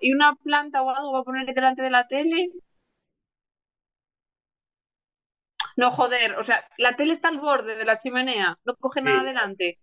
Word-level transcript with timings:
y 0.00 0.12
una 0.12 0.34
planta 0.36 0.82
o 0.82 0.90
algo 0.90 1.12
va 1.12 1.20
a 1.20 1.24
poner 1.24 1.52
delante 1.54 1.82
de 1.82 1.90
la 1.90 2.06
tele. 2.06 2.50
No, 5.76 5.90
joder, 5.90 6.36
o 6.38 6.44
sea, 6.44 6.64
la 6.78 6.96
tele 6.96 7.12
está 7.12 7.28
al 7.28 7.40
borde 7.40 7.76
de 7.76 7.84
la 7.84 7.98
chimenea, 7.98 8.58
no 8.64 8.76
coge 8.76 9.00
Sí. 9.00 9.06
nada 9.06 9.24
delante. 9.24 9.78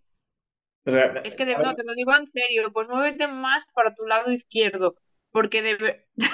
Re- 0.85 1.21
Es 1.25 1.35
que 1.35 1.45
de 1.45 1.57
no, 1.57 1.75
te 1.75 1.83
lo 1.83 1.93
digo 1.93 2.15
en 2.15 2.27
serio, 2.27 2.71
pues 2.71 2.87
muévete 2.87 3.27
más 3.27 3.63
para 3.73 3.93
tu 3.93 4.05
lado 4.05 4.31
izquierdo, 4.31 4.95
porque 5.31 5.61
de 5.61 6.05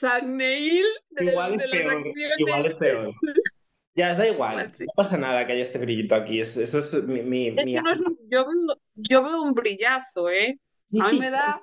San 0.00 0.36
Neil 0.36 0.84
de, 1.10 1.24
Igual 1.24 1.54
es 1.54 1.62
de 1.62 1.68
peor, 1.68 2.04
igual 2.38 2.66
es 2.66 2.74
peor. 2.74 3.14
Ya, 3.98 4.10
os 4.10 4.16
da 4.16 4.28
igual, 4.28 4.72
sí. 4.76 4.84
no 4.86 4.92
pasa 4.94 5.18
nada 5.18 5.44
que 5.44 5.52
haya 5.54 5.62
este 5.62 5.78
brillito 5.78 6.14
aquí, 6.14 6.38
es- 6.40 6.56
eso 6.56 6.78
es 6.78 6.94
mi... 7.04 7.22
mi- 7.22 7.48
Es 7.48 7.64
mi- 7.66 7.74
que 7.74 7.82
no 7.82 7.92
es 7.92 7.98
un- 8.00 8.16
yo, 8.30 8.46
veo, 8.46 8.76
yo 8.94 9.22
veo 9.24 9.42
un 9.42 9.52
brillazo, 9.54 10.30
¿eh? 10.30 10.58
Sí, 10.84 11.00
A 11.00 11.06
mí 11.06 11.10
sí, 11.14 11.18
me 11.18 11.30
da. 11.30 11.60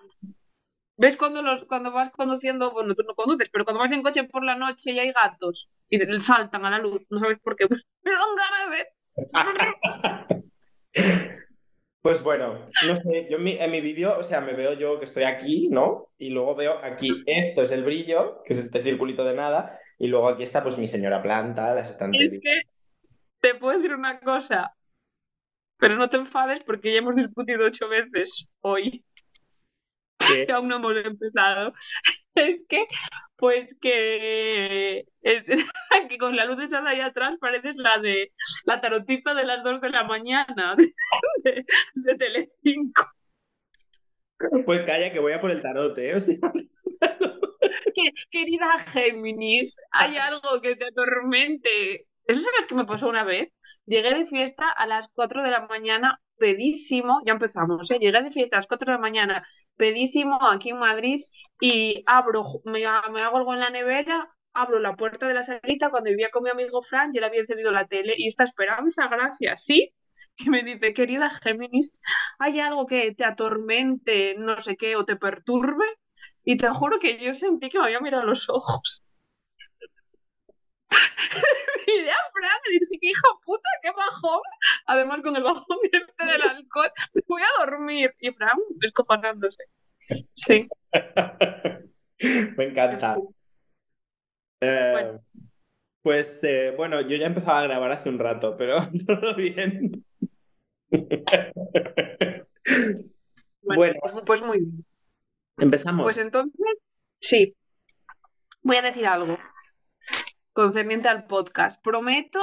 ¿Ves 0.97 1.17
cuando, 1.17 1.41
los, 1.41 1.65
cuando 1.65 1.91
vas 1.91 2.09
conduciendo? 2.11 2.71
Bueno, 2.71 2.93
tú 2.95 3.03
no 3.07 3.15
conduces, 3.15 3.49
pero 3.51 3.65
cuando 3.65 3.79
vas 3.79 3.91
en 3.91 4.03
coche 4.03 4.23
por 4.25 4.43
la 4.45 4.55
noche 4.55 4.91
y 4.91 4.99
hay 4.99 5.11
gatos 5.13 5.69
y 5.89 5.97
te 5.99 6.21
saltan 6.21 6.65
a 6.65 6.69
la 6.71 6.79
luz, 6.79 7.01
no 7.09 7.19
sabes 7.19 7.39
por 7.39 7.55
qué. 7.55 7.67
Pues 7.67 7.81
me 8.03 8.11
dan 8.11 8.35
ganas 8.37 8.63
de 8.65 8.75
ver. 8.75 10.45
Pues 12.01 12.21
bueno, 12.21 12.59
no 12.85 12.95
sé, 12.95 13.27
yo 13.31 13.37
en 13.37 13.43
mi, 13.43 13.53
en 13.53 13.71
mi 13.71 13.81
vídeo, 13.81 14.15
o 14.19 14.21
sea, 14.21 14.39
me 14.39 14.53
veo 14.53 14.73
yo 14.73 14.99
que 14.99 15.05
estoy 15.05 15.23
aquí, 15.23 15.69
¿no? 15.71 16.09
Y 16.19 16.29
luego 16.29 16.53
veo 16.53 16.77
aquí, 16.83 17.23
esto 17.25 17.63
es 17.63 17.71
el 17.71 17.83
brillo, 17.83 18.43
que 18.45 18.53
es 18.53 18.59
este 18.59 18.83
circulito 18.83 19.23
de 19.25 19.33
nada, 19.33 19.79
y 19.97 20.07
luego 20.07 20.29
aquí 20.29 20.43
está 20.43 20.63
pues 20.63 20.77
mi 20.77 20.87
señora 20.87 21.21
planta, 21.21 21.73
las 21.75 21.85
Es 21.85 21.91
estanterías. 21.93 22.41
que 22.41 22.61
te 23.41 23.55
puedo 23.55 23.77
decir 23.77 23.93
una 23.95 24.19
cosa, 24.19 24.73
pero 25.77 25.95
no 25.95 26.09
te 26.09 26.17
enfades 26.17 26.63
porque 26.63 26.93
ya 26.93 26.99
hemos 26.99 27.15
discutido 27.15 27.65
ocho 27.65 27.87
veces 27.89 28.47
hoy 28.61 29.03
que- 30.19 30.45
que 30.47 30.51
aún 30.53 30.67
no 30.67 30.77
hemos 30.77 30.95
empezado. 31.05 31.73
Es 32.37 32.59
que, 32.67 32.85
pues 33.37 33.73
que, 33.79 35.05
es, 35.21 35.45
que 36.09 36.17
con 36.17 36.35
la 36.35 36.43
luz 36.45 36.59
echada 36.61 36.89
ahí 36.89 36.99
atrás 36.99 37.37
pareces 37.39 37.77
la 37.77 37.97
de 37.99 38.33
la 38.65 38.81
tarotista 38.81 39.33
de 39.33 39.45
las 39.45 39.63
dos 39.63 39.79
de 39.79 39.89
la 39.89 40.03
mañana 40.03 40.75
de, 40.75 40.93
de, 41.43 41.65
de 41.93 42.15
Telecinco. 42.17 43.09
Pues 44.65 44.81
calla, 44.85 45.13
que 45.13 45.19
voy 45.19 45.31
a 45.31 45.39
por 45.39 45.49
el 45.51 45.61
tarot, 45.61 45.97
¿eh? 45.97 46.15
O 46.15 46.19
sea, 46.19 46.37
Que- 47.95 48.11
Querida 48.31 48.79
Géminis, 48.79 49.77
hay 49.91 50.17
algo 50.17 50.61
que 50.61 50.75
te 50.75 50.85
atormente. 50.87 52.07
¿Eso 52.27 52.41
sabes 52.41 52.67
que 52.67 52.75
me 52.75 52.85
pasó 52.85 53.07
una 53.09 53.23
vez? 53.23 53.51
Llegué 53.85 54.13
de 54.15 54.25
fiesta 54.27 54.69
a 54.69 54.85
las 54.87 55.07
4 55.13 55.43
de 55.43 55.51
la 55.51 55.67
mañana, 55.67 56.19
pedísimo, 56.37 57.21
ya 57.25 57.33
empezamos, 57.33 57.89
¿eh? 57.91 57.99
Llegué 57.99 58.21
de 58.23 58.31
fiesta 58.31 58.57
a 58.57 58.59
las 58.59 58.67
4 58.67 58.87
de 58.87 58.93
la 58.97 59.01
mañana, 59.01 59.47
pedísimo 59.77 60.37
aquí 60.49 60.71
en 60.71 60.79
Madrid 60.79 61.21
y 61.61 62.03
abro, 62.07 62.43
me, 62.65 62.79
me 62.81 63.21
hago 63.21 63.37
algo 63.37 63.53
en 63.53 63.59
la 63.61 63.69
nevera, 63.69 64.27
abro 64.53 64.79
la 64.79 64.95
puerta 64.95 65.27
de 65.27 65.33
la 65.35 65.43
salita 65.43 65.89
cuando 65.89 66.09
vivía 66.09 66.29
con 66.31 66.43
mi 66.43 66.49
amigo 66.49 66.81
Fran 66.83 67.11
y 67.13 67.17
él 67.19 67.23
había 67.23 67.41
encendido 67.41 67.71
la 67.71 67.87
tele 67.87 68.13
y 68.17 68.27
está 68.27 68.43
Esperanza 68.43 69.07
Gracia, 69.07 69.55
¿sí? 69.55 69.93
Y 70.37 70.49
me 70.49 70.63
dice, 70.63 70.93
querida 70.93 71.29
Géminis, 71.43 71.93
¿hay 72.39 72.59
algo 72.59 72.85
que 72.87 73.13
te 73.15 73.23
atormente, 73.23 74.35
no 74.37 74.59
sé 74.59 74.75
qué, 74.75 74.95
o 74.97 75.05
te 75.05 75.15
perturbe? 75.15 75.85
Y 76.45 76.57
te 76.57 76.69
juro 76.69 76.99
que 76.99 77.19
yo 77.23 77.33
sentí 77.33 77.69
que 77.69 77.79
me 77.79 77.85
había 77.85 77.99
mirado 77.99 78.23
a 78.23 78.27
los 78.27 78.47
ojos. 78.49 79.03
Miré 81.87 82.11
a 82.11 82.15
Fran 82.33 82.59
y 82.69 82.73
le 82.73 82.79
dije, 82.85 82.99
qué 83.01 83.09
hija 83.09 83.27
puta, 83.43 83.69
qué 83.81 83.89
bajón. 83.91 84.41
Además, 84.85 85.21
con 85.21 85.35
el 85.35 85.43
bajón 85.43 85.77
este 85.91 86.25
del 86.25 86.41
alcohol, 86.41 86.91
me 87.13 87.21
voy 87.27 87.41
a 87.41 87.65
dormir. 87.65 88.13
Y 88.19 88.31
Fran 88.31 88.57
descojonándose. 88.75 89.63
Sí. 90.35 90.67
me 92.57 92.65
encanta. 92.65 93.17
Eh, 94.61 94.89
Bueno. 94.93 95.21
Pues 96.01 96.39
eh, 96.43 96.71
bueno, 96.77 97.01
yo 97.01 97.17
ya 97.17 97.23
he 97.23 97.27
empezado 97.27 97.57
a 97.57 97.63
grabar 97.63 97.91
hace 97.91 98.09
un 98.09 98.19
rato, 98.19 98.55
pero 98.55 98.77
todo 99.07 99.33
bien. 99.35 100.05
Bueno, 103.61 103.79
Bueno, 103.79 103.99
pues 104.27 104.41
muy 104.43 104.59
bien. 104.59 104.85
Empezamos. 105.57 106.03
Pues 106.03 106.17
entonces, 106.17 106.77
sí. 107.19 107.55
Voy 108.61 108.77
a 108.77 108.81
decir 108.81 109.05
algo 109.05 109.37
concerniente 110.53 111.07
al 111.07 111.25
podcast. 111.25 111.81
Prometo 111.83 112.39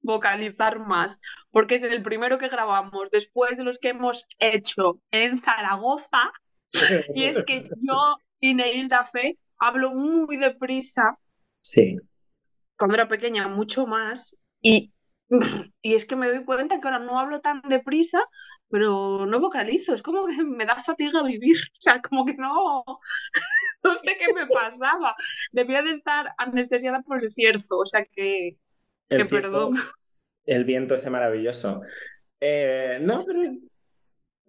vocalizar 0.00 0.80
más, 0.80 1.20
porque 1.50 1.76
es 1.76 1.84
el 1.84 2.02
primero 2.02 2.38
que 2.38 2.48
grabamos 2.48 3.08
después 3.12 3.56
de 3.56 3.64
los 3.64 3.78
que 3.78 3.90
hemos 3.90 4.26
hecho 4.38 5.00
en 5.10 5.40
Zaragoza. 5.42 6.32
Y 7.14 7.24
es 7.24 7.44
que 7.44 7.68
yo 7.80 8.16
y 8.40 8.54
Neilda 8.54 9.04
Fe 9.04 9.38
hablo 9.58 9.90
muy 9.92 10.36
deprisa, 10.38 11.18
Sí. 11.60 11.96
cuando 12.76 12.94
era 12.94 13.06
pequeña 13.08 13.46
mucho 13.46 13.86
más, 13.86 14.36
y, 14.60 14.90
y 15.82 15.94
es 15.94 16.06
que 16.06 16.16
me 16.16 16.28
doy 16.28 16.44
cuenta 16.44 16.80
que 16.80 16.88
ahora 16.88 16.98
no 16.98 17.18
hablo 17.18 17.40
tan 17.40 17.62
deprisa, 17.62 18.20
pero 18.68 19.26
no 19.26 19.40
vocalizo, 19.40 19.94
es 19.94 20.02
como 20.02 20.26
que 20.26 20.42
me 20.44 20.66
da 20.66 20.76
fatiga 20.82 21.22
vivir, 21.22 21.56
o 21.78 21.80
sea, 21.80 22.00
como 22.00 22.24
que 22.24 22.34
no, 22.34 22.84
no 23.82 23.98
sé 23.98 24.16
qué 24.18 24.32
me 24.34 24.46
pasaba, 24.46 25.14
debía 25.52 25.82
de 25.82 25.90
estar 25.90 26.34
anestesiada 26.38 27.02
por 27.02 27.22
el 27.22 27.32
cierzo, 27.32 27.78
o 27.78 27.86
sea 27.86 28.04
que, 28.04 28.56
El 29.08 29.28
perdón. 29.28 29.74
El 30.44 30.64
viento 30.64 30.94
ese 30.94 31.10
maravilloso. 31.10 31.82
Eh, 32.40 32.98
no, 33.00 33.20
pero 33.24 33.42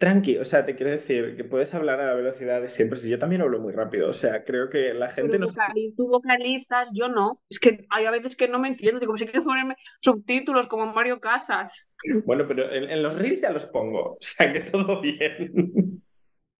tranqui, 0.04 0.36
o 0.38 0.44
sea, 0.44 0.64
te 0.66 0.74
quiero 0.76 0.92
decir 0.92 1.36
que 1.36 1.44
puedes 1.44 1.74
hablar 1.74 2.00
a 2.00 2.06
la 2.06 2.14
velocidad 2.14 2.60
de 2.60 2.68
siempre. 2.68 2.98
Si 2.98 3.08
yo 3.10 3.18
también 3.18 3.42
hablo 3.42 3.60
muy 3.60 3.72
rápido, 3.72 4.08
o 4.08 4.12
sea, 4.12 4.44
creo 4.44 4.68
que 4.68 4.92
la 4.94 5.08
gente 5.10 5.32
Pero 5.32 5.46
no. 5.46 5.52
vocali- 5.52 5.94
tú 5.96 6.08
vocalizas, 6.08 6.90
yo 6.94 7.08
no. 7.08 7.40
Es 7.48 7.58
que 7.58 7.86
hay 7.90 8.04
a 8.04 8.10
veces 8.10 8.36
que 8.36 8.48
no 8.48 8.58
me 8.58 8.68
entiendo. 8.68 9.00
Digo, 9.00 9.16
si 9.16 9.24
quieres 9.24 9.44
ponerme 9.44 9.76
subtítulos 10.00 10.66
como 10.66 10.86
Mario 10.92 11.20
Casas. 11.20 11.86
Bueno, 12.26 12.44
pero 12.46 12.70
en, 12.70 12.90
en 12.90 13.02
los 13.02 13.18
reels 13.18 13.40
ya 13.40 13.50
los 13.50 13.66
pongo, 13.66 14.12
o 14.12 14.18
sea, 14.20 14.52
que 14.52 14.60
todo 14.60 15.00
bien. 15.00 16.02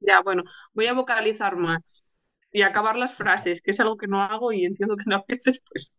Ya, 0.00 0.20
bueno, 0.22 0.42
voy 0.72 0.86
a 0.86 0.92
vocalizar 0.94 1.56
más 1.56 2.04
y 2.52 2.62
acabar 2.62 2.96
las 2.96 3.14
frases, 3.14 3.60
que 3.62 3.72
es 3.72 3.80
algo 3.80 3.96
que 3.96 4.06
no 4.06 4.22
hago 4.22 4.52
y 4.52 4.64
entiendo 4.64 4.96
que 4.96 5.12
a 5.14 5.22
veces 5.28 5.60
pues 5.68 5.92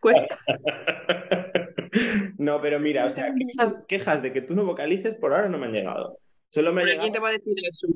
cuesta. 0.00 0.38
No, 2.38 2.60
pero 2.60 2.80
mira, 2.80 3.04
o 3.04 3.08
sea, 3.08 3.34
quejas, 3.38 3.84
quejas 3.88 4.22
de 4.22 4.32
que 4.32 4.42
tú 4.42 4.54
no 4.54 4.64
vocalices 4.64 5.14
por 5.14 5.32
ahora 5.34 5.48
no 5.48 5.58
me 5.58 5.66
han 5.66 5.72
llegado. 5.72 6.18
Solo 6.52 6.72
me 6.72 6.82
ha 6.82 6.98
¿quién 6.98 7.12
te 7.12 7.18
va 7.18 7.28
a 7.30 7.32
decir 7.32 7.54
eso? 7.70 7.86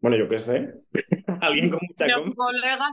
bueno, 0.00 0.18
yo 0.18 0.28
qué 0.28 0.38
sé, 0.38 0.74
alguien 1.40 1.70
con 1.70 1.80
mucha 1.88 2.04
Ve 2.06 2.12
a 2.12 2.22
tu 2.24 2.34
colega 2.34 2.86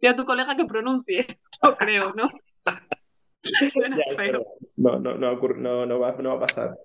que, 0.00 0.08
a 0.08 0.16
tu 0.16 0.24
colega 0.26 0.56
que 0.56 0.64
pronuncie, 0.66 1.26
yo 1.62 1.76
creo, 1.78 2.12
¿no? 2.14 2.28
Suena 3.72 3.96
Ya, 3.96 4.02
es 4.10 4.16
feo. 4.16 4.32
verdad. 4.32 4.42
No, 4.76 4.98
no, 4.98 5.14
no, 5.16 5.32
ocurre- 5.32 5.56
no, 5.56 5.86
no 5.86 5.98
va, 5.98 6.12
no 6.20 6.28
va 6.30 6.36
a 6.36 6.40
pasar. 6.40 6.76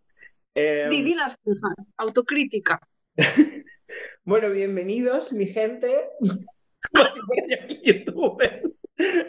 Eh, 0.56 0.88
di 0.90 1.14
las 1.14 1.36
quejas, 1.44 1.74
autocrítica. 1.98 2.80
Bueno, 4.24 4.50
bienvenidos, 4.52 5.34
mi 5.34 5.48
gente. 5.48 5.92
Como 6.94 7.06
si 7.12 7.20
fuera 7.22 7.44
yo 7.50 7.56
aquí 7.64 7.82
youtuber. 7.84 8.62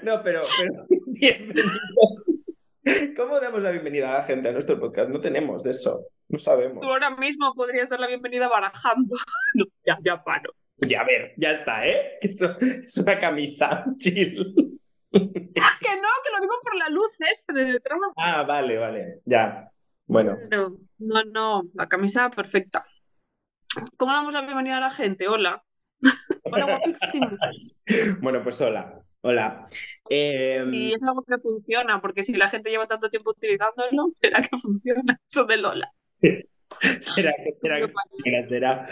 No, 0.05 0.23
pero, 0.23 0.43
pero 0.57 0.87
bienvenidos. 1.07 2.27
¿Cómo 3.17 3.41
damos 3.41 3.61
la 3.63 3.73
bienvenida 3.73 4.15
a 4.15 4.19
la 4.19 4.25
gente 4.25 4.49
a 4.49 4.53
nuestro 4.53 4.79
podcast? 4.79 5.11
No 5.11 5.21
tenemos 5.21 5.65
de 5.65 5.71
eso, 5.71 6.07
no 6.29 6.39
sabemos. 6.39 6.81
Tú 6.81 6.89
ahora 6.89 7.11
mismo 7.11 7.53
podrías 7.55 7.89
dar 7.89 8.01
la 8.01 8.07
bienvenida 8.09 8.49
barajando. 8.49 9.15
No, 9.55 9.65
ya, 9.85 9.99
ya 10.05 10.23
paro. 10.23 10.53
Ya, 10.79 11.01
a 11.01 11.05
ver, 11.05 11.33
ya 11.37 11.53
está, 11.53 11.87
¿eh? 11.87 12.19
Que 12.21 12.29
esto 12.29 12.57
es 12.61 12.97
una 12.99 13.19
camisa, 13.19 13.85
chill. 13.97 14.55
Que 15.13 15.21
no, 15.97 16.09
que 16.23 16.31
lo 16.35 16.41
digo 16.43 16.55
por 16.63 16.77
la 16.77 16.91
luz 16.91 17.09
esta 17.33 17.53
de 17.55 17.65
detrás. 17.65 17.99
Ah, 18.19 18.43
vale, 18.43 18.77
vale, 18.77 19.21
ya. 19.25 19.71
Bueno, 20.07 20.37
No, 20.51 20.77
no, 20.99 21.25
no, 21.25 21.63
la 21.75 21.89
camisa 21.89 22.29
perfecta. 22.29 22.85
¿Cómo 23.97 24.13
damos 24.13 24.33
la 24.35 24.43
bienvenida 24.43 24.77
a 24.77 24.81
la 24.81 24.91
gente? 24.91 25.27
Hola. 25.27 25.63
Hola, 26.43 26.81
bueno, 28.21 28.43
pues 28.43 28.61
hola, 28.61 29.01
hola. 29.23 29.67
Eh, 30.11 30.65
Y 30.71 30.93
es 30.95 31.03
algo 31.03 31.23
que 31.25 31.39
funciona, 31.39 32.01
porque 32.01 32.23
si 32.23 32.35
la 32.35 32.49
gente 32.49 32.71
lleva 32.71 32.87
tanto 32.87 33.09
tiempo 33.09 33.31
utilizándolo, 33.31 34.11
será 34.21 34.43
que 34.43 34.57
funciona 34.59 35.19
eso 35.31 35.45
de 35.45 35.57
Lola. 35.57 35.91
será 37.01 37.33
que 37.33 37.51
será 37.53 37.81
que 38.25 38.43
será. 38.49 38.87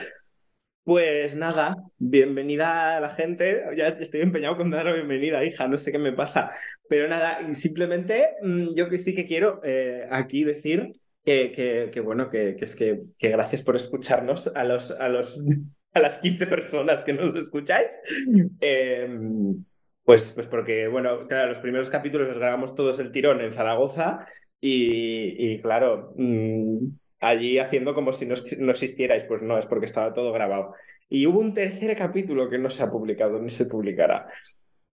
Pues 0.84 1.34
nada, 1.34 1.74
bienvenida 1.96 2.96
a 2.98 3.00
la 3.00 3.10
gente. 3.10 3.62
Ya 3.76 3.88
estoy 3.88 4.20
empeñado 4.20 4.58
con 4.58 4.70
dar 4.70 4.84
la 4.84 4.92
bienvenida, 4.92 5.44
hija, 5.44 5.66
no 5.66 5.78
sé 5.78 5.92
qué 5.92 5.98
me 5.98 6.12
pasa. 6.12 6.50
Pero 6.88 7.08
nada, 7.08 7.40
y 7.48 7.54
simplemente 7.54 8.34
mm, 8.42 8.74
yo 8.74 8.90
que 8.90 8.98
sí 8.98 9.14
que 9.14 9.24
quiero 9.24 9.60
eh, 9.64 10.06
aquí 10.10 10.44
decir 10.44 10.92
que, 11.24 11.52
que, 11.52 11.90
que 11.90 12.00
bueno, 12.00 12.28
que, 12.28 12.56
que 12.56 12.66
es 12.66 12.74
que, 12.74 13.04
que 13.18 13.30
gracias 13.30 13.62
por 13.62 13.76
escucharnos 13.76 14.48
a 14.48 14.64
los, 14.64 14.90
a 14.90 15.08
los 15.08 15.40
a 15.94 16.00
las 16.00 16.18
15 16.18 16.46
personas 16.46 17.04
que 17.04 17.12
nos 17.12 17.34
escucháis. 17.36 17.88
Eh, 18.60 19.08
pues, 20.04 20.32
pues 20.34 20.46
porque, 20.48 20.88
bueno, 20.88 21.26
claro, 21.26 21.48
los 21.48 21.60
primeros 21.60 21.88
capítulos 21.88 22.28
los 22.28 22.38
grabamos 22.38 22.74
todos 22.74 22.98
el 22.98 23.10
tirón 23.12 23.40
en 23.40 23.52
Zaragoza 23.52 24.26
y, 24.60 25.52
y 25.52 25.62
claro, 25.62 26.12
mm, 26.16 26.88
allí 27.28 27.58
haciendo 27.58 27.94
como 27.94 28.12
si 28.12 28.26
no, 28.26 28.34
no 28.58 28.72
existierais. 28.72 29.24
Pues 29.24 29.42
no, 29.42 29.58
es 29.58 29.66
porque 29.66 29.86
estaba 29.86 30.12
todo 30.12 30.32
grabado. 30.32 30.74
Y 31.08 31.26
hubo 31.26 31.40
un 31.40 31.54
tercer 31.54 31.96
capítulo 31.96 32.48
que 32.48 32.58
no 32.58 32.70
se 32.70 32.82
ha 32.82 32.90
publicado 32.90 33.40
ni 33.40 33.50
se 33.50 33.66
publicará. 33.66 34.28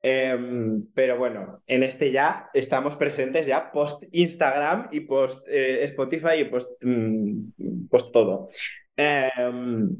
Em, 0.02 0.86
pero 0.94 1.18
bueno, 1.18 1.62
en 1.66 1.82
este 1.82 2.12
ya 2.12 2.48
estamos 2.54 2.96
presentes 2.96 3.46
ya 3.46 3.72
post 3.72 4.04
Instagram 4.12 4.88
y 4.92 5.00
post 5.00 5.48
eh, 5.48 5.82
Spotify 5.84 6.40
y 6.40 6.44
post, 6.44 6.70
mm, 6.82 7.88
post 7.90 8.12
todo. 8.12 8.48
Em, 8.96 9.96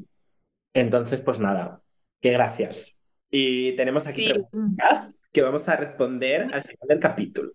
entonces, 0.73 1.21
pues 1.21 1.39
nada, 1.39 1.81
que 2.21 2.31
gracias. 2.31 2.97
Y 3.29 3.75
tenemos 3.75 4.07
aquí 4.07 4.31
preguntas 4.31 5.19
que 5.31 5.41
vamos 5.41 5.67
a 5.67 5.75
responder 5.75 6.43
al 6.53 6.63
final 6.63 6.87
del 6.87 6.99
capítulo. 6.99 7.51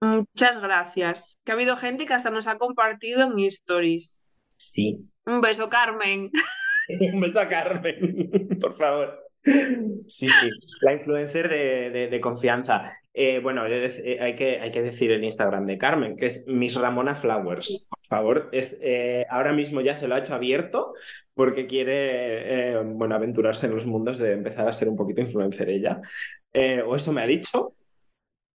Muchas 0.00 0.60
gracias. 0.60 1.38
Que 1.44 1.52
ha 1.52 1.54
habido 1.54 1.76
gente 1.76 2.06
que 2.06 2.14
hasta 2.14 2.30
nos 2.30 2.46
ha 2.46 2.58
compartido 2.58 3.22
en 3.22 3.38
stories. 3.40 4.20
Sí. 4.56 4.98
Un 5.26 5.40
beso, 5.40 5.68
Carmen. 5.68 6.30
Un 7.12 7.20
beso 7.20 7.40
a 7.40 7.48
Carmen, 7.48 8.30
por 8.60 8.76
favor. 8.76 9.26
Sí, 9.42 10.28
sí, 10.28 10.50
la 10.82 10.92
influencer 10.92 11.48
de, 11.48 12.20
confianza. 12.20 12.92
Eh, 13.14 13.40
bueno, 13.40 13.66
eh, 13.66 14.18
hay 14.20 14.34
que, 14.34 14.60
hay 14.60 14.70
que 14.70 14.82
decir 14.82 15.10
el 15.10 15.24
Instagram 15.24 15.66
de 15.66 15.78
Carmen, 15.78 16.16
que 16.16 16.26
es 16.26 16.44
Miss 16.46 16.76
Ramona 16.76 17.14
Flowers. 17.14 17.86
Por 17.88 18.06
favor, 18.06 18.48
es, 18.52 18.78
eh, 18.82 19.26
ahora 19.30 19.52
mismo 19.52 19.80
ya 19.80 19.96
se 19.96 20.08
lo 20.08 20.14
ha 20.14 20.18
hecho 20.18 20.34
abierto 20.34 20.94
porque 21.34 21.66
quiere 21.66 22.82
bueno, 22.84 23.14
aventurarse 23.14 23.66
en 23.66 23.74
los 23.74 23.86
mundos 23.86 24.18
de 24.18 24.32
empezar 24.32 24.68
a 24.68 24.72
ser 24.72 24.88
un 24.88 24.96
poquito 24.96 25.22
influencer 25.22 25.70
ella. 25.70 26.00
o 26.86 26.96
eso 26.96 27.12
me 27.12 27.22
ha 27.22 27.26
dicho. 27.26 27.74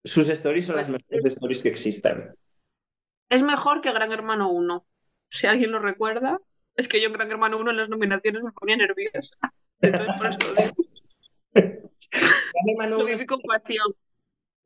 Sus 0.05 0.29
stories 0.29 0.67
son 0.67 0.77
las 0.77 0.91
pues 0.91 1.03
mejores 1.11 1.35
stories 1.35 1.63
que 1.63 1.71
existen. 1.71 2.35
Es 3.31 3.43
mejor 3.43 3.81
que 3.81 3.93
Gran 3.93 4.13
Hermano 4.13 4.51
1. 4.51 4.87
Si 5.31 5.47
alguien 5.47 5.73
lo 5.73 5.79
recuerda, 5.79 6.39
es 6.77 6.89
que 6.89 7.01
yo 7.01 7.07
en 7.07 7.15
Gran 7.15 7.31
Hermano 7.31 7.59
1 7.59 7.71
en 7.71 7.77
las 7.79 7.89
nominaciones 7.89 8.43
me 8.43 8.53
ponía 8.53 8.77
nerviosa. 8.77 9.37
Entonces, 9.81 10.15
por 10.17 10.27
eso 10.27 10.39
lo 10.41 10.55
digo. 10.55 10.75
Gran 11.53 12.69
Hermano 12.69 12.99
1 12.99 13.09
es... 13.09 13.27
compasión. 13.27 13.95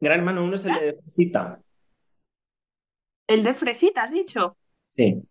Gran 0.00 0.19
Hermano 0.19 0.44
1 0.44 0.55
es 0.55 0.64
el 0.64 0.75
de 0.75 0.94
Fresita. 0.94 1.61
¿El 3.29 3.44
de 3.44 3.55
Fresita, 3.55 4.02
has 4.05 4.11
dicho? 4.11 4.56
Sí. 4.87 5.23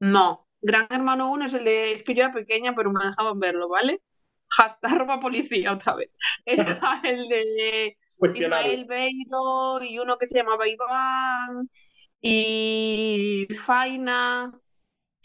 No. 0.00 0.46
Gran 0.60 0.88
Hermano 0.90 1.30
1 1.32 1.46
es 1.46 1.54
el 1.54 1.64
de. 1.64 1.92
Es 1.92 2.02
que 2.02 2.14
yo 2.14 2.24
era 2.24 2.32
pequeña, 2.34 2.74
pero 2.74 2.92
me 2.92 3.04
dejaban 3.04 3.38
verlo, 3.38 3.68
¿vale? 3.68 4.02
Hasta 4.58 4.88
ropa 4.98 5.20
policía 5.20 5.72
otra 5.72 5.94
vez. 5.94 6.10
Era 6.44 7.00
el 7.04 7.28
de 7.28 7.96
Ismael 8.20 8.84
Beiro 8.84 9.82
y 9.82 9.98
uno 9.98 10.18
que 10.18 10.26
se 10.26 10.38
llamaba 10.38 10.68
Iván 10.68 11.70
y 12.20 13.46
Faina 13.64 14.52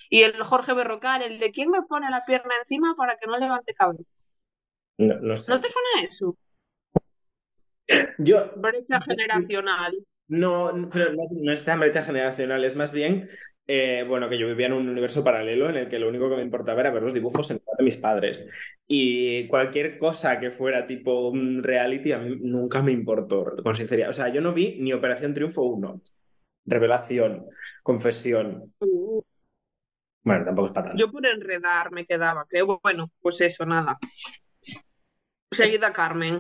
y 0.10 0.22
el 0.22 0.44
Jorge 0.44 0.74
Berrocal, 0.74 1.24
el 1.24 1.40
de 1.40 1.52
quién 1.52 1.70
me 1.70 1.82
pone 1.84 2.10
la 2.10 2.24
pierna 2.26 2.54
encima 2.60 2.96
para 2.96 3.18
que 3.18 3.28
no 3.28 3.38
levante 3.38 3.74
cabello. 3.74 4.04
No, 4.98 5.20
no, 5.20 5.38
sé. 5.38 5.52
¿No 5.52 5.60
te 5.60 5.70
suena 5.70 6.08
eso? 6.10 6.38
Yo. 8.20 8.52
Brecha 8.58 9.02
generacional. 9.02 9.94
No, 10.28 10.72
pero 10.92 11.14
no, 11.14 11.24
no 11.42 11.52
es 11.52 11.66
tan 11.66 11.80
brecha 11.80 12.04
generacional, 12.04 12.64
es 12.64 12.76
más 12.76 12.92
bien 12.92 13.30
eh, 13.66 14.04
bueno, 14.08 14.28
que 14.28 14.38
yo 14.38 14.48
vivía 14.48 14.68
en 14.68 14.74
un 14.74 14.90
universo 14.90 15.24
paralelo 15.24 15.70
en 15.70 15.78
el 15.78 15.90
que 15.90 16.00
lo 16.00 16.10
único 16.10 16.30
que 16.30 16.36
me 16.36 16.42
importaba 16.42 16.82
era 16.82 16.92
ver 16.92 17.04
los 17.04 17.14
dibujos 17.14 17.50
en 17.52 17.62
de 17.78 17.84
mis 17.84 17.98
padres. 17.98 18.50
Y 18.88 19.48
cualquier 19.48 19.98
cosa 19.98 20.40
que 20.40 20.52
fuera 20.52 20.86
tipo 20.86 21.30
un 21.30 21.64
reality 21.64 22.12
a 22.12 22.20
mí 22.20 22.38
nunca 22.42 22.82
me 22.82 22.92
importó, 22.92 23.56
con 23.64 23.76
sinceridad. 23.76 24.10
O 24.10 24.14
sea, 24.14 24.30
yo 24.30 24.42
no 24.42 24.54
vi 24.54 24.78
ni 24.80 24.92
Operación 24.92 25.34
Triunfo 25.34 25.64
1, 25.64 26.02
Revelación, 26.66 27.46
Confesión. 27.82 28.74
Uh. 28.80 29.22
Bueno, 30.24 30.46
tampoco 30.46 30.68
es 30.68 30.74
para 30.74 30.88
tanto. 30.88 31.00
Yo 31.00 31.12
por 31.12 31.26
enredar 31.26 31.92
me 31.92 32.06
quedaba, 32.06 32.46
que 32.50 32.62
bueno, 32.62 33.12
pues 33.22 33.42
eso, 33.42 33.66
nada. 33.66 33.98
Seguida 35.52 35.92
Carmen. 35.92 36.40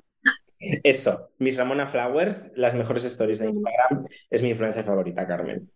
Eso, 0.83 1.31
Miss 1.39 1.57
Ramona 1.57 1.87
Flowers, 1.87 2.51
las 2.55 2.73
mejores 2.73 3.03
stories 3.03 3.39
de 3.39 3.47
Instagram, 3.47 4.07
es 4.29 4.41
mi 4.41 4.49
influencia 4.49 4.83
favorita, 4.83 5.27
Carmen. 5.27 5.69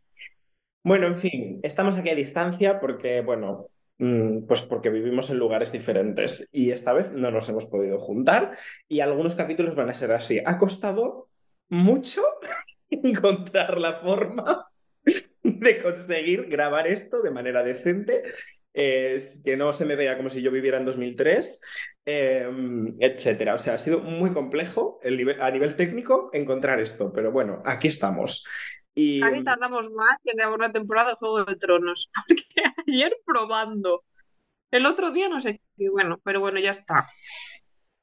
Bueno, 0.88 1.08
en 1.08 1.18
fin, 1.18 1.60
estamos 1.64 1.98
aquí 1.98 2.10
a 2.12 2.16
distancia 2.16 2.80
porque, 2.80 3.20
bueno, 3.20 3.68
mm, 3.98 4.46
pues 4.48 4.62
porque 4.62 4.90
vivimos 4.90 5.30
en 5.30 5.38
lugares 5.38 5.74
diferentes 5.74 6.48
y 6.50 6.72
esta 6.72 6.94
vez 6.94 7.12
no 7.12 7.30
nos 7.30 7.50
hemos 7.50 7.66
podido 7.66 8.00
juntar 8.00 8.58
y 8.88 9.02
algunos 9.02 9.36
capítulos 9.36 9.76
van 9.76 9.90
a 9.90 9.94
ser 9.94 10.14
así. 10.14 10.40
Ha 10.46 10.58
costado 10.58 11.28
mucho 11.68 12.22
encontrar 12.90 13.82
la 13.82 13.96
forma 13.96 14.66
de 15.44 15.84
conseguir 15.84 16.46
grabar 16.48 16.88
esto 16.88 17.22
de 17.22 17.32
manera 17.32 17.64
decente, 17.64 18.24
es 18.72 19.42
que 19.44 19.58
no 19.58 19.74
se 19.74 19.84
me 19.84 19.98
vea 19.98 20.16
como 20.16 20.30
si 20.30 20.42
yo 20.42 20.52
viviera 20.52 20.78
en 20.78 20.86
2003, 20.86 21.62
em, 22.06 22.96
etcétera. 23.00 23.56
O 23.56 23.58
sea, 23.58 23.74
ha 23.74 23.78
sido 23.78 24.00
muy 24.00 24.32
complejo 24.32 25.02
a 25.04 25.52
nivel 25.52 25.76
técnico 25.76 26.30
encontrar 26.32 26.80
esto, 26.80 27.12
pero 27.12 27.32
bueno, 27.32 27.62
aquí 27.66 27.90
estamos. 27.90 28.46
Y... 28.98 29.22
Aquí 29.22 29.44
tardamos 29.44 29.92
más 29.92 30.18
que 30.24 30.32
en 30.32 30.48
una 30.50 30.72
temporada 30.72 31.12
de 31.12 31.16
Juego 31.18 31.46
de 31.46 31.56
Tronos, 31.56 32.10
porque 32.28 32.44
ayer 32.88 33.16
probando, 33.24 34.04
el 34.72 34.88
otro 34.88 35.12
día 35.12 35.30
no 35.30 35.40
sé 35.40 35.62
qué, 35.78 35.88
bueno, 35.90 36.20
pero 36.24 36.40
bueno, 36.40 36.60
ya 36.60 36.72
está. 36.72 37.06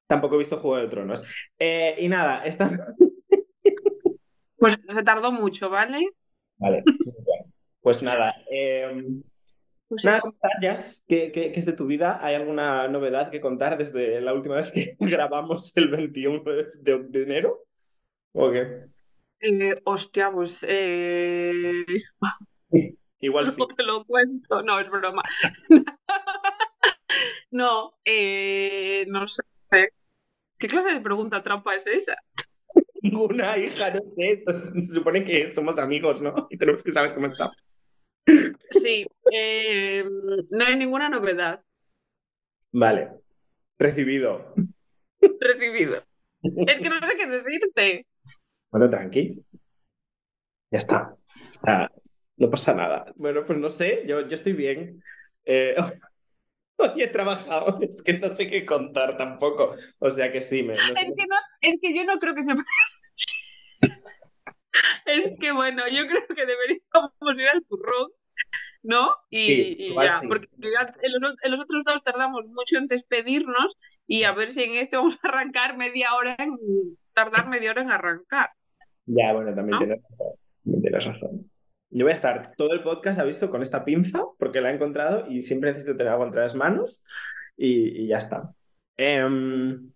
Tampoco 0.07 0.37
he 0.37 0.39
visto 0.39 0.57
Juego 0.57 0.77
de 0.77 0.89
Tronos. 0.89 1.51
Eh, 1.59 1.97
y 1.99 2.09
nada, 2.09 2.45
esta... 2.45 2.71
pues 4.57 4.79
se 4.89 5.03
tardó 5.03 5.33
mucho, 5.33 5.69
¿vale? 5.69 6.11
Vale, 6.59 6.85
pues 7.81 8.01
nada. 8.05 8.33
Em, 8.49 9.21
pues 9.89 10.05
nada, 10.05 10.21
¿cómo 10.21 10.33
estás, 10.33 11.03
¿Qué, 11.09 11.33
¿Qué, 11.33 11.51
es 11.53 11.67
de 11.67 11.73
tu 11.73 11.87
vida? 11.87 12.25
¿Hay 12.25 12.37
alguna 12.37 12.87
novedad 12.87 13.33
que 13.33 13.41
contar 13.41 13.77
desde 13.77 14.21
la 14.21 14.33
última 14.33 14.55
vez 14.55 14.71
que 14.71 14.97
grabamos 15.01 15.77
el 15.77 15.89
21 15.89 16.45
de, 16.83 17.23
enero? 17.25 17.65
¿O 18.31 18.53
qué? 18.53 18.94
Eh, 19.41 19.75
hostia, 19.85 20.31
pues. 20.31 20.65
Eh... 20.67 21.85
Igual 23.21 23.47
sí. 23.51 23.61
No 23.61 23.67
te 23.69 23.83
lo 23.83 24.05
cuento, 24.05 24.63
no, 24.63 24.81
es 24.81 24.91
broma. 24.91 25.23
no, 27.51 27.95
eh, 28.05 29.05
no 29.09 29.27
sé. 29.27 29.43
¿Qué 30.59 30.69
clase 30.69 30.93
de 30.93 31.01
pregunta 31.01 31.43
trampa 31.43 31.75
es 31.75 31.87
esa? 31.87 32.17
Ninguna 33.03 33.59
hija, 33.59 33.91
no 33.91 34.01
sé. 34.11 34.45
Se 34.81 34.95
supone 34.95 35.25
que 35.25 35.53
somos 35.53 35.79
amigos, 35.79 36.23
¿no? 36.23 36.47
Y 36.51 36.57
tenemos 36.57 36.83
que 36.83 36.93
saber 36.93 37.15
cómo 37.15 37.27
estamos. 37.27 37.57
Sí, 38.71 39.07
eh, 39.31 40.05
no 40.51 40.65
hay 40.65 40.77
ninguna 40.77 41.09
novedad. 41.09 41.63
Vale. 42.73 43.11
Recibido. 43.79 44.55
Recibido. 45.41 46.03
Es 46.43 46.81
que 46.81 46.89
no 46.89 46.99
sé 47.07 47.17
qué 47.17 47.27
decirte. 47.27 48.07
Bueno, 48.75 48.91
tranqui. 48.91 49.41
Ya 50.73 50.79
está. 50.79 51.15
No 52.37 52.51
pasa 52.51 52.75
nada. 52.75 53.05
Bueno, 53.15 53.47
pues 53.47 53.57
no 53.57 53.71
sé, 53.71 54.03
yo, 54.05 54.27
yo 54.27 54.35
estoy 54.35 54.53
bien. 54.53 55.01
Eh, 55.45 55.77
hoy 56.79 57.01
he 57.01 57.07
trabajado, 57.07 57.79
es 57.83 58.03
que 58.03 58.19
no 58.19 58.35
sé 58.35 58.51
qué 58.51 58.67
contar 58.67 59.17
tampoco. 59.17 59.71
O 60.01 60.11
sea 60.11 60.33
que 60.33 60.41
sí, 60.41 60.65
me. 60.65 60.75
Es, 60.75 60.81
que 60.93 61.05
no, 61.07 61.37
es 61.61 61.81
que 61.81 61.97
yo 61.97 62.03
no 62.03 62.19
creo 62.19 62.35
que 62.35 62.43
se. 62.43 62.53
es 65.07 65.39
que 65.39 65.53
bueno, 65.53 65.87
yo 65.87 66.09
creo 66.09 66.27
que 66.27 66.45
deberíamos 66.45 67.39
ir 67.39 67.49
al 67.49 67.65
turrón, 67.67 68.11
¿no? 68.83 69.15
Y, 69.31 69.95
ya, 69.95 70.21
porque 70.27 70.49
en 70.61 71.53
los, 71.53 71.61
otros 71.61 71.85
dos 71.85 72.03
tardamos 72.03 72.45
mucho 72.47 72.79
en 72.79 72.89
despedirnos 72.89 73.79
y 74.09 74.25
a 74.25 74.33
ver 74.33 74.51
si 74.51 74.65
en 74.65 74.75
este 74.79 74.97
vamos 74.97 75.17
a 75.23 75.29
arrancar 75.29 75.77
media 75.77 76.13
hora 76.17 76.35
en 76.41 76.59
tardar 77.13 77.47
media 77.47 77.71
hora 77.71 77.83
en 77.83 77.93
arrancar. 77.93 78.51
Ya, 79.07 79.33
bueno, 79.33 79.55
también 79.55 79.79
tienes 79.79 80.03
razón. 80.03 80.83
tienes 80.83 81.05
razón. 81.05 81.51
Yo 81.91 82.05
voy 82.05 82.11
a 82.11 82.15
estar 82.15 82.55
todo 82.57 82.73
el 82.73 82.83
podcast, 82.83 83.21
ha 83.21 83.25
visto, 83.25 83.51
con 83.51 83.63
esta 83.63 83.85
pinza, 83.85 84.25
porque 84.39 84.61
la 84.61 84.71
he 84.71 84.75
encontrado 84.75 85.31
y 85.31 85.43
siempre 85.43 85.71
necesito 85.71 85.97
tener 85.97 86.13
algo 86.13 86.25
entre 86.25 86.41
las 86.41 86.55
manos 86.55 87.05
y, 87.57 88.09
ya 88.09 88.17
está. 88.17 88.53
Em, 88.97 89.93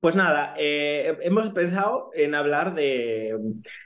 pues 0.00 0.16
nada, 0.16 0.54
eh, 0.58 1.16
hemos 1.22 1.50
pensado 1.50 2.10
en 2.14 2.34
hablar 2.34 2.74
de, 2.74 3.38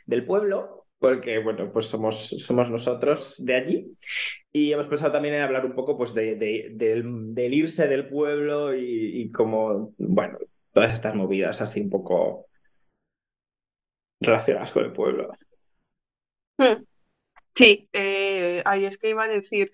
del 0.06 0.24
pueblo, 0.24 0.86
porque 0.98 1.40
bueno, 1.40 1.70
pues 1.72 1.86
somos, 1.86 2.28
somos 2.28 2.70
nosotros 2.70 3.36
de 3.44 3.54
allí. 3.54 3.96
Y 4.52 4.72
hemos 4.72 4.86
pensado 4.86 5.12
también 5.12 5.34
en 5.34 5.42
hablar 5.42 5.66
un 5.66 5.74
poco 5.74 5.96
pues, 5.98 6.14
de, 6.14 6.36
del, 6.36 7.54
irse 7.54 7.88
del 7.88 8.08
pueblo 8.08 8.74
y, 8.74 9.22
y 9.22 9.30
como, 9.30 9.92
bueno, 9.98 10.38
todas 10.72 10.94
estas 10.94 11.14
movidas 11.14 11.60
así 11.60 11.80
un 11.80 11.90
poco 11.90 12.46
relacionadas 14.22 14.72
con 14.72 14.84
el 14.84 14.92
pueblo. 14.92 15.32
Hmm. 16.58 16.84
Sí, 17.54 17.88
eh, 17.92 18.62
ahí 18.64 18.86
es 18.86 18.96
que 18.98 19.10
iba 19.10 19.24
a 19.24 19.28
decir, 19.28 19.72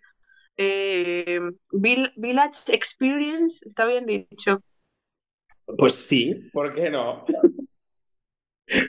eh, 0.57 1.41
Village 1.71 2.73
Experience, 2.75 3.65
está 3.67 3.87
bien 3.87 4.07
dicho. 4.07 4.63
Pues 5.65 5.95
sí, 5.95 6.51
¿por 6.53 6.75
qué 6.75 6.91
no? 6.91 7.25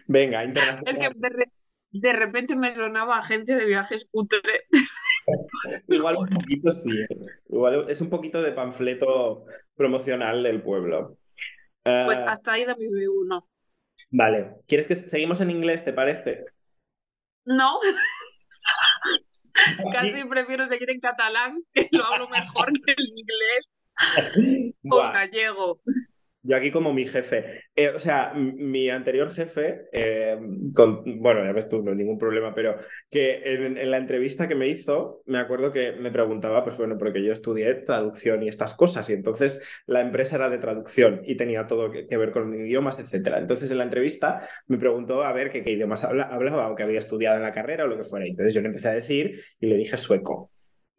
Venga, 0.08 0.44
internacional. 0.44 0.84
Es 1.14 1.36
que 1.36 1.50
de 1.92 2.14
repente 2.14 2.56
me 2.56 2.76
sonaba 2.76 3.24
gente 3.24 3.56
de 3.56 3.66
viajes 3.66 4.08
cutre. 4.12 4.40
Igual 5.88 6.18
un 6.18 6.30
poquito 6.30 6.72
sí. 6.72 6.92
¿eh? 6.92 7.08
Igual 7.50 7.90
es 7.90 8.00
un 8.02 8.10
poquito 8.10 8.42
de 8.42 8.52
panfleto 8.52 9.46
promocional 9.76 10.44
del 10.44 10.62
pueblo. 10.62 11.18
Pues 11.84 12.18
ah, 12.20 12.34
hasta 12.34 12.54
ahí 12.54 12.66
de 12.66 12.76
mi 12.76 13.08
uno. 13.08 13.48
Vale. 14.12 14.56
¿Quieres 14.68 14.88
que 14.88 14.96
seguimos 14.96 15.42
en 15.42 15.52
inglés, 15.52 15.84
te 15.84 15.94
parece? 15.94 16.46
No. 17.46 17.80
Casi 19.94 20.24
prefiero 20.26 20.68
seguir 20.68 20.90
en 20.90 21.00
catalán, 21.00 21.64
que 21.74 21.90
lo 21.92 22.06
hablo 22.06 22.30
mejor 22.30 22.72
que 22.72 22.92
en 22.92 23.18
inglés 23.18 23.66
o 24.90 24.98
gallego. 24.98 25.82
Yo 26.42 26.56
aquí 26.56 26.72
como 26.72 26.94
mi 26.94 27.06
jefe. 27.06 27.64
Eh, 27.76 27.90
o 27.90 28.00
sea, 28.00 28.32
mi 28.34 28.90
anterior 28.90 29.30
jefe, 29.30 29.88
eh, 29.92 30.40
con, 30.74 31.04
bueno, 31.22 31.44
ya 31.44 31.52
ves 31.52 31.68
tú, 31.68 31.84
no 31.84 31.92
hay 31.92 31.98
ningún 31.98 32.18
problema, 32.18 32.54
pero 32.56 32.78
que 33.10 33.42
en, 33.44 33.92
la 33.92 33.98
entrevista 33.98 34.48
que 34.48 34.56
me 34.56 34.70
hizo, 34.70 35.22
me 35.26 35.40
acuerdo 35.40 35.72
que 35.74 35.92
me 35.92 36.12
preguntaba, 36.12 36.64
pues 36.64 36.78
bueno, 36.78 36.98
porque 36.98 37.24
yo 37.24 37.34
estudié 37.34 37.74
traducción 37.76 38.42
y 38.44 38.48
estas 38.48 38.74
cosas, 38.74 39.10
y 39.10 39.14
entonces 39.14 39.62
la 39.86 40.00
empresa 40.00 40.38
era 40.38 40.50
de 40.50 40.60
traducción 40.60 41.22
y 41.26 41.36
tenía 41.36 41.68
todo 41.68 41.92
que, 41.92 42.18
ver 42.18 42.32
con 42.32 42.54
idiomas, 42.54 43.00
etcétera. 43.00 43.38
Entonces 43.40 43.70
en 43.72 43.78
la 43.78 43.84
entrevista 43.84 44.42
me 44.68 44.78
preguntó 44.78 45.24
a 45.24 45.34
ver 45.34 45.52
qué, 45.52 45.60
idiomas 45.60 46.06
hablaba 46.06 46.72
o 46.72 46.76
qué 46.76 46.84
había 46.84 47.00
estudiado 47.00 47.36
en 47.36 47.44
la 47.44 47.52
carrera 47.54 47.84
o 47.84 47.88
lo 47.88 47.98
que 47.98 48.06
fuera. 48.06 48.26
Entonces 48.26 48.54
yo 48.54 48.62
le 48.62 48.68
empecé 48.68 48.88
a 48.90 48.94
decir 48.94 49.42
y 49.60 49.68
le 49.68 49.76
dije 49.76 49.98
sueco. 49.98 50.52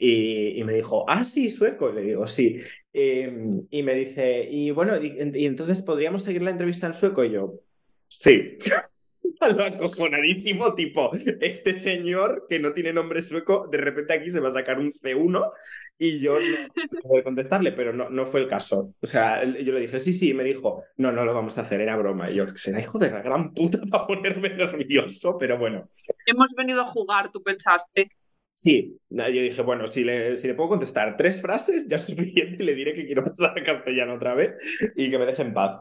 Y, 0.02 0.64
me 0.64 0.72
dijo, 0.72 1.04
ah, 1.08 1.24
sí, 1.24 1.50
sueco. 1.50 1.90
le 1.90 2.00
digo, 2.00 2.26
sí. 2.26 2.56
Em, 2.90 3.66
y 3.70 3.82
me 3.82 3.94
dice, 3.94 4.48
y 4.50 4.70
bueno, 4.70 4.96
y, 5.00 5.14
entonces 5.44 5.82
podríamos 5.82 6.22
seguir 6.22 6.40
la 6.40 6.50
entrevista 6.50 6.86
en 6.86 6.94
sueco. 6.94 7.22
Y 7.22 7.32
yo, 7.32 7.60
sí. 8.08 8.56
Lo 9.56 9.64
acojonadísimo, 9.64 10.74
tipo, 10.74 11.10
este 11.40 11.74
señor 11.74 12.46
que 12.48 12.58
no 12.58 12.72
tiene 12.72 12.92
nombre 12.92 13.22
sueco, 13.22 13.68
de 13.70 13.78
repente 13.78 14.14
aquí 14.14 14.30
se 14.30 14.40
va 14.40 14.48
a 14.48 14.52
sacar 14.52 14.78
un 14.78 14.90
C1 14.90 15.50
y 15.98 16.18
yo 16.20 16.38
no 16.40 16.46
voy 17.04 17.20
a 17.20 17.24
contestarle, 17.24 17.72
pero 17.72 17.92
no, 17.92 18.08
no 18.08 18.26
fue 18.26 18.40
el 18.40 18.48
caso. 18.48 18.94
O 19.00 19.06
sea, 19.06 19.44
yo 19.44 19.72
le 19.72 19.80
dije, 19.80 19.98
sí, 19.98 20.12
sí, 20.14 20.30
y 20.30 20.34
me 20.34 20.44
dijo, 20.44 20.84
no, 20.96 21.12
no 21.12 21.24
lo 21.24 21.34
vamos 21.34 21.56
a 21.58 21.62
hacer, 21.62 21.80
era 21.80 21.96
broma. 21.96 22.30
Y 22.30 22.36
yo, 22.36 22.46
será 22.48 22.80
hijo 22.80 22.98
de 22.98 23.10
la 23.10 23.22
gran 23.22 23.52
puta 23.52 23.80
para 23.90 24.06
ponerme 24.06 24.48
nervioso, 24.56 25.36
pero 25.38 25.58
bueno. 25.58 25.88
Hemos 26.26 26.48
venido 26.56 26.80
a 26.80 26.86
jugar, 26.86 27.30
tú 27.30 27.42
pensaste. 27.42 28.10
Sí, 28.52 29.00
yo 29.08 29.24
dije, 29.24 29.62
bueno, 29.62 29.86
si 29.86 30.04
le, 30.04 30.36
si 30.36 30.46
le 30.46 30.54
puedo 30.54 30.70
contestar 30.70 31.16
tres 31.16 31.40
frases, 31.40 31.88
ya 31.88 31.96
es 31.96 32.04
suficiente 32.06 32.62
y 32.62 32.66
le 32.66 32.74
diré 32.74 32.94
que 32.94 33.06
quiero 33.06 33.24
pasar 33.24 33.58
a 33.58 33.64
castellano 33.64 34.14
otra 34.14 34.34
vez 34.34 34.56
y 34.96 35.10
que 35.10 35.18
me 35.18 35.26
deje 35.26 35.42
en 35.42 35.54
paz. 35.54 35.80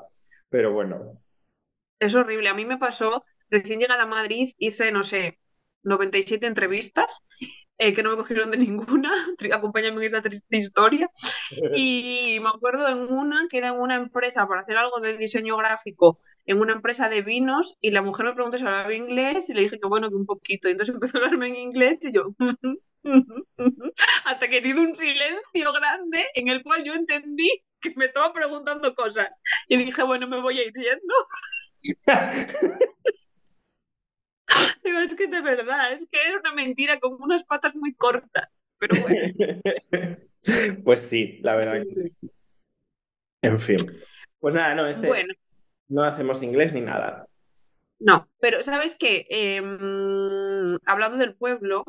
Pero 0.50 0.74
bueno. 0.74 1.20
Es 2.00 2.16
horrible. 2.16 2.50
A 2.50 2.54
mí 2.54 2.66
me 2.66 2.78
pasó, 2.78 3.24
recién 3.50 3.80
llegada 3.80 4.04
a 4.04 4.08
Madrid, 4.08 4.54
hice, 4.58 4.92
no 4.92 5.04
sé, 5.04 5.40
97 5.84 6.48
entrevistas, 6.48 7.26
eh, 7.78 7.94
que 7.94 8.04
no 8.04 8.12
me 8.12 8.18
cogieron 8.18 8.52
de 8.52 8.58
ninguna. 8.58 9.12
Acompáñame 9.54 9.98
en 9.98 10.04
esa 10.04 10.22
triste 10.22 10.58
historia. 10.58 11.10
Y 11.76 12.40
me 12.42 12.50
acuerdo 12.50 12.88
en 12.88 13.00
una 13.12 13.48
que 13.50 13.58
era 13.58 13.70
en 13.70 13.80
una 13.80 13.96
empresa 13.96 14.48
para 14.48 14.62
hacer 14.62 14.78
algo 14.78 15.00
de 15.00 15.18
diseño 15.18 15.58
gráfico 15.58 16.20
en 16.50 16.60
una 16.60 16.74
empresa 16.74 17.08
de 17.10 17.22
vinos 17.22 17.78
y 17.80 17.92
la 17.92 18.02
mujer 18.02 18.26
me 18.26 18.34
preguntó 18.34 18.58
si 18.58 18.66
hablaba 18.66 18.92
inglés 18.92 19.48
y 19.50 19.54
le 19.54 19.62
dije 19.62 19.80
que 19.80 19.88
bueno, 19.88 20.10
que 20.10 20.16
un 20.16 20.26
poquito. 20.26 20.68
Y 20.68 20.72
entonces 20.72 20.96
empezó 20.96 21.18
a 21.18 21.20
hablarme 21.22 21.50
en 21.50 21.56
inglés 21.56 22.00
y 22.02 22.12
yo... 22.12 22.34
Hasta 24.26 24.50
que 24.50 24.58
hizo 24.58 24.82
un 24.82 24.96
silencio 24.96 25.72
grande 25.72 26.26
en 26.34 26.48
el 26.50 26.64
cual 26.64 26.84
yo 26.84 26.96
entendí 26.96 27.50
que 27.80 27.94
me 27.96 28.06
estaba 28.06 28.34
preguntando 28.34 28.96
cosas. 28.96 29.40
Y 29.68 29.78
dije, 29.78 30.02
bueno, 30.04 30.28
me 30.28 30.42
voy 30.42 30.58
a 30.60 30.64
ir 30.64 30.74
yendo. 30.74 31.14
Digo, 34.84 35.00
es 35.00 35.14
que 35.14 35.28
de 35.28 35.42
verdad, 35.42 35.94
es 35.94 36.06
que 36.12 36.20
era 36.20 36.40
una 36.40 36.54
mentira 36.54 37.00
con 37.00 37.22
unas 37.22 37.44
patas 37.44 37.76
muy 37.76 37.94
cortas. 37.94 38.50
Pero 38.80 39.00
bueno. 39.02 39.36
Pues 40.84 41.02
sí, 41.02 41.40
la 41.44 41.56
verdad 41.56 41.84
que 41.84 41.90
sí. 41.90 42.12
En 43.44 43.60
fin. 43.60 43.78
Pues 44.40 44.56
nada, 44.56 44.76
no, 44.76 44.88
este, 44.88 45.08
bueno. 45.08 45.34
No 45.90 46.04
hacemos 46.04 46.42
inglés 46.44 46.74
ni 46.74 46.82
nada. 46.82 47.26
No, 48.00 48.30
pero 48.40 48.64
sabes 48.64 48.96
que 48.96 49.26
em, 49.30 50.78
hablando 50.86 51.18
del 51.18 51.36
pueblo, 51.36 51.84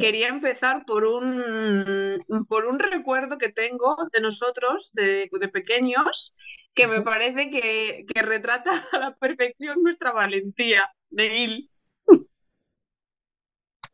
quería 0.00 0.28
empezar 0.28 0.84
por 0.86 1.04
un, 1.04 2.24
por 2.48 2.64
un 2.64 2.78
recuerdo 2.78 3.36
que 3.36 3.52
tengo 3.52 3.96
de 4.12 4.20
nosotros, 4.20 4.90
de, 4.94 5.28
pequeños, 5.52 6.34
que 6.74 6.86
me 6.86 7.02
parece 7.02 7.50
que, 7.50 8.06
retrata 8.22 8.70
a 8.92 8.98
la 8.98 9.16
perfección 9.16 9.82
nuestra 9.82 10.12
valentía, 10.12 10.88
de 11.10 11.68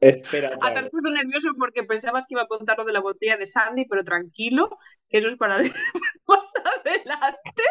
Espera. 0.01 0.59
Hasta 0.61 0.81
ah, 0.81 0.83
estoy 0.83 1.13
nervioso 1.13 1.51
porque 1.57 1.85
pensabas 1.85 2.27
que 2.27 2.35
iba 2.35 2.43
a 2.43 2.49
contar 2.49 2.77
lo 2.77 2.85
de 2.85 2.93
la 2.93 3.01
botella 3.01 3.37
de 3.37 3.47
Sandy, 3.47 3.85
pero 3.85 4.03
tranquilo, 4.03 4.77
eso 5.09 5.29
es 5.29 5.37
para 5.37 5.59
más 6.27 6.53
adelante. 6.81 7.63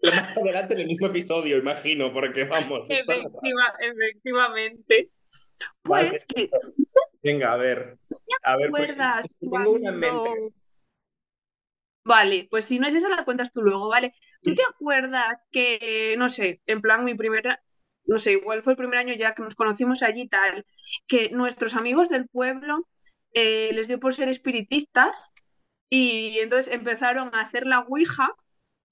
más 0.14 0.36
adelante 0.36 0.74
en 0.74 0.80
el 0.80 0.86
mismo 0.86 1.06
episodio, 1.06 1.58
imagino, 1.58 2.12
porque 2.12 2.44
vamos. 2.44 2.88
efectivamente. 2.90 5.08
Pues 5.82 6.24
que. 6.26 6.50
Venga, 7.22 7.52
a 7.52 7.56
ver. 7.56 7.98
A 8.42 8.56
ver, 8.56 8.68
acuerdas 8.68 9.26
tengo 9.40 9.70
una 9.70 9.90
en 9.90 9.98
mente. 9.98 10.30
Vale, 12.04 12.48
pues 12.50 12.64
si 12.64 12.78
no 12.78 12.88
es 12.88 12.94
esa, 12.94 13.08
la 13.08 13.24
cuentas 13.24 13.52
tú 13.52 13.62
luego, 13.62 13.88
¿vale? 13.88 14.12
¿Tú 14.42 14.54
te 14.54 14.62
acuerdas 14.68 15.38
que, 15.52 16.16
no 16.18 16.28
sé, 16.28 16.60
en 16.66 16.80
plan 16.80 17.04
mi 17.04 17.14
primera, 17.14 17.62
no 18.06 18.18
sé, 18.18 18.32
igual 18.32 18.64
fue 18.64 18.72
el 18.72 18.76
primer 18.76 18.98
año 18.98 19.14
ya 19.14 19.34
que 19.34 19.42
nos 19.42 19.54
conocimos 19.54 20.02
allí 20.02 20.22
y 20.22 20.28
tal, 20.28 20.66
que 21.06 21.30
nuestros 21.30 21.76
amigos 21.76 22.08
del 22.08 22.26
pueblo 22.26 22.88
eh, 23.34 23.70
les 23.72 23.86
dio 23.86 24.00
por 24.00 24.14
ser 24.14 24.28
espiritistas 24.28 25.32
y 25.88 26.40
entonces 26.40 26.74
empezaron 26.74 27.32
a 27.34 27.42
hacer 27.42 27.66
la 27.66 27.80
Ouija 27.80 28.34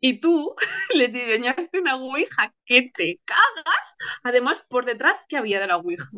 y 0.01 0.21
tú 0.21 0.55
les 0.95 1.13
diseñaste 1.13 1.79
una 1.79 1.97
Ouija 1.97 2.53
que 2.65 2.91
te 2.95 3.21
cagas, 3.25 3.97
además 4.23 4.63
por 4.69 4.85
detrás, 4.85 5.25
¿qué 5.29 5.37
había 5.37 5.61
de 5.61 5.67
la 5.67 5.77
Ouija? 5.77 6.11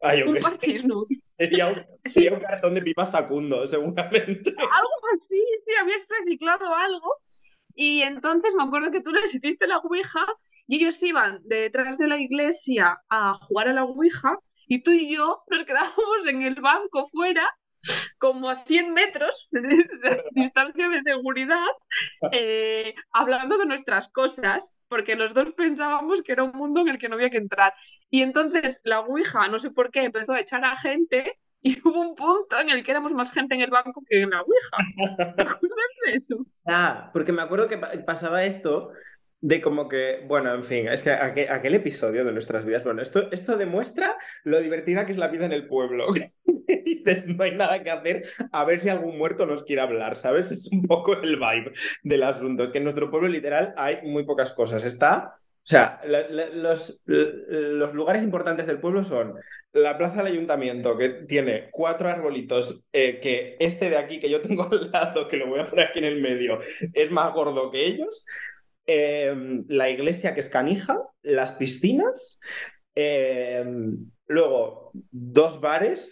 Ah, 0.00 0.14
yo 0.14 0.26
un 0.26 0.38
Sería 1.38 1.68
un, 1.68 1.86
sería 2.04 2.32
un 2.32 2.40
cartón 2.40 2.74
de 2.74 2.82
pipa 2.82 3.06
Facundo, 3.06 3.66
seguramente. 3.66 4.50
Algo 4.58 5.00
así, 5.14 5.42
sí, 5.64 5.72
habías 5.80 6.06
reciclado 6.08 6.74
algo. 6.74 7.14
Y 7.74 8.02
entonces 8.02 8.54
me 8.56 8.64
acuerdo 8.64 8.90
que 8.90 9.02
tú 9.02 9.12
les 9.12 9.32
hiciste 9.32 9.66
la 9.68 9.78
Ouija 9.78 10.26
y 10.66 10.76
ellos 10.76 11.00
iban 11.02 11.40
detrás 11.44 11.96
de 11.96 12.08
la 12.08 12.18
iglesia 12.18 13.00
a 13.08 13.34
jugar 13.34 13.68
a 13.68 13.72
la 13.72 13.84
Ouija 13.84 14.36
y 14.66 14.82
tú 14.82 14.90
y 14.90 15.14
yo 15.14 15.42
nos 15.48 15.64
quedábamos 15.64 16.26
en 16.26 16.42
el 16.42 16.56
banco 16.56 17.08
fuera 17.10 17.48
como 18.18 18.50
a 18.50 18.64
100 18.64 18.92
metros 18.92 19.48
de 19.50 20.22
distancia 20.32 20.88
de 20.88 21.02
seguridad, 21.02 21.66
eh, 22.32 22.94
hablando 23.12 23.58
de 23.58 23.66
nuestras 23.66 24.08
cosas, 24.10 24.76
porque 24.88 25.16
los 25.16 25.34
dos 25.34 25.52
pensábamos 25.54 26.22
que 26.22 26.32
era 26.32 26.44
un 26.44 26.52
mundo 26.52 26.80
en 26.80 26.88
el 26.88 26.98
que 26.98 27.08
no 27.08 27.16
había 27.16 27.30
que 27.30 27.38
entrar. 27.38 27.74
Y 28.10 28.22
entonces 28.22 28.80
la 28.84 29.00
Ouija, 29.00 29.48
no 29.48 29.58
sé 29.58 29.70
por 29.70 29.90
qué, 29.90 30.04
empezó 30.04 30.32
a 30.32 30.40
echar 30.40 30.64
a 30.64 30.76
gente 30.76 31.38
y 31.60 31.78
hubo 31.84 32.00
un 32.00 32.14
punto 32.14 32.58
en 32.58 32.70
el 32.70 32.84
que 32.84 32.90
éramos 32.90 33.12
más 33.12 33.30
gente 33.32 33.54
en 33.54 33.62
el 33.62 33.70
banco 33.70 34.02
que 34.08 34.22
en 34.22 34.30
la 34.30 34.42
Ouija. 34.42 34.76
¿Te 35.36 35.42
acuerdas 35.42 35.88
de 36.06 36.12
eso? 36.16 36.46
Ah, 36.66 37.10
porque 37.12 37.32
me 37.32 37.42
acuerdo 37.42 37.68
que 37.68 37.78
pasaba 37.78 38.44
esto 38.44 38.92
de 39.40 39.60
como 39.60 39.88
que, 39.88 40.24
bueno, 40.26 40.52
en 40.54 40.64
fin, 40.64 40.88
es 40.88 41.02
que 41.02 41.10
aquel, 41.12 41.74
episodio 41.74 42.24
de 42.24 42.32
nuestras 42.32 42.64
vidas, 42.64 42.84
bueno, 42.84 43.02
esto, 43.02 43.30
esto 43.30 43.56
demuestra 43.56 44.16
lo 44.44 44.60
divertida 44.60 45.06
que 45.06 45.12
es 45.12 45.18
la 45.18 45.28
vida 45.28 45.46
en 45.46 45.52
el 45.52 45.66
pueblo. 45.66 46.06
dices, 46.84 47.26
no 47.26 47.44
hay 47.44 47.54
nada 47.54 47.82
que 47.82 47.90
hacer, 47.90 48.24
a 48.52 48.64
ver 48.64 48.80
si 48.80 48.88
algún 48.88 49.16
muerto 49.16 49.46
nos 49.46 49.62
quiere 49.62 49.82
hablar, 49.82 50.16
¿sabes? 50.16 50.50
Es 50.50 50.68
un 50.72 50.82
poco 50.82 51.14
el 51.14 51.36
vibe 51.36 51.72
del 52.02 52.22
asunto. 52.22 52.62
Es 52.62 52.70
que 52.70 52.78
en 52.78 52.84
nuestro 52.84 53.10
pueblo 53.10 53.28
literal 53.28 53.74
hay 53.76 54.02
muy 54.02 54.24
pocas 54.24 54.52
cosas. 54.52 54.84
Está, 54.84 55.34
o 55.36 55.70
sea, 55.70 56.00
los, 56.04 57.02
los 57.06 57.94
lugares 57.94 58.24
importantes 58.24 58.66
del 58.66 58.80
pueblo 58.80 59.04
son 59.04 59.34
la 59.72 59.98
plaza 59.98 60.22
del 60.22 60.32
ayuntamiento, 60.32 60.96
que 60.96 61.10
tiene 61.28 61.68
cuatro 61.70 62.08
arbolitos, 62.08 62.84
eh, 62.92 63.20
que 63.20 63.56
este 63.60 63.90
de 63.90 63.98
aquí 63.98 64.18
que 64.18 64.30
yo 64.30 64.40
tengo 64.40 64.68
al 64.70 64.90
lado, 64.90 65.28
que 65.28 65.36
lo 65.36 65.46
voy 65.46 65.60
a 65.60 65.64
poner 65.64 65.88
aquí 65.88 65.98
en 65.98 66.06
el 66.06 66.20
medio, 66.20 66.58
es 66.92 67.10
más 67.10 67.32
gordo 67.34 67.70
que 67.70 67.86
ellos. 67.86 68.24
Em, 68.90 69.66
la 69.68 69.90
iglesia 69.90 70.32
que 70.32 70.40
es 70.40 70.48
canija, 70.48 70.98
las 71.20 71.52
piscinas, 71.52 72.40
em, 72.94 74.10
luego 74.26 74.92
dos 75.10 75.60
bares. 75.60 76.10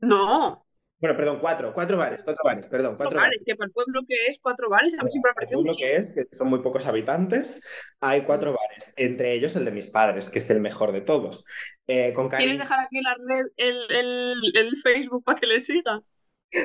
No. 0.00 0.64
Bueno, 0.98 1.14
perdón, 1.14 1.38
cuatro, 1.38 1.74
cuatro 1.74 1.98
bares, 1.98 2.22
cuatro 2.24 2.42
bares, 2.42 2.66
perdón, 2.66 2.96
cuatro, 2.96 3.20
bares. 3.20 3.42
Que 3.44 3.54
para 3.54 3.66
el 3.66 3.72
pueblo 3.72 4.00
que 4.08 4.14
es 4.26 4.38
cuatro 4.40 4.70
bares, 4.70 4.98
a 4.98 5.02
mí 5.02 5.10
siempre 5.10 5.32
El 5.42 5.48
pueblo 5.48 5.74
que 5.76 5.96
es, 5.96 6.14
que 6.14 6.24
son 6.30 6.48
muy 6.48 6.60
pocos 6.60 6.86
habitantes, 6.86 7.62
hay 8.00 8.22
cuatro 8.22 8.56
bares, 8.56 8.94
entre 8.96 9.34
ellos 9.34 9.54
el 9.56 9.66
de 9.66 9.70
mis 9.72 9.86
padres, 9.86 10.30
que 10.30 10.38
es 10.38 10.48
el 10.48 10.60
mejor 10.60 10.92
de 10.92 11.02
todos. 11.02 11.44
Eh, 11.86 12.14
¿Quieres 12.38 12.56
dejar 12.56 12.80
aquí 12.80 13.02
la 13.02 13.16
red, 13.16 13.44
el, 13.58 13.90
el, 13.90 14.34
el 14.54 14.76
Facebook 14.82 15.24
para 15.24 15.38
que 15.38 15.46
le 15.46 15.60
siga? 15.60 16.00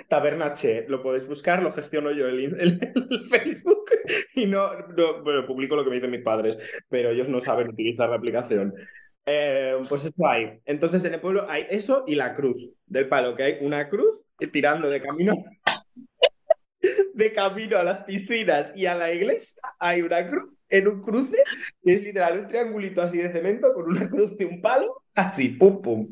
Taberna 0.08 0.54
Che, 0.54 0.86
lo 0.88 1.02
podéis 1.02 1.28
buscar, 1.28 1.62
lo 1.62 1.72
gestiono 1.72 2.12
yo 2.12 2.28
el, 2.28 2.56
el, 2.60 3.28
Facebook 3.28 3.86
y 4.36 4.46
no, 4.46 4.70
bueno, 5.24 5.46
publico 5.46 5.76
lo 5.76 5.84
que 5.84 5.90
me 5.90 5.96
dicen 5.96 6.12
mis 6.12 6.24
padres, 6.24 6.60
pero 6.90 7.10
ellos 7.10 7.30
no 7.30 7.40
saben 7.40 7.70
utilizar 7.70 8.10
la 8.10 8.16
aplicación. 8.16 8.74
Eh, 9.26 9.78
pues 9.88 10.06
eso 10.06 10.28
hay. 10.28 10.60
Entonces 10.66 11.06
en 11.06 11.14
el 11.14 11.22
pueblo 11.22 11.46
hay 11.50 11.66
eso 11.70 12.04
y 12.08 12.16
la 12.16 12.34
cruz 12.36 12.74
del 12.86 13.08
palo, 13.08 13.36
que 13.36 13.44
hay 13.44 13.58
una 13.62 13.90
cruz 13.90 14.26
tirando 14.52 14.90
de 14.90 15.02
camino 15.02 15.34
de 17.14 17.32
camino 17.32 17.78
a 17.78 17.84
las 17.84 18.02
piscinas 18.02 18.74
y 18.76 18.86
a 18.86 18.96
la 18.96 19.14
iglesia. 19.14 19.62
Hay 19.80 20.02
una 20.02 20.28
cruz 20.28 20.52
en 20.70 20.88
un 20.88 21.02
cruce 21.02 21.38
que 21.84 21.94
es 21.94 22.04
literal 22.04 22.40
un 22.40 22.48
triangulito 22.48 23.02
así 23.02 23.18
de 23.18 23.32
cemento 23.32 23.74
con 23.74 23.86
una 23.86 24.10
cruz 24.10 24.36
de 24.38 24.46
un 24.46 24.62
palo, 24.62 25.04
así, 25.14 25.50
pum, 25.50 25.82
pum. 25.82 26.08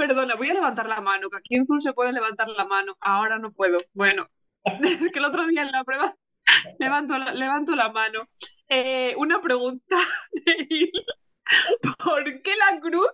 Perdona, 0.00 0.34
voy 0.34 0.48
a 0.48 0.54
levantar 0.54 0.88
la 0.88 1.02
mano, 1.02 1.28
que 1.28 1.36
aquí 1.36 1.56
en 1.56 1.66
Zoom 1.66 1.82
se 1.82 1.92
puede 1.92 2.10
levantar 2.10 2.48
la 2.48 2.64
mano. 2.64 2.96
Ahora 3.00 3.38
no 3.38 3.52
puedo. 3.52 3.80
Bueno, 3.92 4.28
es 4.64 4.72
que 5.12 5.18
el 5.18 5.26
otro 5.26 5.46
día 5.46 5.60
en 5.60 5.72
la 5.72 5.84
prueba 5.84 6.16
levanto 6.78 7.18
la, 7.18 7.34
levanto 7.34 7.76
la 7.76 7.90
mano. 7.90 8.26
Eh, 8.66 9.14
una 9.18 9.42
pregunta 9.42 9.96
¿Por 12.02 12.24
qué 12.42 12.56
la 12.56 12.80
cruz 12.80 13.10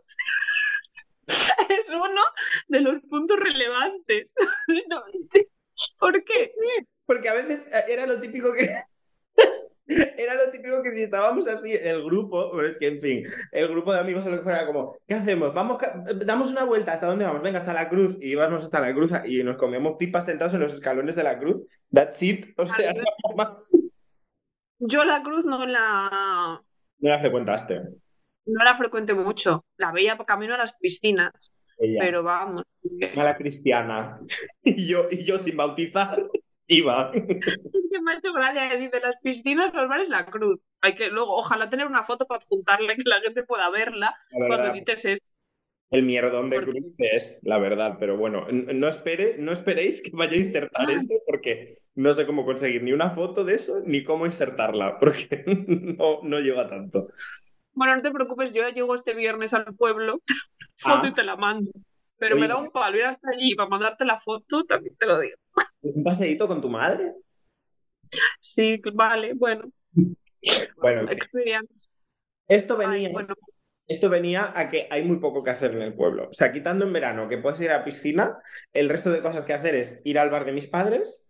es 1.26 1.88
uno 1.88 2.22
de 2.68 2.80
los 2.80 3.02
puntos 3.10 3.36
relevantes? 3.36 4.32
¿Por 5.98 6.22
qué? 6.22 6.44
Sí, 6.44 6.86
porque 7.04 7.30
a 7.30 7.34
veces 7.34 7.66
eh, 7.72 7.84
era 7.88 8.06
lo 8.06 8.20
típico 8.20 8.52
que 8.52 8.68
era 9.86 10.34
lo 10.34 10.50
típico 10.50 10.82
que 10.82 10.92
si 10.94 11.02
estábamos 11.02 11.46
así, 11.46 11.72
el 11.72 12.02
grupo, 12.04 12.50
pero 12.50 12.66
es 12.66 12.78
que, 12.78 12.88
en 12.88 12.98
fin, 12.98 13.24
el 13.52 13.68
grupo 13.68 13.92
de 13.92 14.00
amigos 14.00 14.26
o 14.26 14.30
lo 14.30 14.38
que 14.38 14.42
fuera, 14.42 14.66
como, 14.66 14.96
¿qué 15.06 15.14
hacemos? 15.14 15.54
Vamos, 15.54 15.80
damos 16.24 16.50
una 16.50 16.64
vuelta, 16.64 16.94
¿hasta 16.94 17.06
dónde 17.06 17.24
vamos? 17.24 17.42
Venga, 17.42 17.60
hasta 17.60 17.72
la 17.72 17.88
cruz, 17.88 18.16
y 18.20 18.30
íbamos 18.30 18.64
hasta 18.64 18.80
la 18.80 18.92
cruz 18.92 19.12
y 19.26 19.44
nos 19.44 19.56
comíamos 19.56 19.96
pipas 19.96 20.24
sentados 20.24 20.54
en 20.54 20.60
los 20.60 20.74
escalones 20.74 21.14
de 21.14 21.22
la 21.22 21.38
cruz. 21.38 21.64
That's 21.92 22.22
it, 22.22 22.58
o 22.58 22.66
sea, 22.66 22.92
no 22.92 23.02
más. 23.36 23.70
Yo 24.78 25.04
la 25.04 25.22
cruz 25.22 25.44
no 25.44 25.64
la... 25.66 26.60
No 26.98 27.10
la 27.10 27.18
frecuentaste. 27.20 27.80
No 28.46 28.64
la 28.64 28.76
frecuente 28.76 29.14
mucho, 29.14 29.64
la 29.76 29.92
veía 29.92 30.16
por 30.16 30.26
camino 30.26 30.54
a 30.54 30.58
las 30.58 30.72
piscinas, 30.74 31.52
pero 31.76 32.22
vamos. 32.22 32.62
Mala 33.14 33.36
cristiana. 33.36 34.20
Y 34.62 34.88
yo, 34.88 35.06
y 35.10 35.24
yo 35.24 35.38
sin 35.38 35.56
bautizar. 35.56 36.26
Iba. 36.68 37.12
Es 37.14 37.22
que 37.22 37.96
ha 37.96 38.18
hecho 38.18 38.32
gracia 38.32 38.76
dice 38.76 39.00
las 39.00 39.16
piscinas, 39.22 39.72
los 39.72 39.88
bares, 39.88 40.08
la 40.08 40.26
cruz. 40.26 40.60
Hay 40.80 40.94
que 40.94 41.08
luego, 41.08 41.36
ojalá 41.36 41.70
tener 41.70 41.86
una 41.86 42.04
foto 42.04 42.26
para 42.26 42.44
juntarle 42.48 42.96
que 42.96 43.02
la 43.04 43.20
gente 43.20 43.44
pueda 43.44 43.70
verla 43.70 44.14
cuando 44.30 44.72
dices 44.72 45.04
eso. 45.04 45.24
El 45.90 46.02
mierdón 46.02 46.50
de 46.50 46.60
cruz 46.62 46.84
es, 46.98 47.40
la 47.44 47.58
verdad, 47.58 47.96
pero 48.00 48.16
bueno, 48.16 48.48
no, 48.50 48.88
espere, 48.88 49.36
no 49.38 49.52
esperéis 49.52 50.02
que 50.02 50.10
vaya 50.12 50.32
a 50.32 50.40
insertar 50.40 50.90
eso 50.90 51.14
porque 51.24 51.78
no 51.94 52.12
sé 52.12 52.26
cómo 52.26 52.44
conseguir 52.44 52.82
ni 52.82 52.92
una 52.92 53.10
foto 53.10 53.44
de 53.44 53.54
eso 53.54 53.80
ni 53.86 54.02
cómo 54.02 54.26
insertarla, 54.26 54.98
porque 54.98 55.44
no, 55.98 56.22
no 56.24 56.40
llega 56.40 56.68
tanto. 56.68 57.08
Bueno, 57.72 57.94
no 57.94 58.02
te 58.02 58.10
preocupes, 58.10 58.52
yo 58.52 58.68
llego 58.70 58.96
este 58.96 59.14
viernes 59.14 59.54
al 59.54 59.76
pueblo, 59.76 60.20
foto 60.78 61.06
y 61.06 61.10
ah. 61.10 61.14
te 61.14 61.22
la 61.22 61.36
mando. 61.36 61.70
Pero 62.18 62.36
me 62.36 62.48
da 62.48 62.56
un 62.56 62.70
palo 62.70 62.96
ir 62.96 63.04
hasta 63.04 63.30
allí 63.30 63.54
para 63.54 63.68
mandarte 63.68 64.04
la 64.04 64.20
foto, 64.20 64.64
también 64.64 64.96
te 64.96 65.06
lo 65.06 65.20
digo. 65.20 65.36
¿Un 65.82 66.04
paseíto 66.04 66.46
con 66.46 66.60
tu 66.60 66.68
madre? 66.68 67.14
Sí, 68.40 68.80
vale, 68.94 69.34
bueno. 69.34 69.70
bueno, 70.76 71.08
esto 71.10 71.28
venía, 71.32 71.60
esto 73.88 74.08
venía 74.08 74.52
a 74.54 74.68
que 74.68 74.86
hay 74.90 75.04
muy 75.04 75.18
poco 75.18 75.42
que 75.42 75.50
hacer 75.50 75.72
en 75.72 75.82
el 75.82 75.94
pueblo. 75.94 76.28
O 76.28 76.32
sea, 76.32 76.52
quitando 76.52 76.84
en 76.84 76.92
verano 76.92 77.28
que 77.28 77.38
puedes 77.38 77.60
ir 77.60 77.70
a 77.70 77.84
piscina, 77.84 78.38
el 78.72 78.88
resto 78.88 79.10
de 79.10 79.22
cosas 79.22 79.44
que 79.44 79.52
hacer 79.52 79.74
es 79.74 80.00
ir 80.04 80.18
al 80.18 80.30
bar 80.30 80.44
de 80.44 80.52
mis 80.52 80.66
padres 80.66 81.28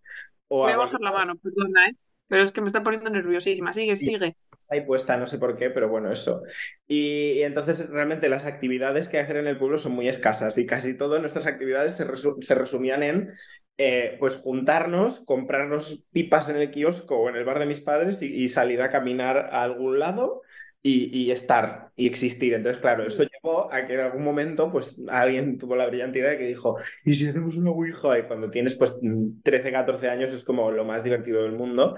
o 0.49 0.61
Voy 0.61 0.73
a 0.73 0.77
bajar 0.77 1.01
la 1.01 1.13
mano, 1.13 1.35
perdona, 1.37 1.89
¿eh? 1.89 1.97
Pero 2.29 2.45
es 2.45 2.53
que 2.53 2.61
me 2.61 2.69
está 2.69 2.83
poniendo 2.83 3.11
nerviosísima. 3.11 3.73
Sigue, 3.73 3.97
sigue 3.97 4.37
ahí 4.71 4.83
puesta, 4.83 5.17
no 5.17 5.27
sé 5.27 5.39
por 5.39 5.57
qué, 5.57 5.71
pero 5.71 5.89
bueno, 5.89 6.11
eso. 6.11 6.43
Y, 6.87 7.43
entonces 7.43 7.89
realmente 7.89 8.29
las 8.29 8.47
actividades 8.47 9.09
que 9.09 9.19
hacer 9.19 9.37
en 9.37 9.47
el 9.47 9.59
pueblo 9.59 9.79
son 9.79 9.93
muy 9.93 10.09
escasas 10.09 10.59
y 10.59 10.67
casi 10.67 10.95
todas 10.95 11.21
nuestras 11.21 11.47
actividades 11.47 11.95
se, 11.95 12.55
resumían 12.55 13.03
en 13.03 13.33
eh, 13.79 14.17
pues 14.19 14.37
juntarnos, 14.37 15.25
comprarnos 15.25 16.05
pipas 16.13 16.49
en 16.49 16.57
el 16.57 16.71
kiosco 16.71 17.17
o 17.17 17.29
en 17.29 17.37
el 17.37 17.45
bar 17.45 17.59
de 17.59 17.67
mis 17.67 17.81
padres 17.81 18.21
y, 18.23 18.49
salir 18.49 18.83
a 18.83 18.91
caminar 18.91 19.49
a 19.51 19.63
algún 19.63 19.99
lado. 19.99 20.43
Y, 20.89 21.33
estar 21.33 21.91
y 21.97 22.07
existir. 22.07 22.55
Entonces, 22.55 22.81
claro, 22.81 23.05
eso 23.05 23.25
llevó 23.25 23.73
a 23.73 23.85
que 23.89 23.95
en 23.95 24.01
algún 24.03 24.23
momento, 24.23 24.71
pues, 24.71 25.01
alguien 25.09 25.59
tuvo 25.59 25.75
la 25.75 25.89
brillante 25.89 26.21
idea 26.21 26.31
de 26.31 26.39
que 26.39 26.47
dijo, 26.47 26.79
¿y 27.05 27.13
si 27.13 27.27
hacemos 27.27 27.57
una 27.57 27.71
Ouija? 27.73 28.17
Y 28.17 28.23
cuando 28.29 28.51
tienes, 28.51 28.77
pues, 28.77 28.97
13, 29.43 29.73
14 29.73 30.09
años 30.09 30.31
es 30.31 30.45
como 30.45 30.71
lo 30.71 30.85
más 30.85 31.03
divertido 31.03 31.43
del 31.43 31.55
mundo. 31.55 31.97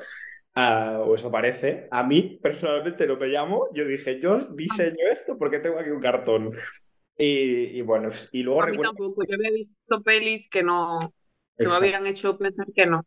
Ah, 0.61 1.05
o 1.07 1.15
eso 1.15 1.31
parece. 1.31 1.87
A 1.89 2.03
mí, 2.03 2.41
personalmente, 2.43 3.07
no 3.07 3.17
me 3.17 3.29
llamo. 3.29 3.69
Yo 3.73 3.85
dije, 3.85 4.19
yo 4.19 4.37
diseño 4.39 5.07
esto 5.09 5.39
porque 5.39 5.61
tengo 5.61 5.79
aquí 5.79 5.91
un 5.91 6.01
cartón. 6.01 6.51
Y, 7.17 7.81
bueno, 7.83 8.09
y 8.33 8.43
luego 8.43 8.63
a 8.63 8.67
mí 8.67 8.77
tampoco. 8.77 9.23
Yo 9.25 9.37
había 9.37 9.53
visto 9.53 10.03
pelis 10.03 10.49
que 10.49 10.65
no, 10.65 11.15
que 11.57 11.65
me 11.65 11.73
habían 11.73 12.09
hecho 12.09 12.37
pensar 12.37 12.67
que 12.75 12.87
no. 12.87 13.07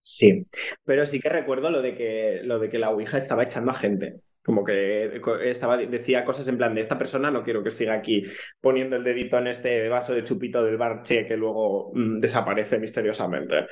Sí, 0.00 0.46
pero 0.84 1.06
sí 1.06 1.18
que 1.18 1.30
recuerdo 1.30 1.70
lo 1.70 1.80
de 1.80 1.94
que, 1.94 2.40
lo 2.44 2.58
de 2.58 2.68
que 2.68 2.78
la 2.78 2.90
Ouija 2.90 3.16
estaba 3.16 3.44
echando 3.44 3.70
a 3.70 3.74
gente. 3.74 4.20
Como 4.42 4.62
que 4.62 5.18
estaba, 5.44 5.78
decía 5.78 6.26
cosas 6.26 6.46
en 6.48 6.58
plan 6.58 6.74
de 6.74 6.82
esta 6.82 6.98
persona 6.98 7.30
no 7.30 7.42
quiero 7.42 7.62
que 7.62 7.70
siga 7.70 7.94
aquí 7.94 8.24
poniendo 8.60 8.96
el 8.96 9.04
dedito 9.04 9.38
en 9.38 9.46
este 9.46 9.88
vaso 9.88 10.12
de 10.12 10.24
chupito 10.24 10.62
del 10.62 10.76
barche 10.76 11.26
que 11.26 11.38
luego 11.38 11.92
mm, 11.94 12.20
desaparece 12.20 12.78
misteriosamente. 12.78 13.66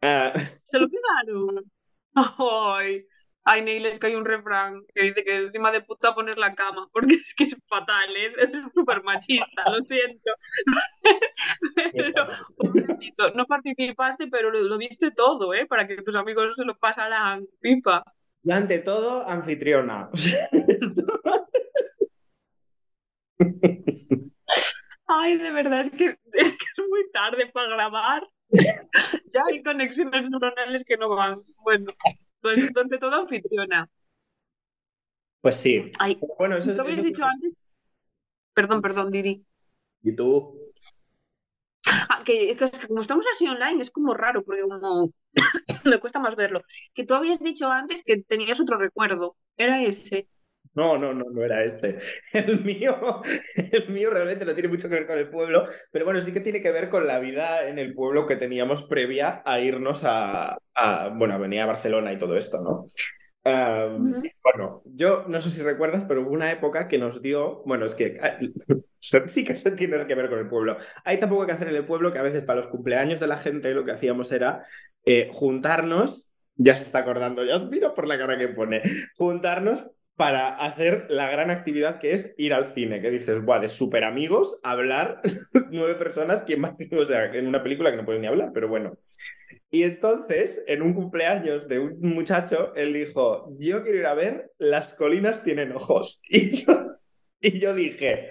Ah. 0.00 0.32
Se 0.70 0.78
lo 0.78 0.88
quedaron. 0.88 1.73
Ay, 2.14 3.06
ay, 3.44 3.62
Neil, 3.62 3.86
es 3.86 3.98
que 3.98 4.08
hay 4.08 4.14
un 4.14 4.24
refrán 4.24 4.82
que 4.94 5.02
dice 5.02 5.24
que 5.24 5.36
encima 5.36 5.72
de 5.72 5.82
puta 5.82 6.14
poner 6.14 6.38
la 6.38 6.54
cama, 6.54 6.88
porque 6.92 7.14
es 7.14 7.34
que 7.36 7.44
es 7.44 7.56
fatal, 7.68 8.16
¿eh? 8.16 8.32
es 8.38 8.50
súper 8.74 9.02
machista, 9.02 9.70
lo 9.70 9.84
siento. 9.84 10.30
no 13.34 13.46
participaste, 13.46 14.28
pero 14.28 14.50
lo, 14.50 14.60
lo, 14.60 14.78
diste 14.78 15.10
todo, 15.10 15.52
¿eh? 15.54 15.66
Para 15.66 15.86
que 15.86 16.00
tus 16.02 16.16
amigos 16.16 16.54
se 16.56 16.64
lo 16.64 16.78
pasaran 16.78 17.46
pipa. 17.60 18.02
Y 18.42 18.50
ante 18.52 18.78
todo, 18.80 19.26
anfitriona. 19.26 20.10
Ay, 25.06 25.36
de 25.36 25.50
verdad, 25.50 25.82
es 25.82 25.90
que 25.90 26.06
es, 26.06 26.16
que 26.32 26.42
es 26.42 26.78
muy 26.88 27.10
tarde 27.12 27.50
para 27.52 27.68
grabar. 27.68 28.22
ya 29.32 29.42
hay 29.48 29.62
conexiones 29.62 30.28
neuronales 30.30 30.84
que 30.84 30.96
no 30.96 31.08
van. 31.10 31.40
Bueno, 31.62 31.92
pues 32.40 32.72
donde 32.72 32.98
todo 32.98 33.14
anfitriona. 33.14 33.88
Pues 35.40 35.56
sí. 35.56 35.92
bueno, 36.38 36.56
eso, 36.56 36.80
habías 36.80 37.02
dicho 37.02 37.22
antes? 37.22 37.52
Perdón, 38.54 38.80
perdón, 38.80 39.10
Didi. 39.10 39.44
¿Y 40.02 40.14
tú? 40.14 40.58
Ah, 41.86 42.22
que, 42.24 42.56
como 42.88 43.02
estamos 43.02 43.26
así 43.32 43.46
online 43.46 43.82
es 43.82 43.90
como 43.90 44.14
raro, 44.14 44.42
porque 44.42 44.62
como 44.62 45.12
me 45.84 46.00
cuesta 46.00 46.18
más 46.18 46.36
verlo. 46.36 46.62
Que 46.94 47.04
tú 47.04 47.14
habías 47.14 47.40
dicho 47.40 47.70
antes 47.70 48.02
que 48.04 48.22
tenías 48.22 48.60
otro 48.60 48.78
recuerdo. 48.78 49.36
Era 49.56 49.82
ese. 49.82 50.28
No, 50.74 50.96
no, 50.98 51.14
no, 51.14 51.24
no 51.30 51.44
era 51.44 51.64
este. 51.64 51.98
El 52.32 52.64
mío, 52.64 53.22
el 53.56 53.88
mío 53.90 54.10
realmente 54.10 54.44
no 54.44 54.54
tiene 54.54 54.68
mucho 54.68 54.88
que 54.88 54.96
ver 54.96 55.06
con 55.06 55.18
el 55.18 55.30
pueblo, 55.30 55.64
pero 55.92 56.04
bueno, 56.04 56.20
sí 56.20 56.32
que 56.32 56.40
tiene 56.40 56.60
que 56.60 56.72
ver 56.72 56.88
con 56.88 57.06
la 57.06 57.20
vida 57.20 57.68
en 57.68 57.78
el 57.78 57.94
pueblo 57.94 58.26
que 58.26 58.36
teníamos 58.36 58.82
previa 58.82 59.42
a 59.44 59.60
irnos 59.60 60.02
a, 60.04 60.58
bueno, 61.14 61.34
a 61.34 61.38
venir 61.38 61.60
a 61.60 61.66
Barcelona 61.66 62.12
y 62.12 62.18
todo 62.18 62.36
esto, 62.36 62.60
¿no? 62.60 62.86
Bueno, 63.44 64.82
yo 64.84 65.24
no 65.28 65.38
sé 65.38 65.50
si 65.50 65.62
recuerdas, 65.62 66.04
pero 66.08 66.22
hubo 66.22 66.30
una 66.30 66.50
época 66.50 66.88
que 66.88 66.98
nos 66.98 67.20
dio, 67.22 67.62
bueno, 67.66 67.84
es 67.86 67.94
que 67.94 68.18
ah, 68.20 68.38
sí 68.98 69.44
que 69.44 69.54
se 69.54 69.70
tiene 69.72 70.06
que 70.06 70.14
ver 70.14 70.28
con 70.28 70.38
el 70.38 70.48
pueblo. 70.48 70.76
Hay 71.04 71.20
tampoco 71.20 71.46
que 71.46 71.52
hacer 71.52 71.68
en 71.68 71.76
el 71.76 71.86
pueblo 71.86 72.12
que 72.12 72.18
a 72.18 72.22
veces 72.22 72.42
para 72.42 72.56
los 72.56 72.68
cumpleaños 72.68 73.20
de 73.20 73.26
la 73.26 73.36
gente 73.36 73.74
lo 73.74 73.84
que 73.84 73.92
hacíamos 73.92 74.32
era 74.32 74.64
eh, 75.04 75.30
juntarnos, 75.32 76.28
ya 76.56 76.74
se 76.76 76.84
está 76.84 77.00
acordando, 77.00 77.44
ya 77.44 77.56
os 77.56 77.68
miro 77.68 77.94
por 77.94 78.08
la 78.08 78.18
cara 78.18 78.38
que 78.38 78.48
pone, 78.48 78.82
juntarnos 79.16 79.86
para 80.16 80.48
hacer 80.48 81.06
la 81.08 81.30
gran 81.30 81.50
actividad 81.50 81.98
que 81.98 82.12
es 82.12 82.34
ir 82.36 82.54
al 82.54 82.72
cine, 82.72 83.00
que 83.00 83.10
dices, 83.10 83.44
buah, 83.44 83.58
de 83.60 83.68
súper 83.68 84.04
amigos, 84.04 84.60
hablar 84.62 85.20
nueve 85.70 85.94
personas, 85.96 86.42
¿quién 86.44 86.60
más? 86.60 86.78
O 86.92 87.04
sea, 87.04 87.34
en 87.34 87.46
una 87.46 87.62
película 87.62 87.90
que 87.90 87.96
no 87.96 88.04
pueden 88.04 88.22
ni 88.22 88.28
hablar, 88.28 88.50
pero 88.54 88.68
bueno. 88.68 88.96
Y 89.70 89.82
entonces, 89.82 90.62
en 90.68 90.82
un 90.82 90.94
cumpleaños 90.94 91.66
de 91.66 91.80
un 91.80 91.98
muchacho, 92.00 92.72
él 92.76 92.92
dijo, 92.92 93.52
yo 93.58 93.82
quiero 93.82 93.98
ir 93.98 94.06
a 94.06 94.14
ver 94.14 94.52
Las 94.58 94.94
colinas 94.94 95.42
tienen 95.42 95.72
ojos. 95.72 96.22
Y 96.28 96.50
yo, 96.50 96.90
y 97.40 97.58
yo 97.58 97.74
dije, 97.74 98.30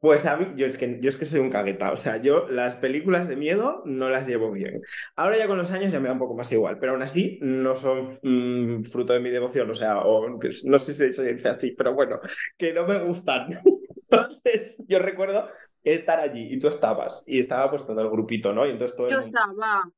pues 0.00 0.26
a 0.26 0.36
mí, 0.36 0.52
yo 0.54 0.66
es, 0.66 0.78
que, 0.78 0.98
yo 1.00 1.08
es 1.08 1.16
que 1.16 1.24
soy 1.24 1.40
un 1.40 1.50
cagueta, 1.50 1.90
o 1.90 1.96
sea, 1.96 2.18
yo 2.18 2.48
las 2.48 2.76
películas 2.76 3.26
de 3.26 3.34
miedo 3.36 3.82
no 3.84 4.08
las 4.08 4.28
llevo 4.28 4.52
bien. 4.52 4.80
Ahora 5.16 5.36
ya 5.36 5.48
con 5.48 5.58
los 5.58 5.72
años 5.72 5.92
ya 5.92 5.98
me 5.98 6.06
da 6.06 6.12
un 6.12 6.20
poco 6.20 6.36
más 6.36 6.50
igual, 6.52 6.78
pero 6.78 6.92
aún 6.92 7.02
así 7.02 7.38
no 7.42 7.74
son 7.74 8.08
mm, 8.22 8.84
fruto 8.84 9.12
de 9.12 9.20
mi 9.20 9.30
devoción, 9.30 9.68
o 9.70 9.74
sea, 9.74 9.98
o, 9.98 10.28
no 10.28 10.78
sé 10.78 10.94
si 10.94 11.12
se 11.12 11.34
dice 11.34 11.48
así, 11.48 11.72
pero 11.76 11.94
bueno, 11.94 12.20
que 12.56 12.72
no 12.72 12.86
me 12.86 13.02
gustan. 13.02 13.48
Entonces, 14.10 14.76
yo 14.86 15.00
recuerdo 15.00 15.48
estar 15.82 16.18
allí 16.20 16.54
y 16.54 16.58
tú 16.58 16.68
estabas, 16.68 17.24
y 17.26 17.40
estaba 17.40 17.68
pues 17.68 17.84
todo 17.84 18.00
el 18.00 18.08
grupito, 18.08 18.52
¿no? 18.54 18.66
Y 18.66 18.70
entonces 18.70 18.96
todo 18.96 19.10
Yo 19.10 19.20
estaba. 19.20 19.90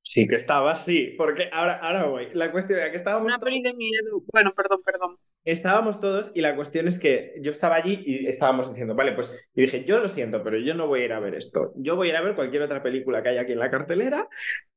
Sí, 0.00 0.28
que 0.28 0.36
estaba, 0.36 0.74
sí, 0.76 1.14
porque 1.16 1.48
ahora, 1.52 1.74
ahora 1.74 2.04
voy. 2.06 2.28
La 2.34 2.52
cuestión 2.52 2.78
era 2.78 2.90
que 2.90 2.96
estábamos. 2.96 3.26
Una 3.26 3.40
peli 3.40 3.62
de 3.62 3.72
miedo. 3.74 4.22
Bueno, 4.32 4.52
perdón, 4.54 4.82
perdón. 4.84 5.16
Estábamos 5.44 6.00
todos 6.00 6.30
y 6.34 6.40
la 6.40 6.54
cuestión 6.54 6.88
es 6.88 6.98
que 6.98 7.34
yo 7.40 7.50
estaba 7.50 7.76
allí 7.76 8.02
y 8.04 8.26
estábamos 8.26 8.68
diciendo, 8.68 8.94
vale, 8.94 9.12
pues 9.12 9.32
y 9.54 9.62
dije, 9.62 9.84
yo 9.84 9.98
lo 9.98 10.08
siento, 10.08 10.42
pero 10.42 10.58
yo 10.58 10.74
no 10.74 10.86
voy 10.86 11.02
a 11.02 11.04
ir 11.06 11.12
a 11.12 11.20
ver 11.20 11.34
esto. 11.34 11.72
Yo 11.76 11.96
voy 11.96 12.08
a 12.08 12.10
ir 12.10 12.16
a 12.16 12.22
ver 12.22 12.34
cualquier 12.34 12.62
otra 12.62 12.82
película 12.82 13.22
que 13.22 13.30
haya 13.30 13.42
aquí 13.42 13.52
en 13.52 13.58
la 13.58 13.70
cartelera 13.70 14.28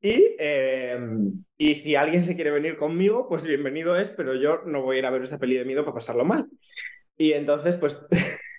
y, 0.01 0.35
eh, 0.39 0.99
y 1.57 1.75
si 1.75 1.95
alguien 1.95 2.25
se 2.25 2.35
quiere 2.35 2.51
venir 2.51 2.77
conmigo, 2.77 3.27
pues 3.29 3.45
bienvenido 3.45 3.97
es, 3.97 4.09
pero 4.09 4.35
yo 4.35 4.61
no 4.65 4.81
voy 4.81 4.97
a 4.97 4.99
ir 4.99 5.05
a 5.05 5.11
ver 5.11 5.23
esa 5.23 5.39
peli 5.39 5.55
de 5.55 5.65
miedo 5.65 5.83
para 5.83 5.95
pasarlo 5.95 6.25
mal. 6.25 6.47
Y 7.17 7.33
entonces, 7.33 7.75
pues 7.75 8.05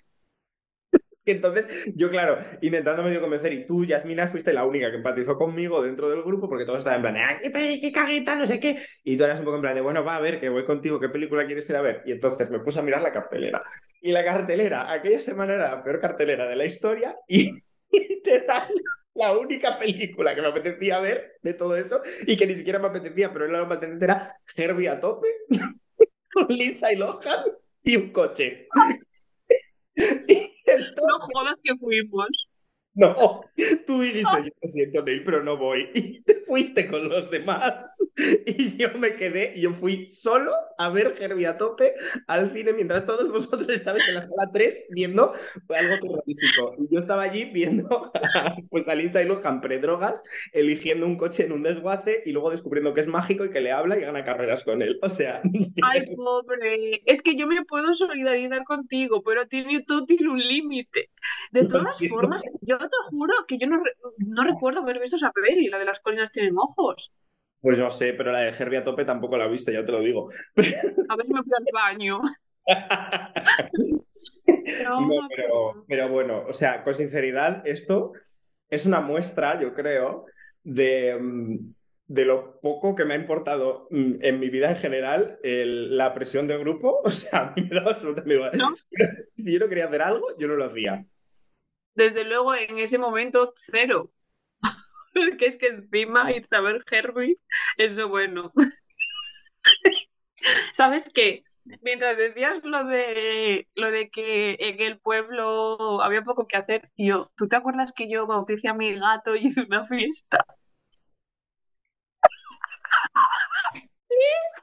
entonces, 1.31 1.67
yo, 1.95 2.09
claro, 2.09 2.37
intentando 2.61 3.03
medio 3.03 3.21
convencer, 3.21 3.53
y 3.53 3.65
tú, 3.65 3.85
Yasmina, 3.85 4.27
fuiste 4.27 4.53
la 4.53 4.65
única 4.65 4.89
que 4.89 4.97
empatizó 4.97 5.37
conmigo 5.37 5.81
dentro 5.81 6.09
del 6.09 6.23
grupo, 6.23 6.47
porque 6.47 6.65
todos 6.65 6.79
estaban 6.79 6.97
en 6.97 7.13
plan, 7.13 7.17
¡ah, 7.17 7.39
qué, 7.41 7.79
qué 7.81 7.91
caguita, 7.91 8.35
no 8.35 8.45
sé 8.45 8.59
qué! 8.59 8.77
Y 9.03 9.17
tú 9.17 9.23
eras 9.23 9.39
un 9.39 9.45
poco 9.45 9.57
en 9.57 9.61
plan 9.61 9.75
de, 9.75 9.81
bueno, 9.81 10.03
va 10.03 10.15
a 10.15 10.21
ver, 10.21 10.39
que 10.39 10.49
voy 10.49 10.65
contigo, 10.65 10.99
¿qué 10.99 11.09
película 11.09 11.45
quieres 11.45 11.69
ir 11.69 11.75
a 11.75 11.81
ver? 11.81 12.01
Y 12.05 12.11
entonces 12.11 12.49
me 12.49 12.59
puse 12.59 12.79
a 12.79 12.83
mirar 12.83 13.01
la 13.01 13.11
cartelera. 13.11 13.63
Y 14.01 14.11
la 14.11 14.23
cartelera, 14.23 14.91
aquella 14.91 15.19
semana 15.19 15.55
era 15.55 15.71
la 15.71 15.83
peor 15.83 15.99
cartelera 15.99 16.47
de 16.47 16.55
la 16.55 16.65
historia, 16.65 17.15
y 17.27 17.51
literal, 17.91 18.69
la 19.13 19.37
única 19.37 19.77
película 19.77 20.35
que 20.35 20.41
me 20.41 20.47
apetecía 20.47 20.99
ver 20.99 21.37
de 21.41 21.53
todo 21.53 21.75
eso, 21.75 22.01
y 22.25 22.37
que 22.37 22.47
ni 22.47 22.53
siquiera 22.53 22.79
me 22.79 22.87
apetecía, 22.87 23.33
pero 23.33 23.45
era 23.45 23.59
lo 23.59 23.65
más 23.65 23.79
teniente, 23.79 24.05
era 24.05 24.37
Herbie 24.55 24.89
a 24.89 24.99
tope, 24.99 25.27
con 26.33 26.47
Lisa 26.49 26.93
y 26.93 26.95
Lohan, 26.95 27.45
y 27.83 27.95
un 27.97 28.11
coche. 28.11 28.67
No 30.97 31.19
jodas 31.33 31.55
que 31.63 31.75
fuimos. 31.77 32.46
No, 33.07 33.41
tú 33.85 34.01
dijiste, 34.01 34.43
yo 34.43 34.51
lo 34.61 34.67
siento, 34.67 35.03
Neil, 35.03 35.23
pero 35.23 35.43
no 35.43 35.55
voy. 35.55 35.89
Y 35.93 36.21
te 36.21 36.41
fuiste 36.41 36.87
con 36.87 37.07
los 37.07 37.29
demás. 37.29 37.83
Y 38.47 38.75
yo 38.77 38.89
me 38.97 39.15
quedé, 39.15 39.53
y 39.55 39.61
yo 39.61 39.73
fui 39.73 40.09
solo 40.09 40.51
a 40.77 40.89
ver 40.89 41.13
Herbie 41.19 41.45
a 41.45 41.57
tope 41.57 41.93
al 42.27 42.51
cine, 42.51 42.73
mientras 42.73 43.05
todos 43.05 43.29
vosotros 43.31 43.69
estabais 43.69 44.07
en 44.07 44.15
la 44.15 44.21
sala 44.21 44.49
3 44.51 44.87
viendo 44.89 45.33
algo 45.69 45.95
terrorífico. 45.99 46.75
Y 46.79 46.93
yo 46.93 46.99
estaba 46.99 47.23
allí 47.23 47.45
viendo 47.45 48.11
pues 48.69 48.87
a 48.87 48.95
Lindsay 48.95 49.25
Lohan 49.25 49.61
pre-drogas, 49.61 50.23
eligiendo 50.51 51.05
un 51.05 51.17
coche 51.17 51.45
en 51.45 51.51
un 51.51 51.63
desguace 51.63 52.23
y 52.25 52.31
luego 52.31 52.49
descubriendo 52.49 52.93
que 52.93 53.01
es 53.01 53.07
mágico 53.07 53.45
y 53.45 53.51
que 53.51 53.61
le 53.61 53.71
habla 53.71 53.97
y 53.97 54.01
gana 54.01 54.23
carreras 54.23 54.63
con 54.63 54.81
él. 54.81 54.97
O 55.01 55.09
sea... 55.09 55.41
Ay, 55.83 56.15
pobre. 56.15 57.01
Es 57.05 57.21
que 57.21 57.35
yo 57.35 57.45
me 57.47 57.63
puedo 57.65 57.93
solidarizar 57.93 58.63
contigo, 58.63 59.21
pero 59.21 59.47
tiene, 59.47 59.83
todo 59.83 60.05
tiene 60.05 60.29
un 60.29 60.39
límite. 60.39 61.09
De 61.51 61.65
todas 61.65 61.97
formas, 62.09 62.41
yo 62.61 62.77
te 62.87 62.95
juro 63.09 63.33
que 63.47 63.57
yo 63.57 63.67
no, 63.67 63.81
no 64.17 64.43
recuerdo 64.43 64.81
haber 64.81 64.99
visto 64.99 65.17
esa 65.17 65.31
peli, 65.31 65.67
la 65.67 65.79
de 65.79 65.85
las 65.85 65.99
colinas 65.99 66.31
tienen 66.31 66.55
ojos. 66.57 67.11
Pues 67.59 67.77
no 67.77 67.89
sé, 67.89 68.13
pero 68.13 68.31
la 68.31 68.39
de 68.39 68.49
Herbie 68.49 68.77
a 68.77 68.83
tope 68.83 69.05
tampoco 69.05 69.37
la 69.37 69.45
he 69.45 69.49
visto, 69.49 69.71
ya 69.71 69.85
te 69.85 69.91
lo 69.91 69.99
digo. 69.99 70.29
A 70.55 71.15
ver 71.15 71.25
si 71.25 71.33
me 71.33 71.43
fui 71.43 71.51
al 71.57 71.65
baño. 71.73 72.21
no, 74.83 75.27
pero, 75.35 75.85
pero 75.87 76.09
bueno, 76.09 76.43
o 76.47 76.53
sea, 76.53 76.83
con 76.83 76.93
sinceridad, 76.93 77.65
esto 77.65 78.11
es 78.69 78.85
una 78.85 79.01
muestra, 79.01 79.59
yo 79.59 79.73
creo, 79.73 80.25
de, 80.63 81.17
mm, 81.19 81.57
de 82.07 82.25
lo 82.25 82.59
poco 82.61 82.95
que 82.95 83.05
me 83.05 83.15
ha 83.15 83.17
importado 83.17 83.87
mm, 83.89 84.15
en 84.21 84.39
mi 84.39 84.49
vida 84.49 84.69
en 84.69 84.75
general 84.75 85.39
la 85.43 86.13
presión 86.13 86.47
de 86.47 86.57
grupo. 86.57 87.01
O 87.03 87.11
sea, 87.11 87.39
a 87.39 87.53
mí 87.55 87.63
me 87.63 87.75
daba 87.75 87.91
absolutamente 87.91 88.35
igual. 88.35 88.51
Si 89.35 89.53
yo 89.53 89.59
no 89.59 89.69
quería 89.69 89.85
hacer 89.85 90.01
algo, 90.01 90.27
yo 90.37 90.47
no 90.47 90.55
lo 90.55 90.65
hacía 90.65 91.05
desde 91.97 92.23
luego 92.25 92.53
en 92.55 92.77
ese 92.77 92.99
momento 92.99 93.53
cero. 93.57 94.11
que 95.39 95.47
es 95.47 95.57
que 95.57 95.67
encima 95.67 96.31
y 96.31 96.43
saber 96.43 96.83
Herbie, 96.91 97.37
eso 97.77 98.07
bueno. 98.07 98.53
¿Sabes 100.73 101.03
qué? 101.13 101.43
Mientras 101.81 102.17
decías 102.17 102.63
lo 102.63 102.85
de 102.85 103.67
lo 103.75 103.91
de 103.91 104.09
que 104.09 104.55
en 104.59 104.79
el 104.81 104.99
pueblo 104.99 106.01
había 106.01 106.21
poco 106.23 106.47
que 106.47 106.57
hacer, 106.57 106.89
yo, 106.95 107.29
¿tú 107.35 107.47
te 107.47 107.55
acuerdas 107.57 107.91
que 107.93 108.09
yo 108.09 108.27
bauticé 108.27 108.69
a 108.69 108.73
mi 108.73 108.93
gato 108.97 109.35
y 109.35 109.47
hice 109.47 109.61
una 109.61 109.85
fiesta? 109.85 110.45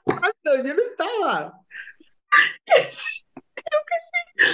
¿Cuándo? 0.05 0.65
Yo 0.65 0.75
no 0.75 0.83
estaba. 0.83 1.61
Creo 2.67 2.87
que 3.89 3.97
sí. 4.37 4.47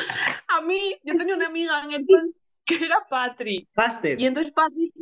A 0.49 0.61
mí, 0.61 0.99
yo 1.05 1.17
tenía 1.17 1.37
una 1.37 1.47
amiga 1.47 1.85
en 1.85 1.93
el 1.93 2.07
que 2.79 2.85
era 2.85 3.05
Patri. 3.09 3.69
Bastet. 3.75 4.19
Y 4.19 4.27
entonces 4.27 4.53
Patri, 4.53 4.93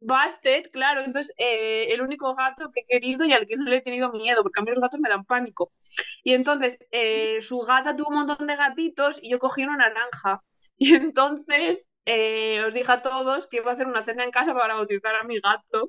Bastet, 0.00 0.70
claro, 0.70 1.04
entonces 1.04 1.34
eh, 1.36 1.92
el 1.92 2.00
único 2.00 2.34
gato 2.34 2.70
que 2.72 2.80
he 2.80 2.86
querido 2.86 3.24
y 3.26 3.32
al 3.32 3.46
que 3.46 3.56
no 3.56 3.64
le 3.64 3.76
he 3.76 3.82
tenido 3.82 4.10
miedo, 4.10 4.42
porque 4.42 4.60
a 4.60 4.62
mí 4.62 4.70
los 4.70 4.80
gatos 4.80 4.98
me 4.98 5.10
dan 5.10 5.24
pánico. 5.24 5.72
Y 6.24 6.32
entonces 6.32 6.78
eh, 6.90 7.42
su 7.42 7.58
gata 7.60 7.94
tuvo 7.94 8.08
un 8.08 8.26
montón 8.26 8.46
de 8.46 8.56
gatitos 8.56 9.18
y 9.22 9.30
yo 9.30 9.38
cogí 9.38 9.62
una 9.62 9.76
naranja. 9.76 10.42
Y 10.82 10.94
entonces 10.94 11.90
eh, 12.06 12.64
os 12.66 12.72
dije 12.72 12.90
a 12.90 13.02
todos 13.02 13.46
que 13.48 13.58
iba 13.58 13.70
a 13.70 13.74
hacer 13.74 13.86
una 13.86 14.02
cena 14.02 14.24
en 14.24 14.30
casa 14.30 14.54
para 14.54 14.74
bautizar 14.74 15.14
a 15.14 15.24
mi 15.24 15.38
gato. 15.38 15.86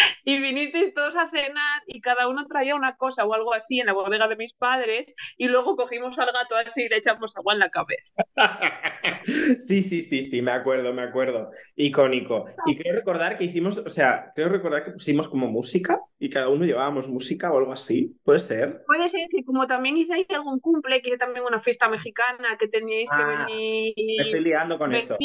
y 0.24 0.40
vinisteis 0.40 0.94
todos 0.94 1.16
a 1.16 1.30
cenar 1.30 1.82
y 1.86 2.00
cada 2.00 2.28
uno 2.28 2.46
traía 2.46 2.74
una 2.74 2.96
cosa 2.96 3.24
o 3.24 3.34
algo 3.34 3.54
así 3.54 3.80
en 3.80 3.86
la 3.86 3.92
bodega 3.92 4.28
de 4.28 4.36
mis 4.36 4.52
padres 4.54 5.14
y 5.36 5.48
luego 5.48 5.76
cogimos 5.76 6.18
al 6.18 6.26
gato 6.32 6.56
así 6.56 6.82
y 6.82 6.88
le 6.88 6.98
echamos 6.98 7.36
agua 7.36 7.54
en 7.54 7.58
la 7.58 7.70
cabeza. 7.70 8.12
Sí, 9.58 9.82
sí, 9.82 10.00
sí, 10.00 10.22
sí, 10.22 10.40
me 10.40 10.50
acuerdo, 10.50 10.94
me 10.94 11.02
acuerdo. 11.02 11.50
Icónico. 11.76 12.46
Y 12.66 12.76
creo 12.76 12.94
recordar 12.94 13.36
que 13.36 13.44
hicimos, 13.44 13.78
o 13.78 13.88
sea, 13.88 14.32
creo 14.34 14.48
recordar 14.48 14.84
que 14.84 14.92
pusimos 14.92 15.28
como 15.28 15.46
música 15.46 16.00
y 16.18 16.30
cada 16.30 16.48
uno 16.48 16.64
llevábamos 16.64 17.08
música 17.08 17.52
o 17.52 17.58
algo 17.58 17.72
así. 17.72 18.16
¿Puede 18.24 18.38
ser? 18.38 18.82
Puede 18.86 19.08
ser 19.08 19.28
que 19.30 19.44
como 19.44 19.66
también 19.66 19.96
hice 19.96 20.26
algún 20.30 20.60
cumple, 20.60 21.02
que 21.02 21.16
también 21.16 21.44
una 21.44 21.60
fiesta 21.60 21.88
mexicana 21.88 22.56
que 22.58 22.68
teníais 22.68 23.08
que 23.10 23.22
ah, 23.22 23.46
venir. 23.46 23.94
Me 23.96 24.22
estoy 24.22 24.40
liando 24.40 24.78
con 24.78 24.94
eso. 24.94 25.16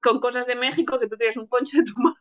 Con 0.00 0.20
cosas 0.20 0.46
de 0.46 0.56
México, 0.56 0.98
que 0.98 1.06
tú 1.06 1.16
tienes 1.16 1.36
un 1.36 1.48
poncho 1.48 1.78
de 1.78 1.84
tu 1.84 1.92
madre. 2.02 2.20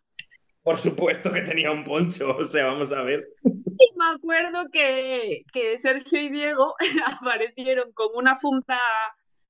Por 0.64 0.78
supuesto 0.78 1.32
que 1.32 1.42
tenía 1.42 1.72
un 1.72 1.84
poncho, 1.84 2.36
o 2.38 2.46
sea, 2.46 2.68
vamos 2.68 2.94
a 2.94 3.02
ver. 3.02 3.28
Y 3.44 3.98
me 3.98 4.16
acuerdo 4.16 4.70
que, 4.72 5.44
que 5.52 5.78
Sergio 5.78 6.22
y 6.22 6.30
Diego 6.30 6.76
aparecieron 7.06 7.92
con 7.94 8.10
una 8.16 8.36
funda 8.36 8.80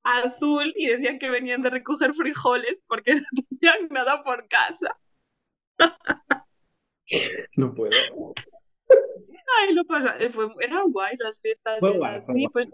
azul 0.04 0.74
y 0.76 0.88
decían 0.88 1.19
que 1.19 1.30
venían 1.30 1.62
de 1.62 1.69
recoger 1.69 2.13
frijoles 2.13 2.80
porque 2.88 3.15
no 3.15 3.21
tenían 3.50 3.88
nada 3.89 4.24
por 4.24 4.47
casa. 4.47 4.97
No 7.58 7.74
puedo. 7.74 7.91
Ay, 9.60 9.74
lo 9.74 9.84
pasa, 9.84 10.15
eh, 10.17 10.30
fue, 10.30 10.47
eran 10.62 10.91
guay 10.91 11.17
las 11.17 11.39
fiestas. 11.41 11.80
Fue 11.80 11.97
guay, 11.97 12.21
fue 12.21 12.36
pues 12.54 12.71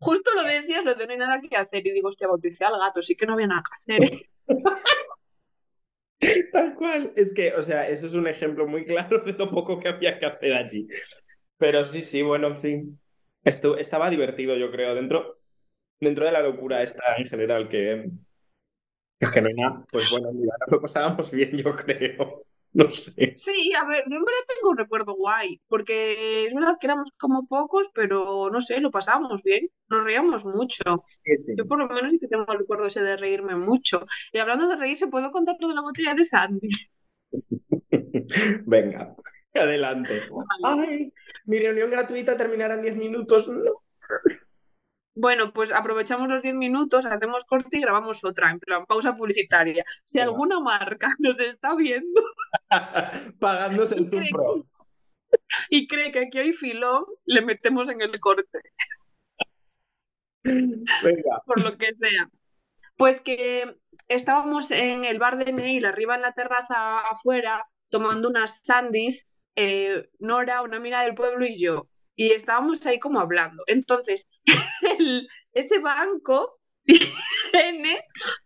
justo 0.00 0.30
lo 0.34 0.42
decías, 0.42 0.84
no 0.84 0.96
tenía 0.96 1.16
nada 1.18 1.40
que 1.40 1.56
hacer 1.56 1.86
y 1.86 1.92
digo, 1.92 2.08
hostia, 2.08 2.26
bauticé 2.26 2.64
al 2.64 2.78
gato, 2.78 3.02
sí 3.02 3.14
que 3.14 3.26
no 3.26 3.34
había 3.34 3.46
nada 3.46 3.62
que 3.62 3.94
hacer. 3.94 4.18
Tal 6.52 6.74
cual. 6.74 7.12
Es 7.16 7.32
que, 7.32 7.52
o 7.54 7.62
sea, 7.62 7.88
eso 7.88 8.06
es 8.06 8.14
un 8.14 8.26
ejemplo 8.26 8.66
muy 8.66 8.84
claro 8.84 9.20
de 9.20 9.32
lo 9.32 9.50
poco 9.50 9.78
que 9.80 9.88
había 9.88 10.18
que 10.18 10.26
hacer 10.26 10.52
allí. 10.52 10.86
Pero 11.56 11.84
sí, 11.84 12.02
sí, 12.02 12.22
bueno, 12.22 12.48
en 12.48 12.58
fin. 12.58 13.00
Esto, 13.42 13.76
estaba 13.76 14.10
divertido, 14.10 14.56
yo 14.56 14.70
creo, 14.70 14.94
dentro, 14.94 15.38
dentro 15.98 16.26
de 16.26 16.32
la 16.32 16.42
locura 16.42 16.82
esta 16.82 17.16
en 17.16 17.24
general, 17.24 17.68
que, 17.68 18.10
que 19.18 19.40
no 19.40 19.48
hay 19.48 19.54
nada. 19.54 19.84
Pues 19.90 20.10
bueno, 20.10 20.30
lo 20.70 20.80
pasábamos 20.80 21.30
bien, 21.30 21.56
yo 21.56 21.74
creo. 21.74 22.44
No 22.74 22.90
sé. 22.92 23.34
Sí, 23.36 23.72
a 23.74 23.84
ver, 23.84 24.04
yo 24.08 24.16
en 24.16 24.24
verdad 24.24 24.40
tengo 24.46 24.70
un 24.70 24.78
recuerdo 24.78 25.14
guay, 25.14 25.60
porque 25.68 26.46
es 26.46 26.54
verdad 26.54 26.76
que 26.80 26.86
éramos 26.86 27.10
como 27.18 27.46
pocos, 27.46 27.88
pero 27.94 28.48
no 28.50 28.60
sé, 28.60 28.80
lo 28.80 28.90
pasábamos 28.90 29.42
bien, 29.42 29.68
nos 29.88 30.04
reíamos 30.04 30.44
mucho. 30.44 31.04
Yo 31.56 31.66
por 31.66 31.78
lo 31.78 31.88
menos 31.88 32.12
sí 32.12 32.18
que 32.20 32.28
tengo 32.28 32.44
el 32.52 32.58
recuerdo 32.60 32.86
ese 32.86 33.02
de 33.02 33.16
reírme 33.16 33.56
mucho. 33.56 34.06
Y 34.32 34.38
hablando 34.38 34.68
de 34.68 34.76
reírse, 34.76 35.08
¿puedo 35.08 35.32
contar 35.32 35.56
lo 35.58 35.68
de 35.68 35.74
la 35.74 35.80
botella 35.82 36.14
de 36.14 36.24
Sandy? 36.24 36.68
Venga, 38.66 39.14
adelante. 39.54 40.22
Ay, 40.64 41.12
mi 41.44 41.58
reunión 41.58 41.90
gratuita 41.90 42.36
terminará 42.36 42.74
en 42.74 42.82
10 42.82 42.96
minutos. 42.96 43.48
No. 43.48 43.82
Bueno, 45.14 45.52
pues 45.52 45.72
aprovechamos 45.72 46.28
los 46.28 46.42
10 46.42 46.54
minutos, 46.54 47.04
hacemos 47.04 47.44
corte 47.44 47.78
y 47.78 47.80
grabamos 47.80 48.24
otra, 48.24 48.50
en 48.50 48.60
plan 48.60 48.86
pausa 48.86 49.16
publicitaria. 49.16 49.84
Si 50.02 50.20
alguna 50.20 50.60
marca 50.60 51.08
nos 51.18 51.38
está 51.40 51.74
viendo, 51.74 52.22
pagándose 53.40 53.96
el 53.96 54.08
Zoom 54.08 54.24
Pro 54.32 54.64
y 55.70 55.88
cree 55.88 56.12
que 56.12 56.26
aquí 56.26 56.38
hay 56.38 56.52
filón, 56.52 57.04
le 57.24 57.42
metemos 57.42 57.88
en 57.88 58.02
el 58.02 58.18
corte. 58.20 58.60
Venga. 60.42 61.42
Por 61.44 61.62
lo 61.62 61.76
que 61.76 61.94
sea. 61.94 62.30
Pues 62.96 63.20
que 63.20 63.76
estábamos 64.08 64.70
en 64.70 65.04
el 65.04 65.18
bar 65.18 65.44
de 65.44 65.52
Neil, 65.52 65.86
arriba 65.86 66.14
en 66.14 66.22
la 66.22 66.32
terraza 66.32 67.00
afuera, 67.00 67.66
tomando 67.88 68.28
unas 68.28 68.60
sandys, 68.62 69.26
eh, 69.56 70.08
Nora, 70.18 70.62
una 70.62 70.76
amiga 70.76 71.02
del 71.02 71.14
pueblo 71.14 71.44
y 71.46 71.60
yo 71.60 71.89
y 72.16 72.32
estábamos 72.32 72.84
ahí 72.86 72.98
como 72.98 73.20
hablando. 73.20 73.62
Entonces, 73.66 74.28
ese 75.52 75.78
banco 75.78 76.60
tiene 77.52 78.04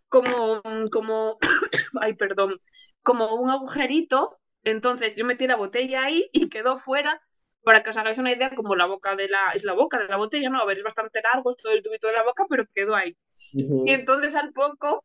como, 0.08 0.62
como, 0.90 1.38
ay, 2.00 2.14
perdón, 2.14 2.60
como 3.02 3.34
un 3.36 3.50
agujerito. 3.50 4.38
Entonces 4.62 5.14
yo 5.16 5.24
metí 5.24 5.46
la 5.46 5.56
botella 5.56 6.04
ahí 6.04 6.28
y 6.32 6.48
quedó 6.48 6.78
fuera 6.80 7.20
para 7.64 7.82
que 7.82 7.90
os 7.90 7.96
hagáis 7.96 8.18
una 8.18 8.32
idea, 8.32 8.54
como 8.54 8.76
la 8.76 8.86
boca 8.86 9.16
de 9.16 9.28
la, 9.28 9.50
es 9.54 9.64
la 9.64 9.72
boca 9.72 9.98
de 9.98 10.06
la 10.06 10.16
botella, 10.16 10.50
¿no? 10.50 10.60
A 10.60 10.66
ver, 10.66 10.78
es 10.78 10.84
bastante 10.84 11.20
largo, 11.22 11.50
es 11.50 11.56
todo 11.56 11.72
el 11.72 11.82
tubito 11.82 12.06
de 12.06 12.12
la 12.12 12.22
boca, 12.22 12.44
pero 12.48 12.64
quedó 12.74 12.94
ahí. 12.94 13.16
Y 13.52 13.90
entonces 13.90 14.34
al 14.34 14.52
poco, 14.52 15.04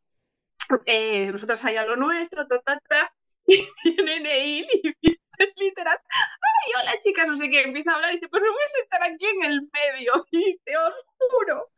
eh, 0.86 1.32
nosotros 1.32 1.64
allá 1.64 1.84
lo 1.86 1.96
nuestro, 1.96 2.46
ta, 2.46 2.60
ta, 2.60 2.78
ta, 2.88 3.12
y 3.46 3.66
viene 3.84 4.20
Neil 4.20 4.66
y 5.00 5.19
literal, 5.56 5.98
ay, 6.08 6.72
hola 6.80 7.00
chicas, 7.00 7.26
no 7.26 7.36
sé 7.36 7.50
qué, 7.50 7.62
empieza 7.62 7.92
a 7.92 7.94
hablar 7.96 8.10
y 8.12 8.14
dice, 8.14 8.28
pues 8.28 8.42
me 8.42 8.48
voy 8.48 8.62
a 8.62 8.68
sentar 8.68 9.02
aquí 9.02 9.26
en 9.26 9.44
el 9.44 9.70
medio. 9.72 10.26
Y 10.30 10.58
te 10.64 10.76
os 10.76 10.94
juro 11.18 11.70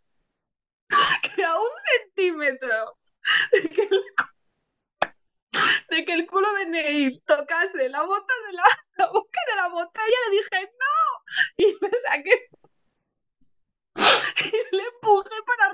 que 1.36 1.44
a 1.44 1.58
un 1.58 1.70
centímetro 1.90 2.98
de 3.52 3.68
que 3.70 3.82
el, 5.88 6.04
que 6.04 6.12
el 6.12 6.26
culo 6.26 6.52
de 6.54 6.66
Neil 6.66 7.22
tocase 7.26 7.88
la 7.88 8.02
bota 8.02 8.34
de 8.46 8.52
la, 8.52 8.64
boca 9.10 9.40
de 9.46 9.56
la 9.56 9.68
botella, 9.68 10.16
le 10.30 10.36
dije, 10.36 10.72
no. 10.80 10.94
Y 11.56 11.66
me 11.80 11.90
saqué 12.08 12.48
y 13.94 14.76
le 14.76 14.82
empujé 14.82 15.42
para 15.46 15.70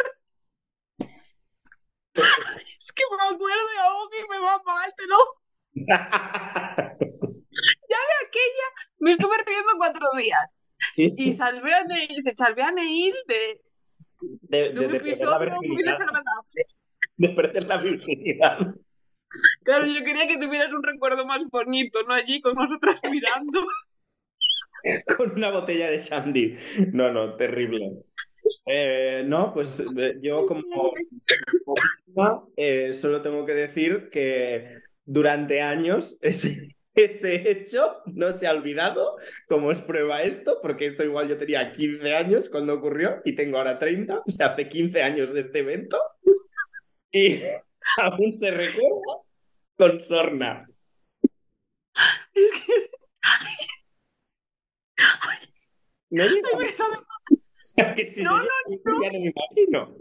es 2.15 2.93
que 2.93 3.05
me 3.17 3.23
acuerdo 3.23 3.69
algo 3.81 4.09
que 4.11 4.29
me 4.29 4.39
va 4.41 4.63
pagar, 4.63 4.93
te 4.97 5.07
lo 5.07 6.68
aquella 8.39 8.69
me 9.01 9.13
estuve 9.13 9.37
riendo 9.45 9.73
cuatro 9.77 10.07
días. 10.17 10.41
Sí, 10.79 11.09
sí. 11.11 11.31
Y 11.31 11.33
salvé 11.35 11.75
a 11.75 11.85
Neil, 11.85 12.23
salvé 12.37 12.63
a 12.63 12.71
Neil 12.73 13.15
de, 13.27 13.61
De, 14.43 14.73
de 14.73 14.89
de- 14.89 14.89
de 14.89 15.01
perder 15.01 15.29
la 15.29 15.39
virginidad. 15.39 15.99
De 17.17 17.29
perder 17.31 17.65
la 17.67 17.77
virginidad. 17.79 18.59
Claro, 19.65 19.87
yo 19.87 20.05
quería 20.05 20.29
que 20.29 20.39
tuvieras 20.39 20.73
un 20.73 20.83
recuerdo 20.85 21.27
más 21.27 21.43
bonito, 21.51 22.03
no 22.05 22.15
allí 22.15 22.41
con 22.41 22.55
nosotras 22.55 23.01
mirando. 23.11 23.67
Con 25.17 25.33
una 25.33 25.51
botella 25.51 25.91
de 25.91 25.99
Shandy. 25.99 26.57
No, 26.93 27.13
no, 27.13 27.35
terrible. 27.35 28.05
Eh, 28.65 29.25
no, 29.27 29.53
pues 29.53 29.81
eh, 29.81 30.15
yo 30.23 30.47
como, 30.47 30.93
eh, 32.57 32.95
solo 32.95 33.21
tengo 33.21 33.45
que 33.45 33.53
decir 33.55 34.09
que 34.11 34.79
durante 35.05 35.61
años 35.61 36.19
ese, 36.23 36.77
ese 37.05 37.51
hecho 37.51 38.03
no 38.07 38.33
se 38.33 38.47
ha 38.47 38.53
olvidado, 38.53 39.17
como 39.49 39.73
es 39.73 39.81
prueba 39.81 40.23
esto, 40.23 40.59
porque 40.63 40.87
esto 40.87 41.05
igual 41.05 41.29
yo 41.29 41.39
tenía 41.39 41.73
15 41.73 42.15
años 42.15 42.49
cuando 42.51 42.75
ocurrió 42.75 43.21
y 43.25 43.35
tengo 43.35 43.59
ahora 43.59 43.79
30, 43.79 44.23
o 44.27 44.31
sea, 44.31 44.49
hace 44.49 44.69
15 44.69 45.03
años 45.03 45.33
de 45.33 45.41
este 45.41 45.61
evento 45.61 45.99
y 47.13 47.41
aún 47.99 48.33
se 48.33 48.51
recuerda 48.51 49.23
con 49.77 50.01
sorna. 50.01 50.67
Es 52.35 52.51
que 52.65 52.91
No 56.11 56.25
No, 56.25 56.31
llama, 58.39 58.49
ya 58.85 59.13
no 59.13 59.21
me 59.21 59.33
imagino. 59.35 59.95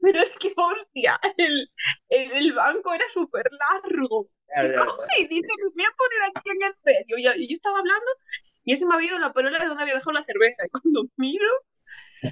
pero 0.00 0.22
es 0.22 0.30
que 0.38 0.52
hostia, 0.56 1.18
el, 1.36 1.70
el, 2.08 2.32
el 2.32 2.52
banco 2.52 2.92
era 2.92 3.04
súper 3.12 3.46
largo. 3.50 4.28
Y 5.18 5.26
dice, 5.26 5.52
me 5.62 5.70
voy 5.74 5.84
a 5.84 5.96
poner 5.96 6.20
aquí 6.34 6.50
en 6.50 6.62
el 6.62 6.74
medio. 6.84 7.18
Y, 7.18 7.42
y 7.42 7.48
yo 7.48 7.54
estaba 7.54 7.78
hablando 7.78 8.06
y 8.66 8.72
ese 8.72 8.84
me 8.84 8.94
había 8.94 9.10
ido 9.10 9.18
la 9.20 9.32
perola 9.32 9.60
de 9.60 9.66
donde 9.66 9.84
había 9.84 9.94
dejado 9.94 10.12
la 10.12 10.24
cerveza. 10.24 10.66
Y 10.66 10.68
cuando 10.68 11.04
miro, 11.16 11.46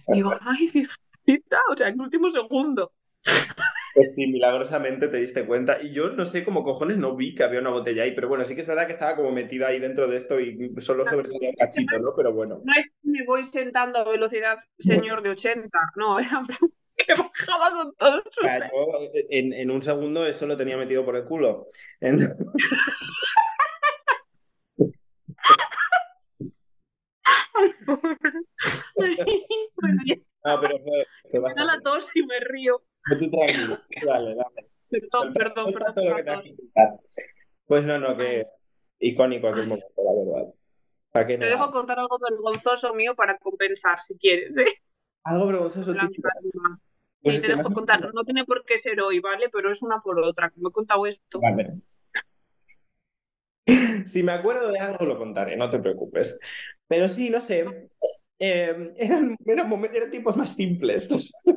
digo, 0.09 0.35
ay, 0.41 0.69
virgencita, 0.69 1.61
o 1.71 1.77
sea, 1.77 1.89
en 1.89 1.95
el 1.95 2.01
último 2.01 2.29
segundo. 2.31 2.93
Pues 3.95 4.17
sí, 4.17 4.27
milagrosamente 4.27 5.07
te 5.07 5.19
diste 5.19 5.47
cuenta. 5.47 5.81
Y 5.81 5.93
yo 5.93 6.09
no 6.09 6.25
sé 6.25 6.45
cómo 6.45 6.65
cojones 6.65 6.99
no 6.99 7.15
vi 7.15 7.37
que 7.37 7.45
había 7.45 7.61
una 7.61 7.71
botella 7.71 8.03
ahí, 8.03 8.13
pero 8.17 8.29
bueno, 8.29 8.45
sí 8.45 8.57
que 8.57 8.63
es 8.63 8.67
verdad 8.67 8.89
que 8.89 8.95
estaba 8.95 9.15
como 9.15 9.31
metida 9.31 9.69
ahí 9.69 9.79
dentro 9.79 10.09
de 10.09 10.17
esto 10.17 10.41
y 10.41 10.75
solo 10.79 11.07
sobresalía 11.07 11.51
un 11.51 11.55
cachito, 11.55 11.99
¿no? 12.01 12.11
Pero 12.17 12.33
bueno. 12.33 12.61
No 12.65 12.73
es 12.73 12.87
que 12.87 13.09
me 13.09 13.25
voy 13.25 13.45
sentando 13.45 14.01
a 14.01 14.11
velocidad 14.11 14.59
señor 14.79 15.23
de 15.23 15.31
80, 15.31 15.79
no, 15.95 16.19
era 16.19 16.45
que 16.97 17.15
bajaba 17.15 17.71
con 17.71 17.95
todo 17.97 18.23
su... 18.31 18.41
Sea, 18.43 18.71
yo 18.71 19.11
en, 19.31 19.53
en 19.53 19.71
un 19.71 19.83
segundo 19.83 20.27
eso 20.27 20.47
lo 20.47 20.57
tenía 20.57 20.77
metido 20.77 21.05
por 21.05 21.17
el 21.17 21.25
culo. 21.25 21.69
En- 22.01 22.19
No, 30.45 30.61
pero 30.61 30.79
fue, 30.81 31.07
fue 31.31 31.41
me 31.41 31.49
da 31.55 31.65
la 31.65 31.73
bastante. 31.75 31.83
tos 31.83 32.09
y 32.15 32.27
me 32.27 32.41
río. 32.41 32.83
Pero 33.09 33.21
tú 33.21 33.31
tranquilo. 33.31 33.79
Dale, 34.05 34.35
dale. 34.35 34.69
Perdón, 34.91 35.11
Suelta- 35.11 35.39
perdón, 35.39 35.65
suelta 35.73 35.79
perdón. 35.79 35.95
todo 35.95 36.05
lo 36.11 36.17
que 36.17 36.23
perdón. 36.23 36.25
tengas 36.25 36.43
que 36.45 36.51
soltar. 36.51 36.89
Pues 37.67 37.85
no, 37.85 37.99
no, 37.99 38.17
que 38.17 38.47
icónico 38.99 39.49
aquel 39.49 39.67
momento, 39.67 39.89
la 39.97 40.13
verdad. 40.35 40.55
¿Para 41.13 41.27
qué 41.27 41.39
Te 41.39 41.47
dejo 41.47 41.71
contar 41.71 41.99
algo 41.99 42.19
vergonzoso 42.19 42.93
mío 42.95 43.15
para 43.15 43.39
compensar, 43.39 44.01
si 44.01 44.17
quieres, 44.19 44.57
¿eh? 44.59 44.67
Algo 45.25 45.47
vergonzoso. 45.47 45.95
Pues 47.23 47.37
Sí, 47.37 47.43
te 47.43 47.57
dejo. 47.57 47.85
No 48.13 48.25
tiene 48.25 48.45
por 48.45 48.65
qué 48.65 48.79
ser 48.79 49.01
hoy, 49.01 49.21
¿vale? 49.21 49.49
Pero 49.51 49.73
es 49.73 49.83
una 49.83 50.01
por 50.01 50.19
otra. 50.19 50.51
Como 50.51 50.69
he 50.69 50.73
contado 50.73 51.07
esto. 51.07 51.41
Vale. 51.41 51.75
Si 54.07 54.23
me 54.23 54.33
acuerdo 54.33 54.71
de 54.71 54.79
algo, 54.79 55.07
lo 55.07 55.17
contaré, 55.17 55.57
no 55.57 55.71
te 55.71 55.79
preocupes. 55.79 56.39
Pero 56.87 57.09
sí, 57.09 57.31
no 57.31 57.41
sé. 57.41 57.89
eh, 58.39 58.93
eran, 58.99 59.37
eran, 59.47 59.85
eran 59.95 60.11
tiempos 60.11 60.37
más 60.37 60.55
simples. 60.55 61.11
no 61.11 61.19
sé. 61.19 61.33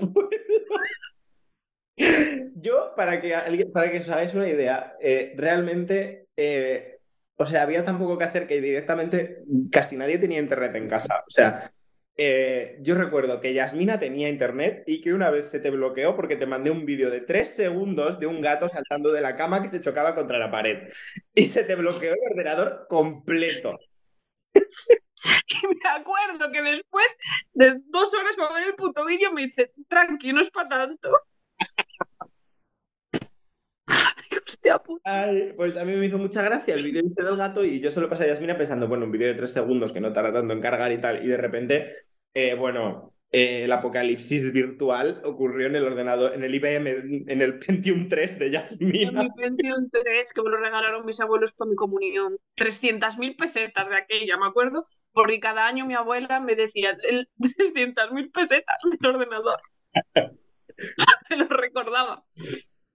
Yo, 2.56 2.94
para 2.96 3.20
que, 3.20 3.34
para 3.74 3.92
que 3.92 3.98
os 3.98 4.10
hagáis 4.10 4.34
una 4.36 4.48
idea, 4.48 4.96
eh, 5.02 5.34
realmente, 5.36 6.28
eh, 6.38 7.00
o 7.36 7.46
sea, 7.46 7.64
había 7.64 7.84
tan 7.84 7.98
poco 7.98 8.18
que 8.18 8.24
hacer 8.24 8.48
que 8.48 8.62
directamente 8.62 9.44
casi 9.72 9.98
nadie 9.98 10.18
tenía 10.18 10.40
internet 10.40 10.76
en 10.76 10.88
casa. 10.88 11.24
O 11.28 11.30
sea, 11.30 11.70
eh, 12.18 12.78
yo 12.82 12.96
recuerdo 12.96 13.40
que 13.40 13.54
Yasmina 13.54 14.00
tenía 14.00 14.28
internet 14.28 14.84
y 14.88 15.02
que 15.02 15.14
una 15.14 15.30
vez 15.30 15.50
se 15.52 15.60
te 15.60 15.70
bloqueó 15.70 16.16
porque 16.16 16.36
te 16.36 16.48
mandé 16.48 16.72
un 16.72 16.86
vídeo 16.86 17.12
de 17.12 17.22
tres 17.22 17.50
segundos 17.50 18.20
de 18.20 18.26
un 18.26 18.42
gato 18.42 18.68
saltando 18.68 19.12
de 19.12 19.22
la 19.22 19.36
cama 19.36 19.62
que 19.62 19.68
se 19.68 19.82
chocaba 19.82 20.16
contra 20.16 20.40
la 20.40 20.50
pared. 20.50 20.90
Y 21.36 21.50
se 21.50 21.64
te 21.64 21.76
bloqueó 21.76 22.14
el 22.14 22.20
ordenador 22.32 22.88
completo. 22.90 23.78
Y 25.48 25.68
me 25.68 25.90
acuerdo 25.90 26.52
que 26.52 26.62
después 26.62 27.08
de 27.54 27.82
dos 27.86 28.14
horas 28.14 28.36
para 28.36 28.54
ver 28.54 28.68
el 28.70 28.76
puto 28.76 29.06
vídeo 29.06 29.32
me 29.32 29.48
dice, 29.48 29.72
tranqui, 29.88 30.34
no 30.34 30.42
es 30.42 30.50
para 30.50 30.70
tanto. 30.70 31.10
Ay, 35.04 35.54
pues 35.56 35.78
a 35.78 35.86
mí 35.86 35.96
me 35.96 36.06
hizo 36.06 36.18
mucha 36.18 36.42
gracia 36.42 36.74
el 36.74 36.84
vídeo 36.84 37.04
ese 37.06 37.24
del 37.24 37.38
gato 37.38 37.64
y 37.64 37.80
yo 37.80 37.92
solo 37.92 38.10
pasé 38.10 38.26
a 38.26 38.28
Yasmina 38.28 38.58
pensando, 38.58 38.88
bueno, 38.88 39.06
un 39.06 39.12
vídeo 39.12 39.28
de 39.28 39.36
tres 39.36 39.54
segundos 39.54 39.92
que 39.92 40.02
no 40.02 40.14
tarda 40.14 40.34
tanto 40.34 40.54
en 40.54 40.62
cargar 40.62 40.92
y 40.92 41.02
tal, 41.02 41.24
y 41.24 41.28
de 41.28 41.38
repente, 41.38 41.88
eh, 42.34 42.56
bueno, 42.56 43.14
eh, 43.32 43.66
el 43.66 43.72
apocalipsis 43.74 44.54
virtual 44.54 45.22
ocurrió 45.26 45.68
en 45.68 45.76
el 45.76 45.84
ordenador, 45.84 46.34
en 46.34 46.44
el 46.44 46.56
IBM, 46.56 46.88
en 47.28 47.42
el 47.42 47.60
Pentium 47.60 48.08
3 48.08 48.40
de 48.40 48.46
En 48.46 48.52
Yasmina. 48.54 49.24
mi 49.24 49.30
pensión 49.32 49.90
3, 49.92 50.34
que 50.34 50.42
me 50.42 50.50
lo 50.50 50.58
regalaron 50.58 51.06
mis 51.06 51.20
abuelos 51.20 51.52
para 51.52 51.70
mi 51.70 51.76
comunión. 51.76 52.38
300.000 52.56 53.36
pesetas 53.36 53.90
de 53.90 53.98
aquella, 53.98 54.38
me 54.38 54.48
acuerdo, 54.48 54.88
porque 55.12 55.42
cada 55.42 55.68
año 55.68 55.86
mi 55.86 55.94
abuela 55.94 56.40
me 56.40 56.56
decía 56.56 56.98
el 57.04 57.28
300.000 57.38 58.32
pesetas 58.32 58.78
del 58.84 59.16
ordenador. 59.16 59.60
me 61.30 61.38
lo 61.38 61.48
recordaba. 61.48 62.24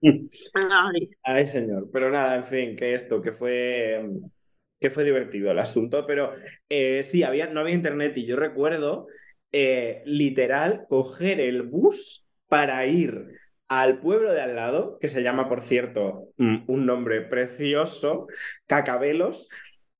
Ay, 0.03 1.09
Ay, 1.23 1.47
señor. 1.47 1.89
Pero 1.91 2.09
nada, 2.11 2.35
en 2.35 2.43
fin, 2.43 2.75
que 2.75 2.93
esto, 2.93 3.21
que 3.21 3.31
fue, 3.31 4.03
que 4.79 4.89
fue 4.89 5.03
divertido 5.03 5.51
el 5.51 5.59
asunto. 5.59 6.05
Pero 6.05 6.33
eh, 6.69 7.03
sí, 7.03 7.23
había, 7.23 7.47
no 7.47 7.61
había 7.61 7.75
internet 7.75 8.13
y 8.17 8.25
yo 8.25 8.35
recuerdo 8.35 9.07
eh, 9.51 10.01
literal 10.05 10.85
coger 10.89 11.39
el 11.39 11.63
bus 11.63 12.25
para 12.47 12.85
ir 12.85 13.27
al 13.67 13.99
pueblo 13.99 14.33
de 14.33 14.41
al 14.41 14.55
lado, 14.55 14.97
que 14.99 15.07
se 15.07 15.23
llama, 15.23 15.49
por 15.49 15.61
cierto, 15.61 16.29
mm, 16.37 16.65
un 16.67 16.85
nombre 16.85 17.21
precioso, 17.21 18.27
Cacabelos, 18.67 19.49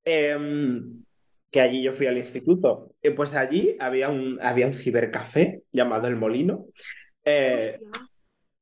em, 0.05 1.03
que 1.49 1.61
allí 1.61 1.83
yo 1.83 1.93
fui 1.93 2.07
al 2.07 2.17
instituto. 2.17 2.93
Eh, 3.01 3.11
pues 3.11 3.33
allí 3.35 3.75
había 3.79 4.09
un, 4.09 4.39
había 4.41 4.67
un 4.67 4.73
cibercafé 4.73 5.61
llamado 5.71 6.07
El 6.07 6.15
Molino. 6.17 6.65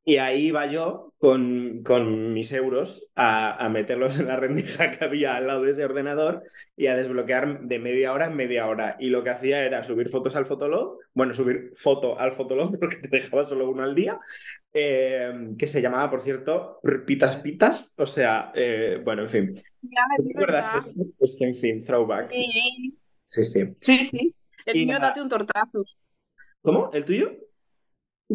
Y 0.04 0.18
ahí 0.18 0.48
iba 0.48 0.66
yo 0.66 1.14
con, 1.20 1.84
con 1.84 2.34
mis 2.34 2.52
euros 2.54 3.08
a, 3.16 3.64
a 3.64 3.70
meterlos 3.70 4.20
en 4.20 4.28
la 4.28 4.36
rendija 4.36 4.90
que 4.92 5.06
había 5.06 5.36
al 5.36 5.46
lado 5.48 5.62
de 5.62 5.72
ese 5.72 5.86
ordenador 5.86 6.44
y 6.76 6.88
a 6.88 6.96
desbloquear 6.96 7.62
de 7.62 7.78
media 7.80 8.12
hora 8.12 8.26
en 8.26 8.36
media 8.36 8.68
hora. 8.68 8.98
Y 9.00 9.10
lo 9.10 9.24
que 9.24 9.30
hacía 9.30 9.64
era 9.64 9.84
subir 9.84 10.10
fotos 10.10 10.36
al 10.36 10.48
Fotolog, 10.48 10.98
bueno, 11.14 11.36
subir 11.36 11.72
foto 11.76 12.20
al 12.20 12.32
Fotolog 12.32 12.78
porque 12.80 12.98
te 12.98 13.10
dejaba 13.10 13.44
solo 13.48 13.70
uno 13.70 13.84
al 13.84 13.94
día, 13.94 14.20
eh, 14.74 15.32
que 15.58 15.68
se 15.68 15.82
llamaba, 15.82 16.10
por 16.10 16.22
cierto, 16.22 16.80
Pitas 17.06 17.38
Pitas. 17.38 17.94
O 17.98 18.06
sea, 18.08 18.52
eh, 18.56 19.00
bueno, 19.04 19.22
en 19.24 19.30
fin. 19.30 19.54
¿Te 19.56 19.62
es 20.18 20.26
acuerdas? 20.36 20.92
Pues 21.18 21.36
que, 21.38 21.46
en 21.46 21.56
fin, 21.56 21.84
throwback. 21.84 22.32
Sí, 22.32 22.98
Sí, 23.24 23.44
sí. 23.44 23.76
sí, 23.82 24.04
sí. 24.12 24.36
El 24.66 24.80
Y 24.80 24.86
mío, 24.86 25.00
nada. 25.00 25.00
date 25.00 25.22
un 25.22 25.30
tortazo. 25.30 25.84
¿Cómo? 26.62 26.90
¿El 26.94 27.06
tuyo? 27.06 27.32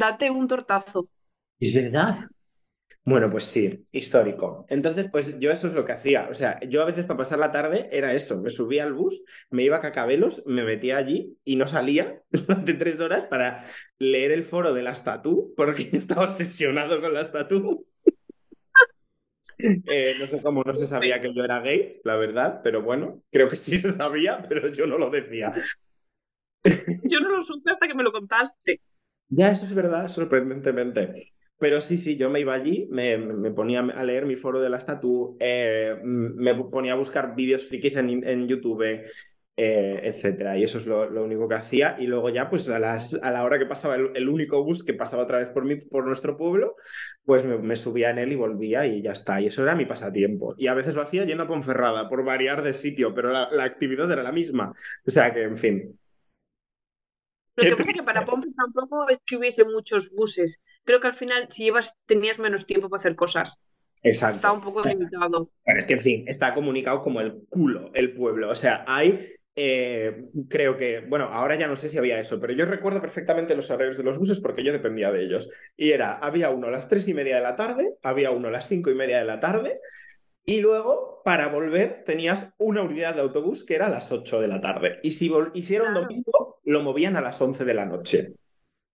Date 0.02 0.30
un 0.30 0.46
tortazo. 0.46 1.08
Es 1.58 1.74
verdad. 1.74 2.26
Bueno, 3.04 3.30
pues 3.30 3.44
sí, 3.44 3.86
histórico. 3.92 4.66
Entonces, 4.68 5.08
pues 5.10 5.38
yo 5.38 5.52
eso 5.52 5.68
es 5.68 5.74
lo 5.74 5.84
que 5.84 5.92
hacía. 5.92 6.26
O 6.28 6.34
sea, 6.34 6.58
yo 6.68 6.82
a 6.82 6.84
veces 6.84 7.06
para 7.06 7.18
pasar 7.18 7.38
la 7.38 7.52
tarde 7.52 7.88
era 7.92 8.12
eso. 8.14 8.40
Me 8.42 8.50
subía 8.50 8.82
al 8.82 8.94
bus, 8.94 9.22
me 9.48 9.62
iba 9.62 9.76
a 9.76 9.80
Cacabelos, 9.80 10.42
me 10.46 10.64
metía 10.64 10.96
allí 10.96 11.38
y 11.44 11.54
no 11.54 11.68
salía 11.68 12.20
durante 12.30 12.74
tres 12.74 13.00
horas 13.00 13.26
para 13.26 13.64
leer 14.00 14.32
el 14.32 14.42
foro 14.44 14.74
de 14.74 14.82
la 14.82 14.92
statú, 14.92 15.54
porque 15.56 15.88
estaba 15.92 16.24
obsesionado 16.24 17.00
con 17.00 17.14
la 17.14 17.24
statú. 17.24 17.86
Eh, 19.58 20.16
no 20.18 20.26
sé 20.26 20.42
cómo 20.42 20.62
no 20.62 20.74
se 20.74 20.84
sabía 20.84 21.18
que 21.18 21.32
yo 21.32 21.42
era 21.42 21.60
gay, 21.60 22.00
la 22.04 22.16
verdad, 22.16 22.60
pero 22.62 22.82
bueno, 22.82 23.22
creo 23.30 23.48
que 23.48 23.56
sí 23.56 23.78
se 23.78 23.96
sabía, 23.96 24.44
pero 24.48 24.68
yo 24.68 24.86
no 24.86 24.98
lo 24.98 25.08
decía. 25.08 25.52
Yo 27.04 27.20
no 27.20 27.30
lo 27.30 27.42
supe 27.44 27.70
hasta 27.70 27.86
que 27.86 27.94
me 27.94 28.02
lo 28.02 28.12
contaste. 28.12 28.80
Ya, 29.28 29.50
eso 29.50 29.64
es 29.64 29.74
verdad, 29.74 30.08
sorprendentemente. 30.08 31.35
Pero 31.58 31.80
sí, 31.80 31.96
sí, 31.96 32.16
yo 32.16 32.28
me 32.28 32.40
iba 32.40 32.52
allí, 32.52 32.86
me, 32.90 33.16
me 33.16 33.50
ponía 33.50 33.80
a 33.80 34.04
leer 34.04 34.26
mi 34.26 34.36
foro 34.36 34.60
de 34.60 34.68
la 34.68 34.76
estatua, 34.76 35.34
eh, 35.40 35.96
me 36.02 36.54
ponía 36.54 36.92
a 36.92 36.96
buscar 36.96 37.34
vídeos 37.34 37.66
frikis 37.66 37.96
en, 37.96 38.26
en 38.28 38.46
YouTube, 38.46 38.82
eh, 39.58 40.00
etcétera. 40.02 40.58
Y 40.58 40.64
eso 40.64 40.76
es 40.76 40.86
lo, 40.86 41.08
lo, 41.08 41.24
único 41.24 41.48
que 41.48 41.54
hacía. 41.54 41.96
Y 41.98 42.06
luego 42.06 42.28
ya, 42.28 42.50
pues 42.50 42.68
a, 42.68 42.78
las, 42.78 43.14
a 43.14 43.30
la 43.30 43.42
hora 43.42 43.58
que 43.58 43.64
pasaba 43.64 43.96
el, 43.96 44.28
único 44.28 44.62
bus 44.62 44.84
que 44.84 44.92
pasaba 44.92 45.22
otra 45.22 45.38
vez 45.38 45.48
por, 45.48 45.64
mi, 45.64 45.76
por 45.76 46.04
nuestro 46.04 46.36
pueblo, 46.36 46.76
pues 47.24 47.42
me, 47.44 47.56
me, 47.56 47.74
subía 47.76 48.10
en 48.10 48.18
él 48.18 48.32
y 48.32 48.36
volvía 48.36 48.86
y 48.86 49.00
ya 49.00 49.12
está. 49.12 49.40
Y 49.40 49.46
eso 49.46 49.62
era 49.62 49.74
mi 49.74 49.86
pasatiempo. 49.86 50.54
Y 50.58 50.66
a 50.66 50.74
veces 50.74 50.94
lo 50.94 51.02
hacía 51.02 51.24
yendo 51.24 51.44
a 51.44 51.48
Ponferrada, 51.48 52.08
por 52.08 52.22
variar 52.22 52.62
de 52.62 52.74
sitio, 52.74 53.14
pero 53.14 53.30
la, 53.30 53.48
la 53.50 53.64
actividad 53.64 54.10
era 54.12 54.22
la 54.22 54.32
misma. 54.32 54.74
O 55.06 55.10
sea 55.10 55.32
que, 55.32 55.42
en 55.44 55.56
fin. 55.56 55.98
Lo 57.56 57.64
que 57.64 57.76
pasa 57.76 57.90
es 57.90 57.96
que 57.96 58.02
para 58.02 58.24
Pompe 58.24 58.48
tampoco 58.56 59.08
es 59.08 59.20
que 59.24 59.36
hubiese 59.36 59.64
muchos 59.64 60.10
buses. 60.10 60.60
Creo 60.84 61.00
que 61.00 61.08
al 61.08 61.14
final, 61.14 61.48
si 61.50 61.64
llevas, 61.64 61.94
tenías 62.06 62.38
menos 62.38 62.66
tiempo 62.66 62.90
para 62.90 63.00
hacer 63.00 63.16
cosas. 63.16 63.58
Exacto. 64.02 64.36
Está 64.36 64.52
un 64.52 64.60
poco 64.60 64.82
limitado. 64.84 65.50
Pero 65.64 65.78
es 65.78 65.86
que, 65.86 65.94
en 65.94 66.00
fin, 66.00 66.24
está 66.28 66.52
comunicado 66.54 67.00
como 67.00 67.20
el 67.20 67.44
culo 67.48 67.90
el 67.94 68.12
pueblo. 68.12 68.50
O 68.50 68.54
sea, 68.54 68.84
hay. 68.86 69.32
Eh, 69.58 70.26
creo 70.50 70.76
que, 70.76 71.00
bueno, 71.00 71.30
ahora 71.32 71.56
ya 71.56 71.66
no 71.66 71.76
sé 71.76 71.88
si 71.88 71.96
había 71.96 72.20
eso, 72.20 72.38
pero 72.38 72.52
yo 72.52 72.66
recuerdo 72.66 73.00
perfectamente 73.00 73.56
los 73.56 73.70
horarios 73.70 73.96
de 73.96 74.02
los 74.02 74.18
buses 74.18 74.38
porque 74.38 74.62
yo 74.62 74.70
dependía 74.70 75.10
de 75.10 75.24
ellos. 75.24 75.50
Y 75.78 75.92
era, 75.92 76.12
había 76.12 76.50
uno 76.50 76.66
a 76.66 76.70
las 76.70 76.90
tres 76.90 77.08
y 77.08 77.14
media 77.14 77.36
de 77.36 77.42
la 77.42 77.56
tarde, 77.56 77.94
había 78.02 78.32
uno 78.32 78.48
a 78.48 78.50
las 78.50 78.68
cinco 78.68 78.90
y 78.90 78.94
media 78.94 79.18
de 79.18 79.24
la 79.24 79.40
tarde, 79.40 79.80
y 80.46 80.60
luego, 80.60 81.22
para 81.24 81.48
volver, 81.48 82.04
tenías 82.04 82.54
una 82.56 82.82
unidad 82.82 83.16
de 83.16 83.20
autobús 83.20 83.64
que 83.64 83.74
era 83.74 83.86
a 83.86 83.90
las 83.90 84.12
8 84.12 84.40
de 84.40 84.46
la 84.46 84.60
tarde. 84.60 85.00
Y 85.02 85.10
si 85.10 85.28
hicieron 85.54 85.88
claro. 85.88 86.02
domingo, 86.02 86.60
lo 86.64 86.82
movían 86.82 87.16
a 87.16 87.20
las 87.20 87.40
11 87.40 87.64
de 87.64 87.74
la 87.74 87.84
noche. 87.84 88.34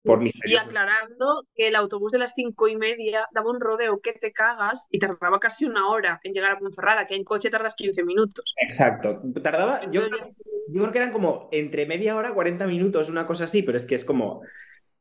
Por 0.04 0.24
y 0.24 0.56
aclarando 0.56 1.46
que 1.56 1.68
el 1.68 1.76
autobús 1.76 2.12
de 2.12 2.20
las 2.20 2.34
cinco 2.34 2.68
y 2.68 2.78
media 2.78 3.28
daba 3.34 3.50
un 3.50 3.60
rodeo 3.60 4.00
que 4.00 4.14
te 4.14 4.32
cagas 4.32 4.88
y 4.90 5.00
tardaba 5.00 5.40
casi 5.40 5.66
una 5.66 5.90
hora 5.90 6.20
en 6.24 6.34
llegar 6.34 6.52
a 6.52 6.60
Ponferrada, 6.60 7.06
que 7.06 7.16
en 7.16 7.24
coche 7.24 7.50
tardas 7.50 7.76
15 7.76 8.04
minutos. 8.04 8.54
Exacto. 8.62 9.22
Tardaba, 9.42 9.90
yo, 9.92 10.04
yo 10.04 10.82
creo 10.82 10.92
que 10.92 10.98
eran 11.00 11.12
como 11.12 11.50
entre 11.52 11.86
media 11.86 12.16
hora, 12.16 12.34
40 12.34 12.68
minutos, 12.68 13.10
una 13.10 13.26
cosa 13.26 13.46
así, 13.46 13.64
pero 13.64 13.78
es 13.78 13.86
que 13.86 13.96
es 13.96 14.06
como, 14.06 14.42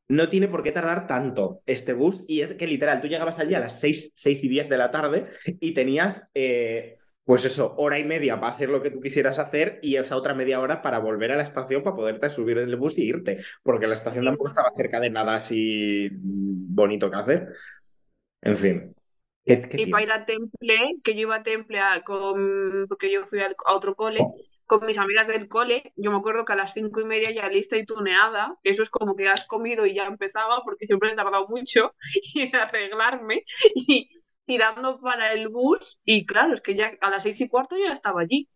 no 0.09 0.29
tiene 0.29 0.49
por 0.49 0.63
qué 0.63 0.73
tardar 0.73 1.07
tanto 1.07 1.63
este 1.67 1.93
bus. 1.93 2.25
Y 2.27 2.41
es 2.41 2.55
que 2.55 2.67
literal, 2.67 3.01
tú 3.01 3.09
llegabas 3.09 3.39
allí 3.39 3.55
a 3.55 3.61
las 3.61 3.81
6, 3.81 4.13
6 4.15 4.45
y 4.45 4.49
10 4.49 4.69
de 4.69 4.79
la 4.79 4.91
tarde 4.91 5.27
y 5.61 5.73
tenías, 5.75 6.29
eh, 6.35 6.99
pues 7.25 7.45
eso, 7.45 7.75
hora 7.77 7.99
y 7.99 8.05
media 8.05 8.39
para 8.39 8.55
hacer 8.55 8.69
lo 8.69 8.83
que 8.83 8.91
tú 8.91 9.01
quisieras 9.01 9.39
hacer 9.39 9.81
y 9.83 9.97
esa 9.97 10.17
otra 10.17 10.35
media 10.35 10.61
hora 10.61 10.81
para 10.81 10.99
volver 10.99 11.33
a 11.33 11.37
la 11.37 11.43
estación 11.43 11.83
para 11.83 11.97
poderte 11.97 12.31
subir 12.31 12.59
en 12.59 12.69
el 12.69 12.77
bus 12.77 12.99
y 12.99 13.05
irte. 13.05 13.39
Porque 13.63 13.87
la 13.87 13.95
estación 13.95 14.25
tampoco 14.25 14.49
estaba 14.49 14.71
cerca 14.77 15.01
de 15.01 15.11
nada 15.11 15.35
así 15.35 16.09
bonito 16.13 17.11
que 17.11 17.17
hacer. 17.17 17.49
En 18.43 18.57
fin. 18.57 18.93
¿Qué, 19.45 19.61
qué 19.61 19.83
y 19.83 19.91
para 19.91 20.03
ir 20.03 20.11
a 20.11 20.25
Temple, 20.25 20.97
que 21.05 21.15
yo 21.15 21.21
iba 21.21 21.37
a 21.37 21.43
Temple 21.43 21.79
a, 21.79 22.03
con, 22.03 22.87
porque 22.89 23.13
yo 23.13 23.27
fui 23.27 23.41
a, 23.41 23.55
a 23.65 23.75
otro 23.75 23.95
cole. 23.95 24.21
Oh 24.21 24.37
con 24.67 24.85
mis 24.87 24.99
amigas 24.99 25.29
del 25.29 25.49
cole, 25.49 25.93
yo 25.97 26.11
me 26.11 26.19
acuerdo 26.19 26.45
que 26.45 26.53
a 26.53 26.57
las 26.57 26.73
cinco 26.75 27.01
y 27.01 27.05
media 27.05 27.31
ya 27.33 27.49
lista 27.49 27.77
y 27.77 27.87
tuneada, 27.87 28.57
eso 28.65 28.83
es 28.83 28.91
como 28.91 29.17
que 29.17 29.29
has 29.29 29.47
comido 29.47 29.87
y 29.87 29.95
ya 29.95 30.07
empezaba, 30.07 30.63
porque 30.65 30.87
siempre 30.87 31.13
he 31.13 31.17
tardado 31.17 31.49
mucho 31.49 31.95
en 32.35 32.55
arreglarme 32.57 33.45
y 33.75 34.11
tirando 34.47 35.01
para 35.01 35.33
el 35.33 35.49
bus, 35.49 35.99
y 36.05 36.27
claro, 36.27 36.55
es 36.55 36.61
que 36.61 36.75
ya 36.77 36.93
a 37.01 37.11
las 37.11 37.23
seis 37.25 37.41
y 37.41 37.49
cuarto 37.49 37.77
ya 37.77 37.93
estaba 37.93 38.21
allí. 38.23 38.49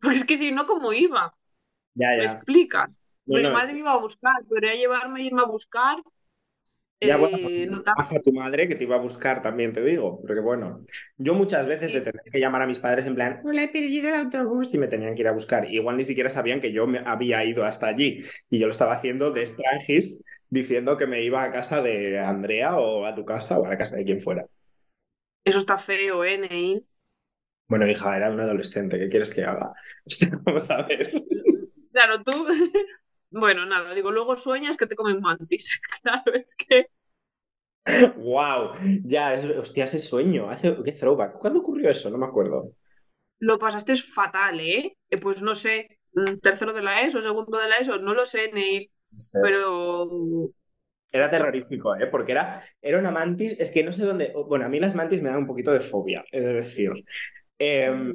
Porque 0.00 0.18
es 0.18 0.24
que 0.24 0.36
si 0.38 0.52
no, 0.52 0.66
¿cómo 0.66 0.92
iba? 0.92 1.34
Ya, 1.94 2.08
ya. 2.16 2.22
Me 2.22 2.24
explican. 2.24 2.96
No, 3.26 3.38
Mi 3.38 3.42
no, 3.42 3.50
madre 3.50 3.72
me 3.74 3.80
iba 3.80 3.92
a 3.92 3.98
buscar, 3.98 4.34
pero 4.50 4.68
a 4.70 4.74
llevarme 4.74 5.22
y 5.22 5.26
irme 5.28 5.42
a 5.42 5.46
buscar. 5.46 5.98
Ya, 7.00 7.16
bueno, 7.18 7.38
pues, 7.42 7.70
no 7.70 7.82
a 7.86 8.20
tu 8.20 8.32
madre 8.32 8.66
que 8.66 8.74
te 8.74 8.84
iba 8.84 8.96
a 8.96 9.00
buscar 9.00 9.42
también, 9.42 9.72
te 9.72 9.82
digo. 9.82 10.20
Porque 10.20 10.40
bueno, 10.40 10.84
yo 11.18 11.34
muchas 11.34 11.66
veces 11.66 11.92
de 11.92 12.00
tener 12.00 12.22
que 12.30 12.40
llamar 12.40 12.62
a 12.62 12.66
mis 12.66 12.78
padres 12.78 13.06
en 13.06 13.14
plan, 13.14 13.40
no 13.44 13.52
le 13.52 13.64
he 13.64 13.68
perdido 13.68 14.08
el 14.08 14.14
autobús 14.14 14.72
y 14.74 14.78
me 14.78 14.88
tenían 14.88 15.14
que 15.14 15.22
ir 15.22 15.28
a 15.28 15.32
buscar. 15.32 15.70
Igual 15.70 15.96
ni 15.96 16.04
siquiera 16.04 16.28
sabían 16.28 16.60
que 16.60 16.72
yo 16.72 16.86
me 16.86 17.00
había 17.04 17.44
ido 17.44 17.64
hasta 17.64 17.86
allí. 17.88 18.22
Y 18.48 18.58
yo 18.58 18.66
lo 18.66 18.72
estaba 18.72 18.94
haciendo 18.94 19.30
de 19.30 19.42
extranjis, 19.42 20.22
diciendo 20.48 20.96
que 20.96 21.06
me 21.06 21.22
iba 21.22 21.42
a 21.42 21.52
casa 21.52 21.82
de 21.82 22.18
Andrea 22.18 22.76
o 22.78 23.04
a 23.04 23.14
tu 23.14 23.24
casa 23.24 23.58
o 23.58 23.66
a 23.66 23.68
la 23.68 23.78
casa 23.78 23.96
de 23.96 24.04
quien 24.04 24.22
fuera. 24.22 24.46
Eso 25.44 25.60
está 25.60 25.78
feo, 25.78 26.24
¿eh, 26.24 26.38
Neil? 26.38 26.86
Bueno, 27.68 27.86
hija, 27.86 28.16
era 28.16 28.30
un 28.30 28.40
adolescente. 28.40 28.98
¿Qué 28.98 29.08
quieres 29.08 29.32
que 29.32 29.44
haga? 29.44 29.72
Vamos 30.44 30.70
a 30.70 30.82
ver. 30.82 31.12
Claro, 31.92 32.22
tú. 32.22 32.32
Bueno, 33.30 33.66
nada, 33.66 33.92
digo, 33.94 34.10
luego 34.10 34.36
sueñas 34.36 34.76
que 34.76 34.86
te 34.86 34.96
comen 34.96 35.20
mantis. 35.20 35.80
Claro, 36.02 36.34
es 36.34 36.54
que. 36.56 36.86
¡Wow! 38.16 38.72
Ya, 39.04 39.34
es, 39.34 39.44
hostia, 39.44 39.84
ese 39.84 39.98
sueño. 39.98 40.48
Hace, 40.48 40.76
¿Qué 40.84 40.92
throwback? 40.92 41.38
¿Cuándo 41.38 41.60
ocurrió 41.60 41.90
eso? 41.90 42.10
No 42.10 42.18
me 42.18 42.26
acuerdo. 42.26 42.72
Lo 43.38 43.58
pasaste 43.58 43.96
fatal, 43.96 44.60
¿eh? 44.60 44.96
Pues 45.20 45.42
no 45.42 45.54
sé, 45.54 45.98
tercero 46.42 46.72
de 46.72 46.82
la 46.82 47.02
ESO, 47.02 47.20
segundo 47.22 47.58
de 47.58 47.68
la 47.68 47.76
ESO, 47.76 47.98
no 47.98 48.14
lo 48.14 48.26
sé, 48.26 48.50
Neil. 48.52 48.90
Pero. 49.42 50.08
Era 51.12 51.30
terrorífico, 51.30 51.94
¿eh? 51.96 52.06
Porque 52.08 52.32
era, 52.32 52.60
era 52.82 52.98
una 52.98 53.10
mantis, 53.10 53.56
es 53.58 53.70
que 53.70 53.84
no 53.84 53.92
sé 53.92 54.04
dónde. 54.04 54.32
Bueno, 54.48 54.66
a 54.66 54.68
mí 54.68 54.80
las 54.80 54.94
mantis 54.94 55.22
me 55.22 55.30
dan 55.30 55.38
un 55.38 55.46
poquito 55.46 55.72
de 55.72 55.80
fobia, 55.80 56.24
he 56.32 56.40
de 56.40 56.52
decir. 56.54 56.90
Eh, 57.58 58.14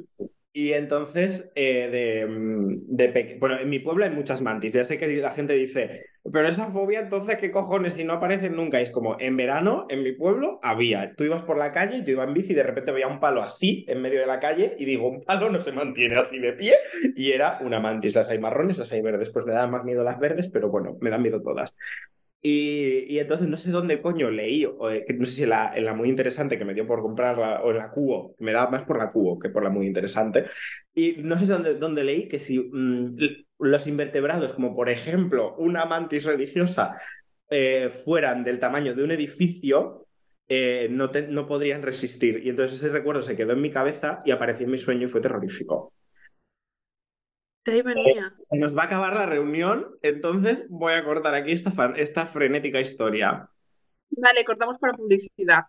y 0.54 0.72
entonces, 0.72 1.50
eh, 1.54 1.88
de, 1.90 3.12
de 3.12 3.36
bueno, 3.40 3.58
en 3.58 3.70
mi 3.70 3.78
pueblo 3.78 4.04
hay 4.04 4.10
muchas 4.10 4.42
mantis. 4.42 4.74
Ya 4.74 4.84
sé 4.84 4.98
que 4.98 5.06
la 5.16 5.30
gente 5.30 5.54
dice, 5.54 6.04
pero 6.30 6.46
esa 6.46 6.70
fobia, 6.70 7.00
entonces, 7.00 7.38
¿qué 7.38 7.50
cojones? 7.50 7.94
Si 7.94 8.04
no 8.04 8.12
aparecen 8.12 8.54
nunca. 8.54 8.80
Es 8.80 8.90
como, 8.90 9.16
en 9.18 9.36
verano, 9.36 9.86
en 9.88 10.02
mi 10.02 10.12
pueblo, 10.12 10.60
había. 10.62 11.14
Tú 11.16 11.24
ibas 11.24 11.42
por 11.42 11.56
la 11.56 11.72
calle 11.72 11.98
y 11.98 12.04
tú 12.04 12.10
ibas 12.10 12.28
en 12.28 12.34
bici 12.34 12.52
y 12.52 12.54
de 12.54 12.62
repente 12.64 12.92
veía 12.92 13.08
un 13.08 13.18
palo 13.18 13.42
así 13.42 13.86
en 13.88 14.02
medio 14.02 14.20
de 14.20 14.26
la 14.26 14.40
calle 14.40 14.76
y 14.78 14.84
digo, 14.84 15.08
un 15.08 15.22
palo 15.22 15.48
no 15.50 15.60
se 15.60 15.72
mantiene 15.72 16.16
así 16.18 16.38
de 16.38 16.52
pie. 16.52 16.74
Y 17.16 17.32
era 17.32 17.58
una 17.62 17.80
mantis. 17.80 18.14
Las 18.14 18.28
hay 18.28 18.38
marrones, 18.38 18.76
las 18.78 18.92
hay 18.92 19.00
verdes. 19.00 19.30
Pues 19.30 19.46
me 19.46 19.52
dan 19.54 19.70
más 19.70 19.84
miedo 19.84 20.04
las 20.04 20.18
verdes, 20.20 20.48
pero 20.48 20.68
bueno, 20.68 20.98
me 21.00 21.08
dan 21.10 21.22
miedo 21.22 21.42
todas. 21.42 21.76
Y, 22.44 23.18
entonces 23.18 23.46
no 23.46 23.56
sé 23.56 23.70
dónde 23.70 24.02
coño 24.02 24.28
leí, 24.30 24.64
o, 24.64 24.90
eh, 24.90 25.06
no 25.16 25.24
sé 25.24 25.32
si 25.32 25.42
en 25.44 25.50
la, 25.50 25.94
muy 25.94 26.08
interesante 26.08 26.58
que 26.58 26.64
me 26.64 26.74
dio 26.74 26.86
por 26.86 27.00
comprarla, 27.00 27.62
o 27.62 27.70
en 27.70 27.78
la 27.78 27.90
cubo, 27.90 28.34
me 28.40 28.52
daba 28.52 28.68
más 28.70 28.82
por 28.82 28.98
la 28.98 29.12
cubo 29.12 29.38
que 29.38 29.48
por 29.48 29.62
la 29.62 29.70
muy 29.70 29.86
interesante. 29.86 30.46
Y 30.92 31.18
no 31.22 31.38
sé 31.38 31.46
dónde, 31.46 31.74
dónde 31.76 32.02
leí 32.02 32.26
que 32.28 32.40
si 32.40 32.58
mmm, 32.58 33.16
los 33.60 33.86
invertebrados, 33.86 34.54
como 34.54 34.74
por 34.74 34.88
ejemplo 34.88 35.54
una 35.56 35.84
mantis 35.84 36.24
religiosa, 36.24 36.96
eh, 37.48 37.90
fueran 38.04 38.42
del 38.44 38.58
tamaño 38.58 38.94
de 38.94 39.04
un 39.04 39.12
edificio, 39.12 40.06
eh, 40.48 40.88
no, 40.90 41.10
no 41.28 41.46
podrían 41.46 41.82
resistir. 41.82 42.40
Y 42.44 42.48
entonces 42.48 42.78
ese 42.78 42.88
recuerdo 42.90 43.22
se 43.22 43.36
quedó 43.36 43.52
en 43.52 43.60
mi 43.60 43.70
cabeza 43.70 44.22
y 44.24 44.32
apareció 44.32 44.64
en 44.64 44.72
mi 44.72 44.78
sueño 44.78 45.06
y 45.06 45.10
fue 45.10 45.20
terrorífico. 45.20 45.92
Eh, 47.64 47.84
se 48.38 48.58
nos 48.58 48.76
va 48.76 48.82
a 48.82 48.86
acabar 48.86 49.14
la 49.14 49.26
reunión, 49.26 49.96
entonces 50.02 50.66
voy 50.68 50.94
a 50.94 51.04
cortar 51.04 51.34
aquí 51.36 51.52
esta, 51.52 51.72
esta 51.96 52.26
frenética 52.26 52.80
historia. 52.80 53.48
Vale, 54.10 54.44
cortamos 54.44 54.78
para 54.80 54.94
publicidad. 54.94 55.60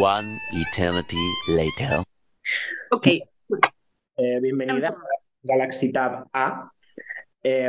One 0.00 0.38
eternity 0.52 1.16
later. 1.48 2.04
Ok. 2.90 3.06
Eh, 4.16 4.38
bienvenida 4.40 4.90
a 4.90 4.96
Galaxy 5.42 5.90
Tab 5.90 6.28
A. 6.32 6.70
Eh, 7.42 7.68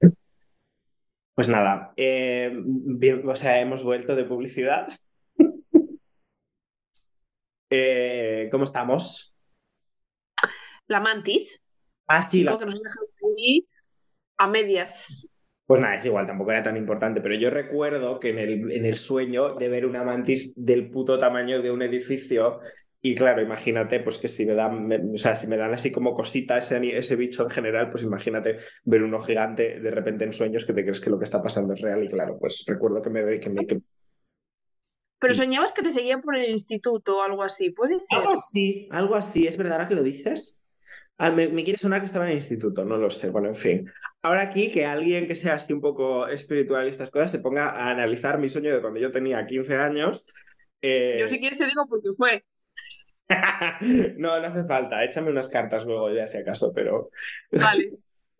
pues 1.34 1.48
nada, 1.48 1.94
eh, 1.96 2.52
bien, 2.54 3.26
o 3.26 3.34
sea, 3.34 3.58
hemos 3.62 3.82
vuelto 3.82 4.14
de 4.14 4.24
publicidad. 4.24 4.88
Eh, 7.72 8.48
¿Cómo 8.50 8.64
estamos? 8.64 9.29
La 10.90 10.98
mantis. 10.98 11.62
Ah, 12.08 12.20
sí, 12.20 12.42
la... 12.42 12.58
que 12.58 12.66
nos 12.66 12.74
ahí 12.74 13.64
a 14.36 14.48
medias. 14.48 15.24
Pues 15.64 15.80
nada, 15.80 15.94
es 15.94 16.04
igual, 16.04 16.26
tampoco 16.26 16.50
era 16.50 16.64
tan 16.64 16.76
importante, 16.76 17.20
pero 17.20 17.36
yo 17.36 17.48
recuerdo 17.48 18.18
que 18.18 18.30
en 18.30 18.38
el, 18.40 18.72
en 18.72 18.84
el 18.84 18.96
sueño 18.96 19.54
de 19.54 19.68
ver 19.68 19.86
una 19.86 20.02
mantis 20.02 20.52
del 20.56 20.90
puto 20.90 21.16
tamaño 21.20 21.62
de 21.62 21.70
un 21.70 21.82
edificio 21.82 22.58
y 23.00 23.14
claro, 23.14 23.40
imagínate, 23.40 24.00
pues 24.00 24.18
que 24.18 24.26
si 24.26 24.44
me 24.44 24.54
dan, 24.54 24.84
me, 24.88 24.96
o 24.96 25.16
sea, 25.16 25.36
si 25.36 25.46
me 25.46 25.56
dan 25.56 25.72
así 25.72 25.92
como 25.92 26.12
cosita 26.12 26.58
ese, 26.58 26.80
ese 26.96 27.14
bicho 27.14 27.44
en 27.44 27.50
general, 27.50 27.88
pues 27.88 28.02
imagínate 28.02 28.58
ver 28.82 29.04
uno 29.04 29.20
gigante 29.20 29.78
de 29.78 29.90
repente 29.92 30.24
en 30.24 30.32
sueños 30.32 30.64
que 30.64 30.72
te 30.72 30.82
crees 30.82 31.00
que 31.00 31.08
lo 31.08 31.20
que 31.20 31.24
está 31.24 31.40
pasando 31.40 31.74
es 31.74 31.80
real 31.80 32.02
y 32.02 32.08
claro, 32.08 32.36
pues 32.36 32.64
recuerdo 32.66 33.00
que 33.00 33.10
me... 33.10 33.38
Que 33.38 33.48
me 33.48 33.64
que... 33.64 33.78
Pero 35.20 35.34
soñabas 35.34 35.72
que 35.72 35.82
te 35.82 35.92
seguían 35.92 36.20
por 36.20 36.34
el 36.36 36.50
instituto 36.50 37.18
o 37.18 37.22
algo 37.22 37.44
así, 37.44 37.70
¿puede 37.70 38.00
ser? 38.00 38.18
Algo 38.18 38.32
así, 38.32 38.88
algo 38.90 39.14
así, 39.14 39.46
es 39.46 39.56
verdad 39.56 39.74
ahora 39.74 39.86
que 39.86 39.94
lo 39.94 40.02
dices. 40.02 40.59
Ah, 41.22 41.30
me, 41.30 41.48
me 41.48 41.62
quiere 41.64 41.78
sonar 41.78 42.00
que 42.00 42.06
estaba 42.06 42.24
en 42.24 42.30
el 42.30 42.36
instituto, 42.38 42.82
no 42.82 42.96
lo 42.96 43.10
sé, 43.10 43.28
bueno, 43.28 43.48
en 43.48 43.54
fin. 43.54 43.90
Ahora 44.22 44.40
aquí 44.40 44.70
que 44.70 44.86
alguien 44.86 45.26
que 45.26 45.34
sea 45.34 45.54
así 45.54 45.72
un 45.74 45.80
poco 45.82 46.26
espiritual 46.26 46.86
y 46.86 46.90
estas 46.90 47.10
cosas 47.10 47.30
se 47.30 47.40
ponga 47.40 47.68
a 47.70 47.90
analizar 47.90 48.38
mi 48.38 48.48
sueño 48.48 48.74
de 48.74 48.80
cuando 48.80 48.98
yo 49.00 49.10
tenía 49.10 49.44
15 49.46 49.76
años. 49.76 50.24
eh, 50.80 51.18
Yo 51.20 51.28
si 51.28 51.38
quieres 51.38 51.58
te 51.58 51.66
digo 51.66 51.86
porque 51.88 52.08
fue. 52.16 52.44
No, 54.16 54.40
no 54.40 54.46
hace 54.46 54.64
falta, 54.64 55.04
échame 55.04 55.30
unas 55.30 55.48
cartas 55.48 55.84
luego 55.84 56.10
ya 56.10 56.26
si 56.26 56.38
acaso, 56.38 56.72
pero... 56.74 57.10
Vale. 57.52 57.92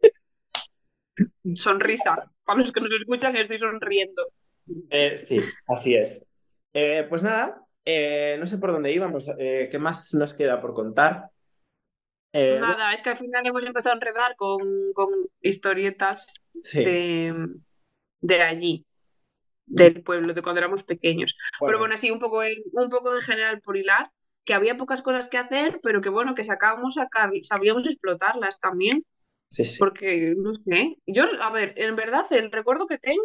Sonrisa. 1.54 2.30
Para 2.44 2.60
los 2.60 2.72
que 2.72 2.80
nos 2.80 2.90
escuchan 2.98 3.36
estoy 3.36 3.58
sonriendo. 3.58 4.26
Eh, 4.88 5.16
sí, 5.16 5.38
así 5.66 5.94
es. 5.94 6.24
Eh, 6.72 7.06
pues 7.08 7.22
nada, 7.22 7.62
eh, 7.84 8.36
no 8.38 8.46
sé 8.46 8.58
por 8.58 8.72
dónde 8.72 8.92
íbamos, 8.92 9.30
¿qué 9.36 9.78
más 9.78 10.14
nos 10.14 10.34
queda 10.34 10.60
por 10.60 10.74
contar? 10.74 11.26
Eh, 12.32 12.58
Nada, 12.60 12.92
es 12.92 13.02
que 13.02 13.10
al 13.10 13.18
final 13.18 13.46
hemos 13.46 13.64
empezado 13.64 13.92
a 13.92 13.96
enredar 13.96 14.36
con, 14.36 14.92
con 14.94 15.08
historietas 15.40 16.34
sí, 16.62 16.84
de, 16.84 17.34
de 18.20 18.42
allí, 18.42 18.86
del 19.66 20.02
pueblo, 20.02 20.34
de 20.34 20.42
cuando 20.42 20.60
éramos 20.60 20.84
pequeños. 20.84 21.36
Pero 21.60 21.78
bueno, 21.78 21.96
sí, 21.96 22.10
un 22.10 22.20
poco 22.20 22.42
en, 22.42 22.54
un 22.72 22.90
poco 22.90 23.14
en 23.14 23.22
general 23.22 23.60
por 23.62 23.76
hilar, 23.76 24.10
que 24.44 24.54
había 24.54 24.76
pocas 24.76 25.02
cosas 25.02 25.28
que 25.28 25.38
hacer, 25.38 25.80
pero 25.82 26.00
que 26.02 26.08
bueno, 26.08 26.34
que 26.34 26.44
sacábamos 26.44 26.96
sabíamos 27.44 27.86
explotarlas 27.86 28.58
también, 28.60 29.04
sí, 29.50 29.64
sí. 29.64 29.78
porque 29.78 30.34
no 30.36 30.54
sé. 30.54 30.96
Yo, 31.06 31.24
a 31.40 31.50
ver, 31.50 31.74
en 31.76 31.96
verdad, 31.96 32.26
el 32.32 32.52
recuerdo 32.52 32.86
que 32.86 32.98
tengo, 32.98 33.22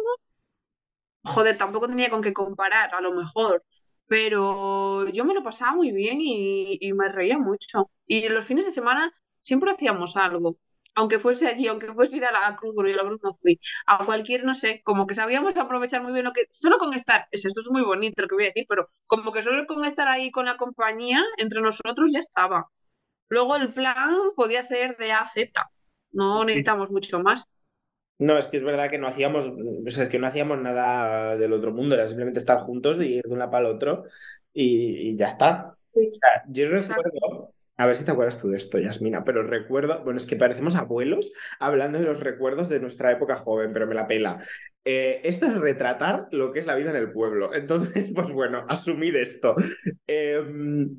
joder, 1.24 1.58
tampoco 1.58 1.88
tenía 1.88 2.10
con 2.10 2.22
qué 2.22 2.32
comparar, 2.32 2.94
a 2.94 3.00
lo 3.00 3.12
mejor. 3.12 3.62
Pero 4.08 5.08
yo 5.10 5.24
me 5.24 5.34
lo 5.34 5.42
pasaba 5.42 5.72
muy 5.74 5.90
bien 5.92 6.20
y, 6.20 6.78
y 6.80 6.92
me 6.92 7.08
reía 7.08 7.38
mucho. 7.38 7.90
Y 8.06 8.28
los 8.28 8.46
fines 8.46 8.64
de 8.64 8.72
semana 8.72 9.12
siempre 9.40 9.72
hacíamos 9.72 10.16
algo. 10.16 10.58
Aunque 10.94 11.18
fuese 11.18 11.46
allí, 11.48 11.66
aunque 11.68 11.92
fuese 11.92 12.16
ir 12.16 12.24
a 12.24 12.32
la 12.32 12.56
cruz, 12.56 12.74
bueno, 12.74 12.88
yo 12.90 12.94
a 12.94 13.02
la 13.02 13.08
cruz 13.08 13.20
no 13.22 13.34
fui. 13.42 13.60
A 13.86 14.06
cualquier, 14.06 14.44
no 14.44 14.54
sé, 14.54 14.80
como 14.84 15.06
que 15.06 15.14
sabíamos 15.14 15.56
aprovechar 15.56 16.02
muy 16.02 16.12
bien 16.12 16.24
lo 16.24 16.32
que. 16.32 16.46
Solo 16.50 16.78
con 16.78 16.94
estar, 16.94 17.26
es- 17.32 17.44
esto 17.44 17.60
es 17.60 17.68
muy 17.70 17.82
bonito 17.82 18.22
lo 18.22 18.28
que 18.28 18.34
voy 18.34 18.44
a 18.44 18.46
decir, 18.48 18.64
pero 18.68 18.88
como 19.06 19.32
que 19.32 19.42
solo 19.42 19.66
con 19.66 19.84
estar 19.84 20.08
ahí 20.08 20.30
con 20.30 20.46
la 20.46 20.56
compañía, 20.56 21.22
entre 21.38 21.60
nosotros 21.60 22.10
ya 22.12 22.20
estaba. 22.20 22.68
Luego 23.28 23.56
el 23.56 23.72
plan 23.74 24.14
podía 24.36 24.62
ser 24.62 24.96
de 24.98 25.12
A 25.12 25.20
a 25.22 25.26
Z. 25.28 25.70
No 26.12 26.44
necesitamos 26.44 26.90
mucho 26.90 27.20
más. 27.20 27.48
No, 28.18 28.38
es 28.38 28.48
que 28.48 28.56
es 28.56 28.64
verdad 28.64 28.88
que 28.90 28.98
no 28.98 29.06
hacíamos, 29.08 29.46
o 29.48 29.90
sea, 29.90 30.04
es 30.04 30.08
que 30.08 30.18
no 30.18 30.26
hacíamos 30.26 30.58
nada 30.58 31.36
del 31.36 31.52
otro 31.52 31.72
mundo, 31.72 31.94
era 31.94 32.06
simplemente 32.08 32.38
estar 32.40 32.58
juntos 32.58 33.00
y 33.02 33.16
ir 33.16 33.22
de 33.24 33.34
una 33.34 33.50
para 33.50 33.68
el 33.68 33.74
otro 33.74 34.04
y, 34.54 35.10
y 35.10 35.16
ya 35.16 35.26
está. 35.28 35.76
Sí, 35.92 36.08
O 36.08 36.12
sea, 36.14 36.42
yo 36.48 36.68
recuerdo, 36.70 37.52
a 37.76 37.86
ver 37.86 37.94
si 37.96 38.06
te 38.06 38.12
acuerdas 38.12 38.40
tú 38.40 38.48
de 38.48 38.56
esto, 38.56 38.78
Yasmina, 38.78 39.22
pero 39.22 39.42
recuerdo, 39.42 40.02
bueno, 40.02 40.16
es 40.16 40.26
que 40.26 40.36
parecemos 40.36 40.76
abuelos 40.76 41.30
hablando 41.60 41.98
de 41.98 42.06
los 42.06 42.20
recuerdos 42.20 42.70
de 42.70 42.80
nuestra 42.80 43.12
época 43.12 43.36
joven, 43.36 43.72
pero 43.74 43.86
me 43.86 43.94
la 43.94 44.06
pela. 44.06 44.38
Eh, 44.84 45.20
esto 45.24 45.46
es 45.46 45.54
retratar 45.54 46.28
lo 46.30 46.52
que 46.52 46.60
es 46.60 46.66
la 46.66 46.74
vida 46.76 46.90
en 46.90 46.96
el 46.96 47.12
pueblo. 47.12 47.52
Entonces, 47.54 48.10
pues 48.14 48.30
bueno, 48.32 48.64
asumid 48.68 49.14
esto. 49.16 49.54
Eh, 50.06 50.42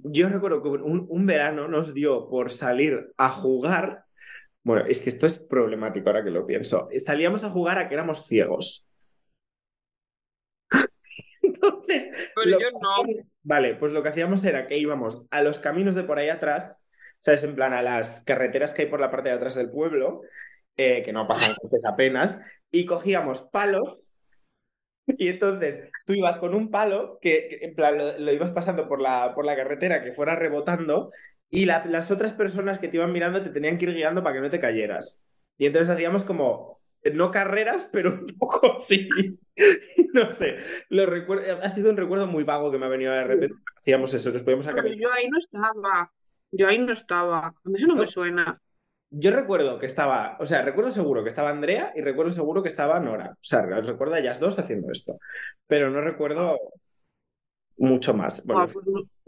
yo 0.03 0.29
recuerdo 0.29 0.61
que 0.61 0.69
un, 0.69 1.05
un 1.09 1.25
verano 1.25 1.67
nos 1.67 1.93
dio 1.95 2.29
por 2.29 2.51
salir 2.51 3.11
a 3.17 3.29
jugar. 3.29 4.03
Bueno, 4.67 4.83
es 4.85 5.01
que 5.01 5.07
esto 5.07 5.25
es 5.25 5.37
problemático 5.37 6.09
ahora 6.09 6.25
que 6.25 6.29
lo 6.29 6.45
pienso. 6.45 6.89
Salíamos 6.97 7.45
a 7.45 7.49
jugar 7.51 7.79
a 7.79 7.87
que 7.87 7.93
éramos 7.93 8.25
ciegos. 8.27 8.85
Entonces, 11.41 12.09
Pero 12.35 12.59
yo 12.59 12.71
no. 12.71 13.23
vale, 13.43 13.75
pues 13.75 13.93
lo 13.93 14.03
que 14.03 14.09
hacíamos 14.09 14.43
era 14.43 14.67
que 14.67 14.77
íbamos 14.77 15.25
a 15.31 15.41
los 15.41 15.59
caminos 15.59 15.95
de 15.95 16.03
por 16.03 16.19
ahí 16.19 16.27
atrás, 16.27 16.83
¿sabes? 17.21 17.45
En 17.45 17.55
plan, 17.55 17.71
a 17.71 17.81
las 17.81 18.25
carreteras 18.25 18.73
que 18.73 18.81
hay 18.81 18.87
por 18.89 18.99
la 18.99 19.09
parte 19.09 19.29
de 19.29 19.35
atrás 19.35 19.55
del 19.55 19.69
pueblo, 19.69 20.23
eh, 20.75 21.01
que 21.01 21.13
no 21.13 21.29
pasan 21.29 21.55
coches 21.55 21.85
apenas, 21.85 22.41
y 22.69 22.85
cogíamos 22.85 23.43
palos, 23.43 24.11
y 25.05 25.29
entonces 25.29 25.81
tú 26.05 26.11
ibas 26.11 26.39
con 26.39 26.53
un 26.53 26.71
palo, 26.71 27.19
que, 27.21 27.47
que 27.47 27.65
en 27.67 27.73
plan 27.73 27.97
lo, 27.97 28.19
lo 28.19 28.33
ibas 28.33 28.51
pasando 28.51 28.89
por 28.89 28.99
la, 28.99 29.33
por 29.33 29.45
la 29.45 29.55
carretera 29.55 30.03
que 30.03 30.11
fuera 30.11 30.35
rebotando, 30.35 31.13
y 31.49 31.65
la- 31.65 31.85
las 31.85 32.11
otras 32.11 32.33
personas 32.33 32.79
que 32.79 32.87
te 32.87 32.97
iban 32.97 33.11
mirando 33.11 33.41
te 33.41 33.49
tenían 33.49 33.77
que 33.77 33.85
ir 33.85 33.93
guiando 33.93 34.23
para 34.23 34.35
que 34.35 34.41
no 34.41 34.49
te 34.49 34.59
cayeras. 34.59 35.23
Y 35.57 35.65
entonces 35.65 35.89
hacíamos 35.93 36.23
como, 36.23 36.79
no 37.13 37.31
carreras, 37.31 37.89
pero 37.91 38.13
un 38.13 38.27
poco 38.37 38.77
sí. 38.79 39.09
No 40.13 40.29
sé, 40.29 40.57
lo 40.89 41.05
recuerdo, 41.05 41.59
ha 41.61 41.69
sido 41.69 41.89
un 41.89 41.97
recuerdo 41.97 42.27
muy 42.27 42.43
vago 42.43 42.71
que 42.71 42.77
me 42.77 42.85
ha 42.85 42.89
venido 42.89 43.11
de 43.13 43.23
repente. 43.23 43.55
Hacíamos 43.77 44.13
eso, 44.13 44.31
nos 44.31 44.43
podíamos 44.43 44.65
sacar. 44.65 44.83
Pero 44.83 44.95
yo 44.95 45.11
ahí 45.11 45.29
no 45.29 45.37
estaba. 45.39 46.11
Yo 46.51 46.67
ahí 46.67 46.79
no 46.79 46.93
estaba. 46.93 47.47
A 47.47 47.53
mí 47.65 47.75
eso 47.77 47.87
no 47.87 47.95
me 47.95 48.01
No, 48.01 48.07
suena. 48.07 48.59
Yo 49.09 49.31
recuerdo 49.31 49.79
que 49.79 49.85
estaba, 49.85 50.37
o 50.39 50.45
sea, 50.45 50.61
recuerdo 50.63 50.91
seguro 50.91 51.23
que 51.23 51.29
estaba 51.29 51.49
Andrea 51.49 51.93
y 51.95 52.01
recuerdo 52.01 52.31
seguro 52.31 52.61
que 52.61 52.67
estaba 52.67 52.99
Nora. 52.99 53.31
O 53.31 53.37
sea, 53.39 53.61
recuerdo 53.61 54.15
a 54.15 54.19
ellas 54.19 54.39
dos 54.39 54.59
haciendo 54.59 54.91
esto, 54.91 55.17
pero 55.65 55.89
no 55.89 56.01
recuerdo 56.01 56.57
mucho 57.77 58.13
más. 58.13 58.43
Bueno, 58.45 58.63
Ah, 58.63 58.67
pues, 58.73 58.85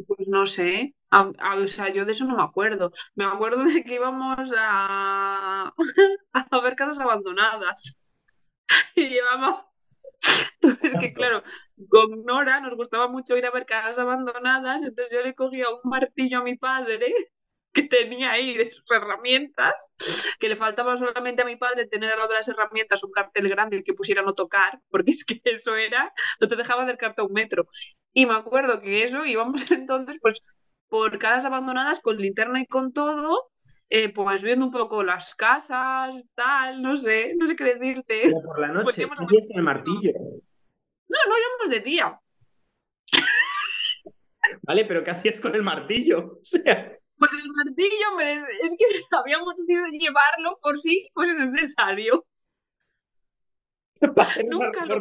pues 0.07 0.27
no 0.27 0.45
sé. 0.45 0.93
A- 1.11 1.31
a- 1.39 1.55
o 1.55 1.67
sea, 1.67 1.89
yo 1.89 2.05
de 2.05 2.11
eso 2.13 2.25
no 2.25 2.35
me 2.37 2.43
acuerdo. 2.43 2.91
Me 3.15 3.25
acuerdo 3.25 3.63
de 3.65 3.83
que 3.83 3.95
íbamos 3.95 4.51
a, 4.57 5.73
a 6.51 6.59
ver 6.61 6.75
casas 6.75 6.99
abandonadas. 6.99 7.97
Y 8.95 9.09
llevamos. 9.09 9.65
Es 10.61 10.99
que, 10.99 11.13
claro, 11.13 11.43
con 11.89 12.23
Nora 12.25 12.59
nos 12.61 12.75
gustaba 12.75 13.07
mucho 13.07 13.37
ir 13.37 13.45
a 13.45 13.51
ver 13.51 13.65
casas 13.65 13.99
abandonadas. 13.99 14.83
Entonces 14.83 15.09
yo 15.11 15.21
le 15.23 15.33
cogía 15.35 15.69
un 15.69 15.79
martillo 15.89 16.39
a 16.39 16.43
mi 16.43 16.57
padre 16.57 17.13
que 17.73 17.83
tenía 17.83 18.31
ahí 18.31 18.57
de 18.57 18.71
sus 18.71 18.83
herramientas, 18.91 19.91
que 20.39 20.49
le 20.49 20.55
faltaba 20.57 20.97
solamente 20.97 21.41
a 21.43 21.45
mi 21.45 21.55
padre 21.55 21.87
tener 21.87 22.11
al 22.11 22.17
lado 22.19 22.29
de 22.31 22.35
las 22.35 22.47
herramientas 22.47 23.03
un 23.03 23.11
cartel 23.11 23.47
grande 23.49 23.83
que 23.83 23.93
pusiera 23.93 24.21
no 24.23 24.33
tocar, 24.33 24.79
porque 24.89 25.11
es 25.11 25.23
que 25.25 25.41
eso 25.45 25.75
era, 25.75 26.11
no 26.39 26.47
te 26.47 26.55
dejaba 26.55 26.83
acercarte 26.83 27.21
a 27.21 27.25
un 27.25 27.33
metro. 27.33 27.67
Y 28.13 28.25
me 28.25 28.33
acuerdo 28.35 28.81
que 28.81 29.03
eso 29.03 29.25
íbamos 29.25 29.69
entonces, 29.71 30.17
pues, 30.21 30.41
por 30.89 31.17
casas 31.19 31.45
abandonadas 31.45 31.99
con 31.99 32.17
linterna 32.17 32.61
y 32.61 32.65
con 32.65 32.91
todo, 32.91 33.51
eh, 33.89 34.11
pues 34.13 34.43
viendo 34.43 34.65
un 34.65 34.71
poco 34.71 35.03
las 35.03 35.35
casas, 35.35 36.13
tal, 36.35 36.81
no 36.81 36.97
sé, 36.97 37.33
no 37.37 37.47
sé 37.47 37.55
qué 37.55 37.63
decirte. 37.63 38.21
Pero 38.23 38.41
por 38.43 38.59
la 38.59 38.67
noche, 38.67 39.07
Poníamos 39.07 39.17
¿qué 39.17 39.23
la 39.23 39.25
hacías 39.25 39.47
con 39.47 39.57
el 39.57 39.63
martillo? 39.63 40.11
No, 41.07 41.17
no 41.27 41.35
íbamos 41.37 41.69
de 41.69 41.79
día. 41.81 42.19
¿Vale? 44.63 44.85
Pero 44.85 45.03
¿qué 45.03 45.11
hacías 45.11 45.39
con 45.39 45.55
el 45.55 45.63
martillo? 45.63 46.37
O 46.41 46.43
sea, 46.43 46.97
Pues 47.17 47.31
el 47.33 47.51
martillo 47.51 48.15
me... 48.17 48.33
es 48.33 48.71
que 48.77 48.85
habíamos 49.11 49.55
decidido 49.57 49.87
llevarlo 49.87 50.59
por 50.61 50.77
si 50.79 51.09
fuese 51.13 51.33
necesario. 51.33 52.25
para 54.15 54.43
Nunca 54.43 54.85
lo. 54.85 54.99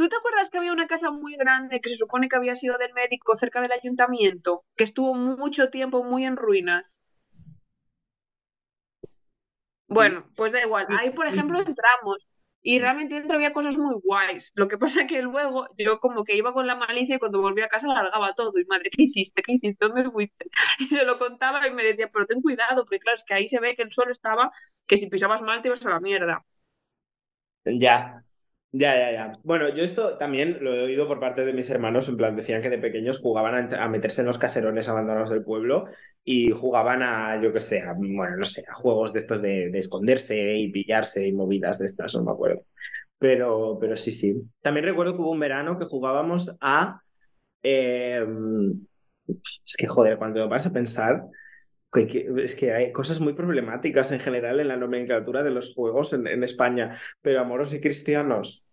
¿Tú 0.00 0.08
te 0.08 0.16
acuerdas 0.16 0.48
que 0.48 0.56
había 0.56 0.72
una 0.72 0.86
casa 0.86 1.10
muy 1.10 1.36
grande 1.36 1.82
que 1.82 1.90
se 1.90 1.96
supone 1.96 2.30
que 2.30 2.36
había 2.36 2.54
sido 2.54 2.78
del 2.78 2.94
médico 2.94 3.36
cerca 3.36 3.60
del 3.60 3.72
ayuntamiento, 3.72 4.64
que 4.74 4.84
estuvo 4.84 5.12
mucho 5.12 5.68
tiempo 5.68 6.02
muy 6.02 6.24
en 6.24 6.36
ruinas? 6.36 7.02
Bueno, 9.88 10.24
pues 10.36 10.52
da 10.52 10.62
igual. 10.62 10.86
Ahí, 10.88 11.10
por 11.10 11.26
ejemplo, 11.26 11.58
entramos 11.60 12.26
y 12.62 12.78
realmente 12.78 13.16
dentro 13.16 13.36
había 13.36 13.52
cosas 13.52 13.76
muy 13.76 13.94
guays. 14.02 14.52
Lo 14.54 14.68
que 14.68 14.78
pasa 14.78 15.06
que 15.06 15.20
luego 15.20 15.68
yo 15.76 16.00
como 16.00 16.24
que 16.24 16.34
iba 16.34 16.54
con 16.54 16.66
la 16.66 16.76
malicia 16.76 17.16
y 17.16 17.18
cuando 17.18 17.42
volvía 17.42 17.66
a 17.66 17.68
casa 17.68 17.86
largaba 17.86 18.32
todo. 18.32 18.58
Y 18.58 18.64
madre, 18.64 18.88
¿qué 18.90 19.02
hiciste? 19.02 19.42
¿Qué 19.42 19.52
hiciste? 19.52 19.86
¿Dónde 19.86 20.10
fuiste? 20.10 20.46
Y 20.78 20.86
se 20.86 21.04
lo 21.04 21.18
contaba 21.18 21.68
y 21.68 21.74
me 21.74 21.84
decía, 21.84 22.08
pero 22.10 22.24
ten 22.24 22.40
cuidado, 22.40 22.84
porque 22.84 23.00
claro, 23.00 23.16
es 23.16 23.24
que 23.24 23.34
ahí 23.34 23.48
se 23.50 23.60
ve 23.60 23.76
que 23.76 23.82
el 23.82 23.92
suelo 23.92 24.12
estaba, 24.12 24.50
que 24.86 24.96
si 24.96 25.08
pisabas 25.08 25.42
mal 25.42 25.60
te 25.60 25.68
ibas 25.68 25.84
a 25.84 25.90
la 25.90 26.00
mierda. 26.00 26.42
Ya, 27.64 28.24
ya, 28.72 28.96
ya, 28.96 29.12
ya. 29.12 29.32
Bueno, 29.42 29.68
yo 29.74 29.82
esto 29.82 30.16
también 30.18 30.58
lo 30.60 30.74
he 30.74 30.82
oído 30.84 31.08
por 31.08 31.20
parte 31.20 31.44
de 31.44 31.52
mis 31.52 31.70
hermanos, 31.70 32.08
en 32.08 32.16
plan, 32.16 32.36
decían 32.36 32.62
que 32.62 32.70
de 32.70 32.78
pequeños 32.78 33.20
jugaban 33.20 33.74
a, 33.74 33.88
meterse 33.88 34.22
en 34.22 34.28
los 34.28 34.38
caserones 34.38 34.88
abandonados 34.88 35.30
del 35.30 35.42
pueblo 35.44 35.86
y 36.24 36.50
jugaban 36.50 37.02
a, 37.02 37.40
yo 37.42 37.52
qué 37.52 37.60
sé, 37.60 37.82
a, 37.82 37.94
bueno, 37.94 38.36
no 38.36 38.44
sé, 38.44 38.64
a 38.68 38.74
juegos 38.74 39.12
de 39.12 39.20
estos 39.20 39.42
de, 39.42 39.70
de 39.70 39.78
esconderse 39.78 40.56
y 40.58 40.70
pillarse 40.70 41.26
y 41.26 41.32
movidas 41.32 41.78
de 41.78 41.86
estas, 41.86 42.14
no 42.14 42.24
me 42.24 42.32
acuerdo. 42.32 42.62
Pero, 43.18 43.78
pero 43.80 43.96
sí, 43.96 44.10
sí. 44.12 44.34
También 44.62 44.86
recuerdo 44.86 45.14
que 45.14 45.22
hubo 45.22 45.32
un 45.32 45.40
verano 45.40 45.78
que 45.78 45.84
jugábamos 45.86 46.56
a... 46.60 47.00
eh, 47.62 48.24
es 49.26 49.76
que, 49.76 49.86
joder, 49.86 50.18
cuando 50.18 50.48
vas 50.48 50.66
a 50.66 50.72
pensar... 50.72 51.24
Es 51.92 52.54
que 52.54 52.72
hay 52.72 52.92
cosas 52.92 53.20
muy 53.20 53.32
problemáticas 53.32 54.12
en 54.12 54.20
general 54.20 54.60
en 54.60 54.68
la 54.68 54.76
nomenclatura 54.76 55.42
de 55.42 55.50
los 55.50 55.74
juegos 55.74 56.12
en, 56.12 56.26
en 56.26 56.44
España, 56.44 56.92
pero 57.20 57.40
amoros 57.40 57.72
y 57.74 57.80
cristianos, 57.80 58.64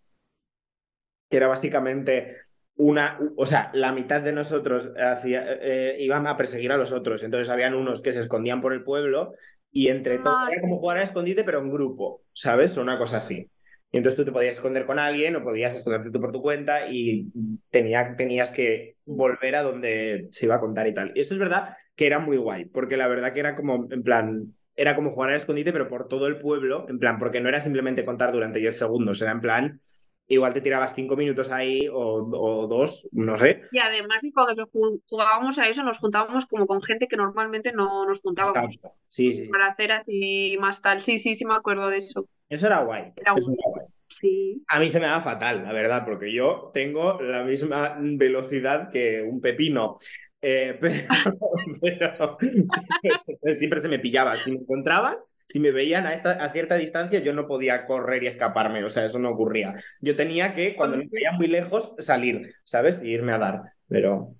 que 1.28 1.36
era 1.36 1.48
básicamente 1.48 2.36
una, 2.76 3.18
o 3.36 3.44
sea, 3.44 3.70
la 3.74 3.92
mitad 3.92 4.20
de 4.20 4.32
nosotros 4.32 4.90
hacía, 4.96 5.44
eh, 5.60 5.96
iban 5.98 6.26
a 6.28 6.36
perseguir 6.36 6.70
a 6.70 6.76
los 6.76 6.92
otros, 6.92 7.22
entonces 7.24 7.48
habían 7.48 7.74
unos 7.74 8.00
que 8.00 8.12
se 8.12 8.20
escondían 8.20 8.60
por 8.60 8.72
el 8.72 8.84
pueblo 8.84 9.34
y 9.72 9.88
entre 9.88 10.18
todos 10.18 10.36
Ah, 10.38 10.48
era 10.50 10.60
como 10.60 10.78
jugar 10.78 10.98
a 10.98 11.02
escondite 11.02 11.42
pero 11.44 11.58
en 11.58 11.72
grupo, 11.72 12.22
¿sabes? 12.32 12.78
O 12.78 12.82
una 12.82 12.96
cosa 12.96 13.16
así. 13.18 13.50
Y 13.90 13.96
entonces 13.96 14.16
tú 14.16 14.24
te 14.24 14.32
podías 14.32 14.56
esconder 14.56 14.84
con 14.84 14.98
alguien 14.98 15.36
o 15.36 15.42
podías 15.42 15.74
esconderte 15.74 16.10
tú 16.10 16.20
por 16.20 16.30
tu 16.30 16.42
cuenta 16.42 16.88
y 16.90 17.32
tenía, 17.70 18.14
tenías 18.16 18.50
que 18.50 18.96
volver 19.06 19.56
a 19.56 19.62
donde 19.62 20.28
se 20.30 20.44
iba 20.44 20.56
a 20.56 20.60
contar 20.60 20.86
y 20.86 20.94
tal. 20.94 21.12
Y 21.14 21.20
eso 21.20 21.34
es 21.34 21.40
verdad 21.40 21.74
que 21.96 22.06
era 22.06 22.18
muy 22.18 22.36
guay, 22.36 22.66
porque 22.66 22.98
la 22.98 23.08
verdad 23.08 23.32
que 23.32 23.40
era 23.40 23.56
como, 23.56 23.88
en 23.90 24.02
plan, 24.02 24.54
era 24.76 24.94
como 24.94 25.10
jugar 25.10 25.30
al 25.30 25.36
escondite, 25.36 25.72
pero 25.72 25.88
por 25.88 26.06
todo 26.06 26.26
el 26.26 26.38
pueblo, 26.38 26.86
en 26.88 26.98
plan, 26.98 27.18
porque 27.18 27.40
no 27.40 27.48
era 27.48 27.60
simplemente 27.60 28.04
contar 28.04 28.30
durante 28.32 28.58
10 28.58 28.78
segundos, 28.78 29.22
era 29.22 29.32
en 29.32 29.40
plan, 29.40 29.80
igual 30.28 30.52
te 30.52 30.60
tirabas 30.60 30.94
5 30.94 31.16
minutos 31.16 31.50
ahí 31.50 31.88
o, 31.88 32.28
o 32.30 32.66
dos, 32.66 33.08
no 33.12 33.36
sé. 33.36 33.62
Y 33.72 33.78
además, 33.78 34.22
cuando 34.32 34.68
jugábamos 35.08 35.58
a 35.58 35.68
eso, 35.68 35.82
nos 35.82 35.98
juntábamos 35.98 36.46
como 36.46 36.66
con 36.66 36.82
gente 36.82 37.08
que 37.08 37.16
normalmente 37.16 37.72
no 37.72 38.06
nos 38.06 38.20
juntábamos. 38.20 38.74
Exacto. 38.74 38.98
Sí, 39.06 39.32
sí, 39.32 39.44
sí. 39.44 39.50
Para 39.50 39.68
hacer 39.68 39.92
así 39.92 40.56
más 40.60 40.80
tal. 40.82 41.02
Sí, 41.02 41.18
sí, 41.18 41.34
sí, 41.34 41.44
me 41.44 41.54
acuerdo 41.54 41.88
de 41.88 41.98
eso. 41.98 42.28
Eso 42.48 42.66
era 42.66 42.82
guay. 42.82 43.12
Era 43.16 43.32
eso 43.32 43.46
guay. 43.46 43.56
era 43.58 43.70
guay. 43.70 43.86
Sí. 44.08 44.64
A 44.68 44.80
mí 44.80 44.88
se 44.88 45.00
me 45.00 45.06
da 45.06 45.20
fatal, 45.20 45.62
la 45.64 45.72
verdad, 45.72 46.04
porque 46.04 46.32
yo 46.32 46.70
tengo 46.72 47.20
la 47.20 47.44
misma 47.44 47.96
velocidad 47.98 48.90
que 48.90 49.22
un 49.22 49.40
pepino. 49.40 49.96
Eh, 50.40 50.78
pero, 51.80 52.38
pero 52.38 52.38
siempre 53.54 53.80
se 53.80 53.88
me 53.88 53.98
pillaba. 53.98 54.36
Si 54.36 54.50
me 54.50 54.58
encontraban, 54.58 55.16
si 55.48 55.60
me 55.60 55.70
veían 55.70 56.06
a, 56.06 56.12
esta, 56.12 56.32
a 56.32 56.52
cierta 56.52 56.74
distancia, 56.74 57.20
yo 57.20 57.32
no 57.32 57.46
podía 57.46 57.86
correr 57.86 58.22
y 58.22 58.26
escaparme. 58.26 58.84
O 58.84 58.90
sea, 58.90 59.06
eso 59.06 59.18
no 59.18 59.30
ocurría. 59.30 59.74
Yo 60.00 60.14
tenía 60.14 60.54
que, 60.54 60.76
cuando 60.76 60.98
me 60.98 61.08
veían 61.10 61.36
muy 61.36 61.46
lejos, 61.46 61.94
salir, 61.98 62.54
¿sabes? 62.64 63.00
Y 63.02 63.08
irme 63.08 63.32
a 63.32 63.38
dar. 63.38 63.62
Pero. 63.88 64.34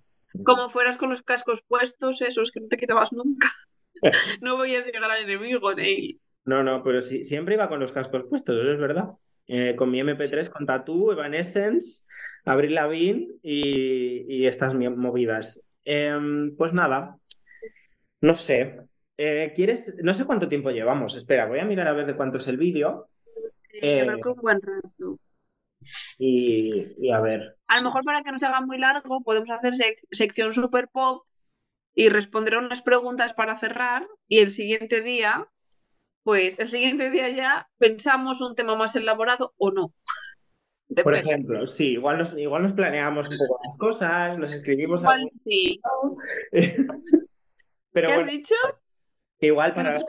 Como 0.44 0.68
fueras 0.68 0.98
con 0.98 1.08
los 1.08 1.22
cascos 1.22 1.62
puestos, 1.66 2.20
esos 2.20 2.50
que 2.50 2.60
no 2.60 2.68
te 2.68 2.76
quitabas 2.76 3.12
nunca. 3.12 3.50
no 4.42 4.56
voy 4.56 4.76
a 4.76 4.80
llegar 4.80 5.02
al 5.04 5.22
enemigo, 5.22 5.72
Neil. 5.74 6.20
No, 6.44 6.62
no, 6.62 6.82
pero 6.82 7.00
sí, 7.00 7.24
siempre 7.24 7.54
iba 7.54 7.68
con 7.68 7.80
los 7.80 7.92
cascos 7.92 8.24
puestos, 8.24 8.60
eso 8.60 8.72
es 8.72 8.78
verdad. 8.78 9.08
Eh, 9.46 9.74
con 9.76 9.90
mi 9.90 10.00
MP3, 10.00 10.50
con 10.50 10.66
Tattoo, 10.66 11.12
Evanescence, 11.12 12.04
Avril 12.44 12.74
Lavigne 12.74 13.28
y, 13.42 14.26
y 14.28 14.46
estas 14.46 14.74
movidas. 14.74 15.64
Em, 15.84 16.54
pues 16.54 16.74
nada, 16.74 17.16
no 18.20 18.34
sé. 18.34 18.76
Eh, 19.18 19.52
¿quieres? 19.54 19.96
No 20.02 20.14
sé 20.14 20.24
cuánto 20.24 20.48
tiempo 20.48 20.70
llevamos. 20.70 21.16
Espera, 21.16 21.46
voy 21.46 21.58
a 21.58 21.64
mirar 21.64 21.88
a 21.88 21.92
ver 21.92 22.06
de 22.06 22.14
cuánto 22.16 22.38
es 22.38 22.46
el 22.48 22.56
vídeo. 22.56 23.08
Un 23.82 24.34
buen 24.36 24.60
rato. 24.62 25.18
Y, 26.18 26.94
y 26.98 27.10
a 27.10 27.20
ver. 27.20 27.56
A 27.66 27.78
lo 27.78 27.84
mejor 27.84 28.04
para 28.04 28.22
que 28.22 28.32
no 28.32 28.38
se 28.38 28.46
haga 28.46 28.60
muy 28.60 28.78
largo, 28.78 29.22
podemos 29.22 29.50
hacer 29.50 29.74
sec- 29.74 30.04
sección 30.10 30.52
super 30.54 30.88
pop 30.88 31.26
y 31.94 32.08
responder 32.08 32.56
unas 32.56 32.82
preguntas 32.82 33.34
para 33.34 33.56
cerrar. 33.56 34.06
Y 34.28 34.38
el 34.38 34.50
siguiente 34.52 35.02
día, 35.02 35.48
pues 36.22 36.58
el 36.58 36.68
siguiente 36.70 37.10
día 37.10 37.28
ya 37.30 37.68
pensamos 37.78 38.40
un 38.40 38.54
tema 38.54 38.76
más 38.76 38.94
elaborado 38.96 39.52
o 39.58 39.70
no. 39.72 39.92
Por 41.02 41.14
ejemplo, 41.14 41.66
sí, 41.66 41.92
igual 41.92 42.18
nos, 42.18 42.36
igual 42.36 42.62
nos 42.62 42.72
planeamos 42.72 43.28
un 43.28 43.36
poco 43.36 43.60
las 43.64 43.76
cosas, 43.76 44.38
nos 44.38 44.52
escribimos 44.54 45.02
Igual 45.02 45.20
algo. 45.20 45.30
sí. 45.44 45.80
Pero 47.92 48.08
¿Qué 48.08 48.14
has 48.14 48.24
bueno, 48.24 48.32
dicho? 48.32 48.54
Igual 49.46 49.70
¿Que 49.72 49.76
para 49.76 49.92
la 49.94 50.04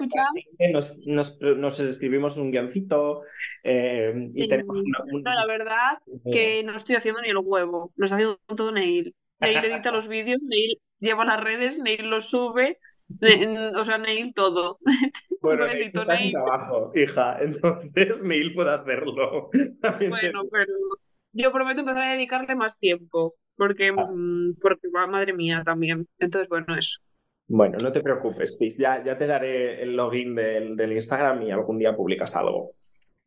nos, 0.71 0.99
nos, 1.05 1.39
nos 1.39 1.79
escribimos 1.79 2.37
un 2.37 2.51
guioncito 2.51 3.21
eh, 3.63 4.29
y 4.33 4.41
Sí. 4.43 4.47
tenemos 4.47 4.81
una- 4.81 5.03
un- 5.13 5.21
No, 5.23 5.33
la 5.33 5.45
verdad 5.45 5.99
que 6.31 6.63
no 6.63 6.75
estoy 6.75 6.95
haciendo 6.95 7.21
ni 7.21 7.29
el 7.29 7.37
huevo. 7.37 7.91
Lo 7.95 8.05
está 8.05 8.15
haciendo 8.15 8.39
todo 8.55 8.71
Neil. 8.71 9.13
Neil 9.39 9.57
edita 9.63 9.91
los 9.91 10.07
vídeos, 10.07 10.41
Neil 10.43 10.79
lleva 10.99 11.23
las 11.25 11.41
redes, 11.41 11.79
Neil 11.79 12.09
los 12.09 12.29
sube. 12.29 12.77
O 13.75 13.85
sea, 13.85 13.97
Neil 13.97 14.33
todo. 14.33 14.79
Bueno, 15.41 15.67
Neil 15.67 15.83
está 15.87 16.01
sin 16.17 16.23
Neil. 16.25 16.31
trabajo, 16.33 16.91
hija, 16.95 17.37
entonces 17.39 18.21
Neil 18.23 18.53
puede 18.53 18.71
hacerlo. 18.71 19.49
También 19.81 20.11
te- 20.11 20.31
Bueno, 20.31 20.43
pero 20.51 20.73
yo 21.31 21.51
prometo 21.53 21.79
empezar 21.79 22.03
a 22.03 22.11
dedicarle 22.13 22.55
más 22.55 22.77
tiempo. 22.77 23.35
Porque, 23.55 23.89
Ah. 23.97 24.07
mm, 24.09 24.55
porque 24.61 24.87
va, 24.93 25.05
madre 25.07 25.33
mía, 25.33 25.63
también. 25.65 26.07
Entonces, 26.17 26.47
bueno, 26.49 26.77
eso. 26.77 26.99
Bueno, 27.51 27.79
no 27.79 27.91
te 27.91 28.01
preocupes, 28.01 28.57
Pis, 28.57 28.77
ya, 28.77 29.03
ya 29.03 29.17
te 29.17 29.25
daré 29.25 29.81
el 29.81 29.95
login 29.95 30.35
del, 30.35 30.75
del 30.75 30.93
Instagram 30.93 31.41
y 31.41 31.51
algún 31.51 31.79
día 31.79 31.95
publicas 31.95 32.35
algo. 32.35 32.73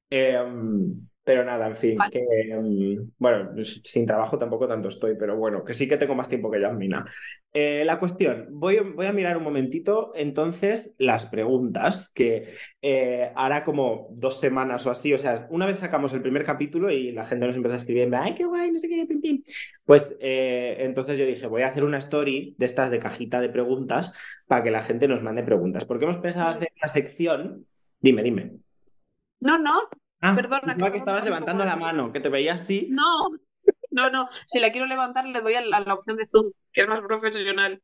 Em, 0.08 1.08
pero 1.24 1.44
nada, 1.44 1.68
en 1.68 1.76
fin, 1.76 1.96
Vale. 1.96 2.10
que 2.10 2.20
em, 2.50 3.10
bueno, 3.16 3.52
sin 3.64 4.06
trabajo 4.06 4.38
tampoco 4.38 4.66
tanto 4.66 4.88
estoy, 4.88 5.14
pero 5.16 5.36
bueno, 5.36 5.64
que 5.64 5.72
sí 5.72 5.86
que 5.86 5.96
tengo 5.96 6.16
más 6.16 6.28
tiempo 6.28 6.50
que 6.50 6.60
Yasmina. 6.60 7.04
Eh, 7.52 7.84
la 7.84 8.00
cuestión, 8.00 8.48
voy, 8.50 8.80
voy 8.80 9.06
a 9.06 9.12
mirar 9.12 9.36
un 9.36 9.44
momentito 9.44 10.12
entonces 10.16 10.94
las 10.98 11.26
preguntas, 11.26 12.10
que 12.12 12.54
eh, 12.80 13.30
hará 13.36 13.62
como 13.62 14.08
dos 14.10 14.40
semanas 14.40 14.84
o 14.86 14.90
así, 14.90 15.14
o 15.14 15.18
sea, 15.18 15.46
una 15.50 15.66
vez 15.66 15.78
sacamos 15.78 16.12
el 16.12 16.22
primer 16.22 16.44
capítulo 16.44 16.90
y 16.90 17.12
la 17.12 17.24
gente 17.24 17.46
nos 17.46 17.54
empezó 17.54 17.74
a 17.74 17.78
escribir, 17.78 18.12
ay, 18.14 18.34
qué 18.34 18.44
guay, 18.44 18.72
no 18.72 18.78
sé 18.80 18.88
qué, 18.88 19.06
pim, 19.06 19.20
pim. 19.20 19.42
Pues 19.84 20.16
eh, 20.20 20.76
entonces 20.80 21.18
yo 21.18 21.26
dije, 21.26 21.46
voy 21.46 21.62
a 21.62 21.68
hacer 21.68 21.84
una 21.84 21.98
story 21.98 22.56
de 22.58 22.66
estas 22.66 22.90
de 22.90 22.98
cajita 22.98 23.40
de 23.40 23.48
preguntas 23.48 24.12
para 24.48 24.64
que 24.64 24.72
la 24.72 24.82
gente 24.82 25.06
nos 25.06 25.22
mande 25.22 25.44
preguntas, 25.44 25.84
porque 25.84 26.04
hemos 26.04 26.18
pensado 26.18 26.48
hacer 26.48 26.72
una 26.76 26.88
sección, 26.88 27.66
dime, 28.00 28.24
dime. 28.24 28.52
No, 29.40 29.58
no, 29.58 29.88
Ah, 30.22 30.34
Perdona, 30.36 30.74
que 30.76 30.90
que 30.90 30.96
estabas 30.96 31.24
levantando 31.24 31.64
la 31.64 31.76
mano, 31.76 32.12
que 32.12 32.20
te 32.20 32.28
veía 32.28 32.54
así. 32.54 32.88
no, 32.90 33.28
no, 33.90 34.10
no. 34.10 34.28
Si 34.46 34.60
la 34.60 34.70
quiero 34.72 34.86
levantar, 34.86 35.26
le 35.26 35.40
doy 35.40 35.54
a 35.54 35.60
la, 35.60 35.78
a 35.78 35.80
la 35.80 35.94
opción 35.94 36.16
de 36.16 36.26
Zoom, 36.26 36.52
que 36.72 36.82
es 36.82 36.88
más 36.88 37.00
profesional. 37.00 37.82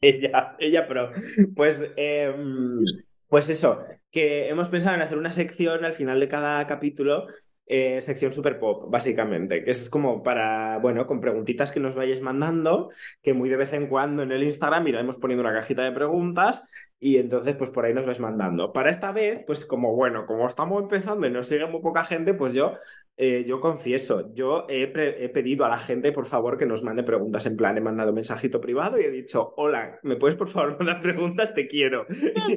Ella, 0.00 0.56
ella, 0.58 0.88
pero 0.88 1.12
pues, 1.54 1.86
em, 1.96 2.84
pues 3.28 3.50
eso, 3.50 3.84
que 4.10 4.48
hemos 4.48 4.68
pensado 4.68 4.94
en 4.96 5.02
hacer 5.02 5.18
una 5.18 5.30
sección 5.30 5.84
al 5.84 5.92
final 5.92 6.20
de 6.20 6.28
cada 6.28 6.66
capítulo, 6.66 7.26
eh, 7.72 8.00
sección 8.00 8.32
super 8.32 8.58
pop, 8.58 8.90
básicamente, 8.90 9.62
que 9.62 9.70
es 9.70 9.88
como 9.88 10.24
para, 10.24 10.78
bueno, 10.78 11.06
con 11.06 11.20
preguntitas 11.20 11.70
que 11.70 11.78
nos 11.78 11.94
vayáis 11.94 12.20
mandando, 12.20 12.90
que 13.22 13.32
muy 13.32 13.48
de 13.48 13.56
vez 13.56 13.72
en 13.74 13.86
cuando 13.86 14.24
en 14.24 14.32
el 14.32 14.42
Instagram 14.42 14.88
iremos 14.88 15.18
poniendo 15.18 15.44
una 15.44 15.54
cajita 15.54 15.84
de 15.84 15.92
preguntas 15.92 16.66
y 16.98 17.18
entonces 17.18 17.54
pues 17.54 17.70
por 17.70 17.84
ahí 17.84 17.94
nos 17.94 18.06
vais 18.06 18.18
mandando. 18.18 18.72
Para 18.72 18.90
esta 18.90 19.12
vez, 19.12 19.44
pues 19.46 19.64
como 19.64 19.94
bueno, 19.94 20.26
como 20.26 20.48
estamos 20.48 20.82
empezando 20.82 21.28
y 21.28 21.30
nos 21.30 21.46
sigue 21.46 21.64
muy 21.66 21.80
poca 21.80 22.04
gente, 22.04 22.34
pues 22.34 22.54
yo, 22.54 22.72
eh, 23.16 23.44
yo 23.46 23.60
confieso, 23.60 24.34
yo 24.34 24.66
he, 24.68 24.88
pedido 25.28 25.64
a 25.64 25.68
la 25.68 25.78
gente 25.78 26.10
por 26.10 26.26
favor 26.26 26.58
que 26.58 26.66
nos 26.66 26.82
mande 26.82 27.04
preguntas 27.04 27.46
en 27.46 27.56
plan, 27.56 27.78
he 27.78 27.80
mandado 27.80 28.12
mensajito 28.12 28.60
privado 28.60 29.00
y 29.00 29.04
he 29.04 29.10
dicho, 29.12 29.54
hola, 29.56 30.00
¿me 30.02 30.16
puedes 30.16 30.34
por 30.34 30.48
favor 30.48 30.76
mandar 30.80 31.00
preguntas? 31.00 31.54
Te 31.54 31.68
quiero. 31.68 32.04
Qué 32.08 32.14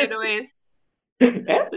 sincero 0.00 0.22
es. 0.22 0.56
¿Eh? 1.20 1.68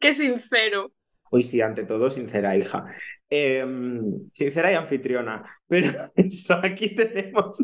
Qué 0.00 0.12
sincero. 0.12 0.90
Uy, 1.30 1.42
sí, 1.42 1.60
ante 1.60 1.84
todo, 1.84 2.10
sincera, 2.10 2.56
hija. 2.56 2.86
Em, 3.28 4.30
sincera 4.32 4.72
y 4.72 4.74
anfitriona. 4.74 5.44
Pero 5.68 6.12
eso, 6.14 6.54
aquí 6.62 6.94
tenemos. 6.94 7.58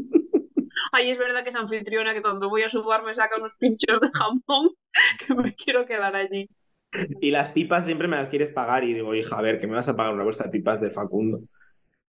Ay, 0.93 1.11
es 1.11 1.19
verdad 1.19 1.43
que 1.43 1.51
es 1.51 1.57
anfitriona 1.57 2.13
que 2.15 2.23
cuando 2.23 2.49
voy 2.49 2.63
a 2.63 2.71
su 2.71 2.83
bar 2.85 3.03
me 3.03 3.15
saca 3.15 3.37
unos 3.37 3.53
pinchos 3.59 4.01
de 4.01 4.11
jamón 4.13 4.71
que 5.27 5.35
me 5.35 5.55
quiero 5.55 5.87
quedar 5.87 6.15
allí. 6.17 6.49
Y 7.21 7.31
las 7.31 7.49
pipas 7.51 7.87
siempre 7.87 8.09
me 8.09 8.17
las 8.17 8.29
quieres 8.29 8.51
pagar. 8.51 8.85
Y 8.85 8.95
digo, 8.95 9.15
hija, 9.15 9.39
a 9.39 9.43
ver, 9.43 9.61
que 9.61 9.67
me 9.67 9.75
vas 9.75 9.89
a 9.89 9.97
pagar 9.97 10.13
una 10.13 10.25
bolsa 10.25 10.45
de 10.45 10.51
pipas 10.51 10.81
de 10.81 10.91
Facundo. 10.91 11.41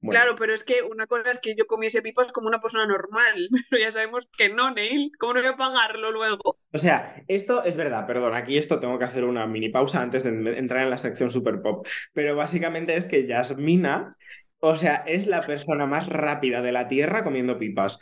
Bueno, 0.04 0.20
Claro, 0.20 0.36
pero 0.38 0.54
es 0.54 0.64
que 0.64 0.82
una 0.84 1.08
cosa 1.08 1.32
es 1.32 1.40
que 1.40 1.56
yo 1.56 1.66
comiese 1.66 2.02
pipas 2.02 2.32
como 2.32 2.48
una 2.48 2.62
persona 2.62 2.86
normal, 2.86 3.50
pero 3.70 3.82
ya 3.82 3.92
sabemos 3.92 4.28
que 4.38 4.50
no, 4.50 4.72
Neil. 4.72 5.12
¿Cómo 5.18 5.34
no 5.34 5.42
voy 5.42 5.50
a 5.50 5.56
pagarlo 5.56 6.12
luego? 6.12 6.58
O 6.72 6.78
sea, 6.78 7.24
esto 7.28 7.64
es 7.64 7.76
verdad, 7.76 8.06
perdón, 8.06 8.36
aquí 8.36 8.58
esto 8.58 8.80
tengo 8.80 9.00
que 9.00 9.06
hacer 9.06 9.24
una 9.24 9.48
mini 9.48 9.70
pausa 9.70 10.02
antes 10.02 10.24
de 10.24 10.58
entrar 10.58 10.84
en 10.84 10.90
la 10.90 10.98
sección 10.98 11.32
super 11.32 11.62
pop. 11.62 11.88
Pero 12.14 12.36
básicamente 12.36 12.96
es 12.96 13.08
que 13.08 13.26
Yasmina, 13.26 14.18
o 14.60 14.76
sea, 14.76 15.04
es 15.08 15.28
la 15.28 15.46
persona 15.46 15.86
más 15.86 16.08
rápida 16.08 16.62
de 16.62 16.72
la 16.72 16.88
Tierra 16.88 17.24
comiendo 17.24 17.58
pipas. 17.58 18.00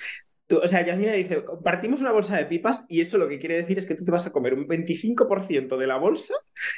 Tú- 0.52 0.60
o 0.64 0.68
sea, 0.68 0.86
Yasmina 0.86 1.14
dice, 1.14 1.44
partimos 1.64 2.02
una 2.02 2.12
bolsa 2.12 2.38
de 2.38 2.46
pipas 2.46 2.86
y 2.90 3.00
eso 3.02 3.18
lo 3.18 3.28
que 3.30 3.40
quiere 3.40 3.56
decir 3.56 3.78
es 3.78 3.86
que 3.86 3.96
tú 3.96 4.04
te 4.04 4.12
vas 4.12 4.28
a 4.28 4.32
comer 4.32 4.54
un 4.54 4.68
25% 4.68 5.78
de 5.78 5.88
la 5.88 5.98
bolsa 5.98 6.34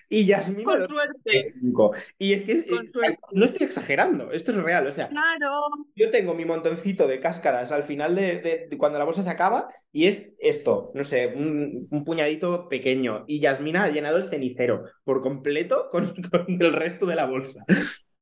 y 0.09 0.25
Yasmina 0.25 0.63
Con 0.63 0.87
suerte. 0.87 1.53
5. 1.59 1.91
Y 2.19 2.33
es 2.33 2.43
que 2.43 2.51
eh, 2.53 2.65
suerte. 2.67 3.17
no 3.31 3.45
estoy 3.45 3.65
exagerando, 3.65 4.31
esto 4.31 4.51
es 4.51 4.57
real. 4.57 4.85
O 4.87 4.91
sea, 4.91 5.09
Claro. 5.09 5.51
yo 5.95 6.09
tengo 6.11 6.33
mi 6.35 6.45
montoncito 6.45 7.07
de 7.07 7.19
cáscaras 7.19 7.71
al 7.71 7.83
final 7.83 8.15
de, 8.15 8.39
de- 8.41 8.67
de 8.69 8.77
cuando 8.77 8.99
la 8.99 9.05
bolsa 9.05 9.23
se 9.23 9.29
acaba 9.31 9.69
y 9.91 10.05
es 10.07 10.31
esto, 10.39 10.91
no 10.95 11.03
sé, 11.03 11.27
un, 11.35 11.87
un 11.89 12.03
puñadito 12.05 12.69
pequeño. 12.69 13.25
Y 13.27 13.39
Yasmina 13.39 13.83
ha 13.85 13.89
llenado 13.89 14.17
el 14.17 14.27
cenicero 14.27 14.83
por 15.03 15.21
completo 15.21 15.87
con, 15.91 16.03
con 16.31 16.45
el 16.61 16.73
resto 16.73 17.05
de 17.05 17.15
la 17.15 17.25
bolsa. 17.25 17.65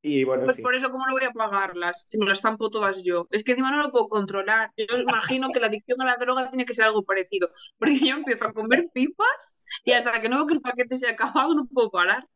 Y 0.02 0.24
bueno, 0.24 0.42
en 0.42 0.46
Pues 0.46 0.56
fin. 0.56 0.64
por 0.64 0.74
eso, 0.74 0.90
¿cómo 0.90 1.06
no 1.06 1.12
voy 1.12 1.24
a 1.24 1.30
pagarlas? 1.32 2.04
Si 2.08 2.18
me 2.18 2.26
las 2.26 2.40
zampo 2.40 2.70
todas 2.70 3.02
yo. 3.04 3.28
Es 3.30 3.44
que 3.44 3.52
encima 3.52 3.70
no 3.70 3.82
lo 3.82 3.92
puedo 3.92 4.08
controlar. 4.08 4.70
Yo 4.76 4.98
imagino 4.98 5.52
que 5.52 5.60
la 5.60 5.68
adicción 5.68 6.00
a 6.02 6.04
la 6.06 6.16
droga 6.16 6.50
tiene 6.50 6.66
que 6.66 6.74
ser 6.74 6.84
algo 6.86 7.04
parecido. 7.04 7.50
Porque 7.78 7.98
yo 8.00 8.16
empiezo 8.16 8.44
a 8.46 8.52
comer 8.52 8.86
pipas 8.92 9.56
y 9.84 9.92
hasta 9.92 10.20
que 10.20 10.28
no 10.28 10.36
veo 10.38 10.46
que 10.46 10.54
el 10.54 10.60
paquete 10.60 10.96
se 10.96 11.08
ha 11.08 11.12
acabado 11.12 11.54
no 11.54 11.66
puedo 11.66 11.90
parar. 11.90 12.26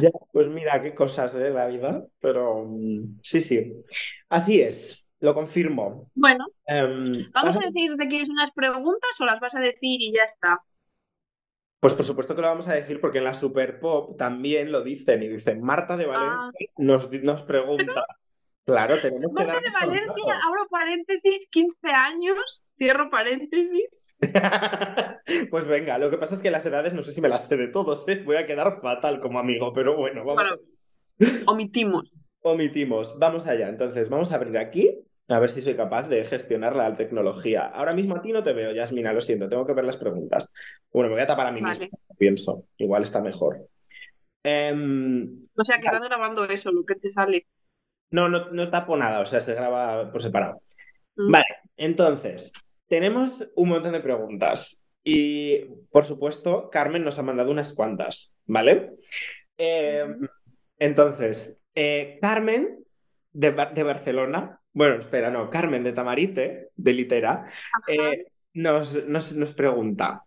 Ya, 0.00 0.10
pues 0.32 0.48
mira, 0.48 0.82
qué 0.82 0.94
cosas 0.94 1.34
de 1.34 1.50
la 1.50 1.66
vida, 1.66 2.04
pero 2.20 2.64
mm, 2.66 3.20
sí, 3.22 3.40
sí. 3.40 3.72
Así 4.28 4.60
es, 4.60 5.06
lo 5.20 5.34
confirmo. 5.34 6.10
Bueno, 6.14 6.46
Em, 6.66 7.12
¿vamos 7.32 7.54
pasa- 7.54 7.60
a 7.60 7.66
decir 7.66 7.94
de 7.96 8.08
quieres 8.08 8.28
unas 8.28 8.50
preguntas 8.52 9.10
o 9.20 9.24
las 9.24 9.40
vas 9.40 9.54
a 9.54 9.60
decir 9.60 10.00
y 10.02 10.12
ya 10.12 10.24
está? 10.24 10.60
Pues 11.80 11.94
por 11.94 12.04
supuesto 12.04 12.34
que 12.34 12.42
lo 12.42 12.48
vamos 12.48 12.68
a 12.68 12.74
decir 12.74 13.00
porque 13.00 13.18
en 13.18 13.24
la 13.24 13.34
Super 13.34 13.78
Pop 13.78 14.16
también 14.16 14.72
lo 14.72 14.82
dicen 14.82 15.22
y 15.22 15.28
dicen 15.28 15.60
Marta 15.62 15.96
de 15.96 16.06
Valencia 16.06 16.36
Ah. 16.48 16.50
nos, 16.78 17.10
nos 17.22 17.42
pregunta. 17.42 18.04
Claro, 18.64 19.00
tenemos 19.00 19.28
que 19.32 19.44
Marta 19.44 19.52
dar 19.54 19.62
de 19.62 19.70
Valencia, 19.70 20.40
abro 20.44 20.66
paréntesis, 20.68 21.46
15 21.50 21.88
años, 21.90 22.64
cierro 22.76 23.10
paréntesis. 23.10 24.16
Pues 25.50 25.66
venga, 25.66 25.98
lo 25.98 26.08
que 26.10 26.18
pasa 26.18 26.36
es 26.36 26.42
que 26.42 26.50
las 26.52 26.64
edades 26.66 26.92
no 26.94 27.02
sé 27.02 27.12
si 27.12 27.20
me 27.20 27.28
las 27.28 27.46
sé 27.48 27.56
de 27.56 27.68
todos, 27.68 28.06
¿eh? 28.08 28.22
Voy 28.24 28.36
a 28.36 28.46
quedar 28.46 28.78
fatal 28.80 29.18
como 29.20 29.38
amigo, 29.40 29.72
pero 29.72 29.96
bueno, 29.96 30.24
vamos 30.24 30.50
Bueno, 30.50 30.62
omitimos. 31.50 32.10
omitimos. 32.42 33.18
Vamos 33.18 33.46
allá. 33.46 33.68
Entonces, 33.68 34.08
vamos 34.08 34.30
a 34.32 34.36
abrir 34.36 34.56
aquí 34.58 34.98
a 35.28 35.38
ver 35.40 35.50
si 35.50 35.60
soy 35.62 35.74
capaz 35.76 36.08
de 36.08 36.24
gestionar 36.24 36.76
la 36.76 36.94
tecnología. 36.96 37.66
Ahora 37.66 37.92
mismo 37.92 38.16
a 38.16 38.22
ti 38.22 38.32
no 38.32 38.42
te 38.42 38.52
veo, 38.52 38.72
Yasmina, 38.72 39.12
lo 39.12 39.20
siento, 39.20 39.48
tengo 39.48 39.66
que 39.66 39.72
ver 39.72 39.84
las 39.84 39.96
preguntas. 39.96 40.52
Bueno, 40.92 41.08
me 41.08 41.16
voy 41.16 41.22
a 41.22 41.26
tapar 41.26 41.48
a 41.48 41.52
mí 41.52 41.60
Vale. 41.60 41.78
mismo, 41.80 41.98
pienso. 42.16 42.64
Igual 42.76 43.02
está 43.02 43.20
mejor. 43.20 43.66
Em, 44.44 45.40
O 45.56 45.64
sea, 45.64 45.80
que 45.80 45.86
estás 45.86 46.02
grabando 46.02 46.44
eso, 46.44 46.70
lo 46.70 46.84
que 46.84 46.94
te 46.94 47.10
sale. 47.10 47.46
no, 48.10 48.28
no, 48.28 48.50
no 48.50 48.70
tapo 48.70 48.96
nada, 48.96 49.20
o 49.20 49.26
sea, 49.26 49.40
se 49.40 49.54
graba 49.54 50.10
por 50.12 50.22
separado. 50.22 50.62
Mm. 51.16 51.32
Vale, 51.32 51.44
entonces, 51.76 52.52
tenemos 52.86 53.48
un 53.56 53.68
montón 53.70 53.92
de 53.92 54.00
preguntas 54.00 54.84
y, 55.02 55.64
por 55.90 56.04
supuesto, 56.04 56.70
Carmen 56.70 57.02
nos 57.04 57.18
ha 57.18 57.22
mandado 57.24 57.50
unas 57.50 57.72
cuantas, 57.72 58.36
¿vale? 58.46 58.92
Eh, 59.58 60.06
entonces, 60.78 61.60
eh, 61.74 62.18
Carmen 62.22 62.78
de, 63.32 63.50
de 63.74 63.82
Barcelona, 63.82 64.60
bueno, 64.76 64.96
espera, 64.96 65.30
no, 65.30 65.48
Carmen 65.48 65.82
de 65.82 65.92
Tamarite, 65.94 66.68
de 66.76 66.92
Litera, 66.92 67.46
eh, 67.86 68.26
nos, 68.52 69.06
nos, 69.06 69.32
nos 69.32 69.54
pregunta, 69.54 70.24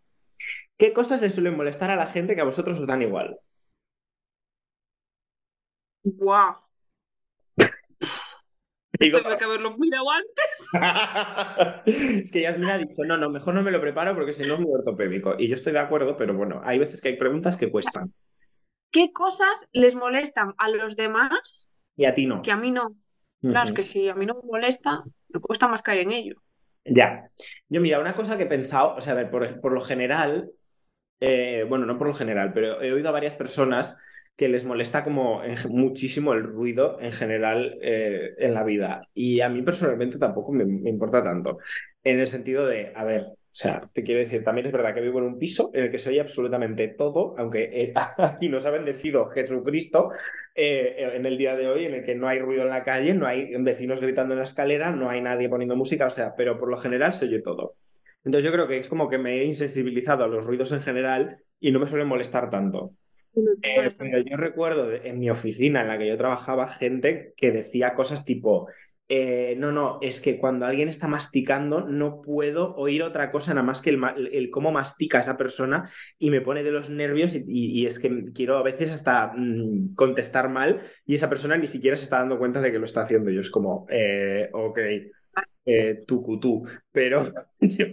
¿qué 0.76 0.92
cosas 0.92 1.22
le 1.22 1.30
suelen 1.30 1.56
molestar 1.56 1.92
a 1.92 1.96
la 1.96 2.08
gente 2.08 2.34
que 2.34 2.42
a 2.42 2.46
vosotros 2.46 2.80
os 2.80 2.88
dan 2.88 3.04
igual? 3.04 3.38
Guau. 6.04 6.56
Digo, 9.00 9.22
tengo 9.22 9.38
que 9.38 9.46
haberlo 9.46 9.78
mirado 9.78 10.10
antes. 10.10 10.66
Es 12.24 12.32
que 12.32 12.42
Yasmina 12.42 12.74
ha 12.74 12.78
dicho, 12.80 13.04
no, 13.06 13.18
no, 13.18 13.30
mejor 13.30 13.54
no 13.54 13.62
me 13.62 13.70
lo 13.70 13.80
preparo 13.80 14.16
porque 14.16 14.34
si 14.34 14.48
no 14.48 14.56
es 14.56 14.60
muy 14.60 14.74
ortopédico. 14.74 15.36
Y 15.38 15.48
yo 15.48 15.54
estoy 15.54 15.74
de 15.74 15.80
acuerdo, 15.80 16.18
pero 16.18 16.34
bueno, 16.34 16.62
hay 16.66 16.80
veces 16.80 17.02
que 17.02 17.10
hay 17.10 17.18
preguntas 17.18 17.56
que 17.56 17.70
cuestan. 17.70 18.12
¿Qué 18.92 19.14
cosas 19.14 19.54
les 19.74 19.94
molestan 19.94 20.56
a 20.58 20.70
los 20.70 20.96
demás 20.96 21.70
Y 21.96 22.06
a 22.06 22.16
ti 22.16 22.26
no. 22.26 22.42
que 22.42 22.52
a 22.52 22.58
mí 22.58 22.72
no? 22.72 22.96
Claro, 23.48 23.68
es 23.68 23.74
que 23.74 23.84
si 23.84 24.08
a 24.10 24.16
mí 24.16 24.26
no 24.26 24.36
me 24.36 24.44
molesta, 24.48 25.04
me 25.30 25.40
cuesta 25.42 25.68
más 25.68 25.82
caer 25.82 26.00
en 26.02 26.12
ello. 26.14 26.36
Ya. 26.86 27.30
Yo, 27.68 27.82
mira, 27.82 28.00
una 28.00 28.16
cosa 28.16 28.38
que 28.38 28.44
he 28.44 28.46
pensado, 28.48 28.96
o 28.96 29.02
sea, 29.02 29.14
a 29.14 29.16
ver, 29.16 29.30
por, 29.30 29.62
por 29.62 29.72
lo 29.74 29.82
general, 29.82 30.52
eh, 31.22 31.66
bueno, 31.70 31.86
no 31.86 31.98
por 31.98 32.08
lo 32.08 32.14
general, 32.14 32.54
pero 32.54 32.82
he 32.82 32.94
oído 32.94 33.10
a 33.10 33.14
varias 33.14 33.36
personas 33.36 33.98
que 34.38 34.50
les 34.50 34.66
molesta 34.66 35.04
como 35.04 35.44
en- 35.44 35.56
muchísimo 35.72 36.34
el 36.34 36.44
ruido 36.44 37.00
en 37.02 37.12
general 37.14 37.78
eh, 37.82 38.36
en 38.40 38.54
la 38.56 38.64
vida. 38.64 39.04
Y 39.14 39.42
a 39.42 39.50
mí 39.50 39.62
personalmente 39.64 40.20
tampoco 40.20 40.52
me, 40.54 40.66
me 40.66 40.90
importa 40.92 41.24
tanto. 41.24 41.60
En 42.04 42.20
el 42.20 42.28
sentido 42.28 42.68
de, 42.68 42.94
a 42.96 43.04
ver, 43.06 43.28
o 43.52 43.56
sea, 43.62 43.90
te 43.92 44.04
quiero 44.04 44.20
decir, 44.20 44.44
también 44.44 44.68
es 44.68 44.72
verdad 44.72 44.94
que 44.94 45.02
vivo 45.02 45.18
en 45.18 45.26
un 45.26 45.40
piso 45.40 45.72
en 45.74 45.86
el 45.86 45.92
que 45.92 45.98
se 45.98 46.12
oye 46.12 46.22
absolutamente 46.22 46.88
todo, 46.90 47.34
aunque 47.38 47.64
eh, 47.74 47.94
aquí 48.18 48.48
nos 48.48 48.66
ha 48.68 48.70
bendecido 48.70 49.28
Jesucristo 49.30 50.12
eh, 50.54 51.12
en 51.16 51.26
el 51.26 51.38
día 51.38 51.56
de 51.56 51.68
hoy, 51.68 51.86
en 51.86 51.96
el 51.96 52.04
que 52.04 52.14
no 52.14 52.28
hay 52.28 52.40
ruido 52.40 52.62
en 52.62 52.70
la 52.70 52.84
calle, 52.84 53.14
no 53.16 53.26
hay 53.26 53.52
vecinos 53.60 54.00
gritando 54.00 54.34
en 54.34 54.38
la 54.38 54.44
escalera, 54.44 54.92
no 54.92 55.10
hay 55.10 55.22
nadie 55.22 55.50
poniendo 55.50 55.76
música, 55.76 56.06
o 56.06 56.12
sea, 56.12 56.36
pero 56.36 56.60
por 56.60 56.70
lo 56.70 56.78
general 56.78 57.12
se 57.14 57.26
oye 57.26 57.42
todo. 57.42 57.76
Entonces 58.24 58.46
yo 58.46 58.54
creo 58.54 58.68
que 58.68 58.78
es 58.78 58.88
como 58.88 59.10
que 59.10 59.18
me 59.18 59.40
he 59.40 59.46
insensibilizado 59.46 60.24
a 60.24 60.28
los 60.28 60.46
ruidos 60.46 60.72
en 60.72 60.82
general 60.82 61.40
y 61.60 61.72
no 61.72 61.80
me 61.80 61.88
suelen 61.88 62.08
molestar 62.08 62.50
tanto. 62.50 62.94
Eh, 63.36 63.90
pero 63.98 64.20
yo 64.20 64.38
recuerdo 64.38 64.92
en 64.92 65.20
mi 65.20 65.30
oficina 65.30 65.82
en 65.82 65.88
la 65.88 65.98
que 65.98 66.08
yo 66.08 66.18
trabajaba 66.18 66.68
gente 66.68 67.34
que 67.36 67.52
decía 67.52 67.94
cosas 67.94 68.26
tipo, 68.26 68.68
eh, 69.10 69.56
no, 69.58 69.72
no, 69.72 69.98
es 70.02 70.22
que 70.22 70.38
cuando 70.40 70.66
alguien 70.68 70.88
está 70.88 71.08
masticando 71.08 71.82
no 71.82 72.22
puedo 72.22 72.76
oír 72.76 73.02
otra 73.04 73.32
cosa 73.32 73.54
nada 73.56 73.66
más 73.66 73.82
que 73.82 73.90
el, 73.90 74.50
cómo 74.52 74.72
mastica 74.72 75.20
esa 75.20 75.36
persona 75.38 75.90
y 76.20 76.30
me 76.30 76.42
pone 76.42 76.64
de 76.64 76.72
los 76.72 76.90
nervios 76.92 77.36
y, 77.36 77.44
y- 77.48 77.82
y 77.82 77.86
es 77.88 78.00
que 78.00 78.26
quiero 78.34 78.58
a 78.58 78.64
veces 78.64 78.92
hasta 78.94 79.34
mm, 79.36 79.96
contestar 79.96 80.50
mal 80.50 80.82
y 81.06 81.16
esa 81.16 81.30
persona 81.30 81.58
ni 81.58 81.68
siquiera 81.68 81.98
se 81.98 82.04
está 82.04 82.20
dando 82.20 82.38
cuenta 82.38 82.62
de 82.62 82.72
que 82.72 82.80
lo 82.80 82.86
está 82.86 83.02
haciendo. 83.02 83.32
Yo 83.32 83.42
es 83.42 83.50
como, 83.50 83.88
eh, 83.90 84.50
ok, 84.54 84.80
eh, 85.66 86.04
tú, 86.08 86.40
tú, 86.40 86.64
pero 86.92 87.20
yo, 87.62 87.86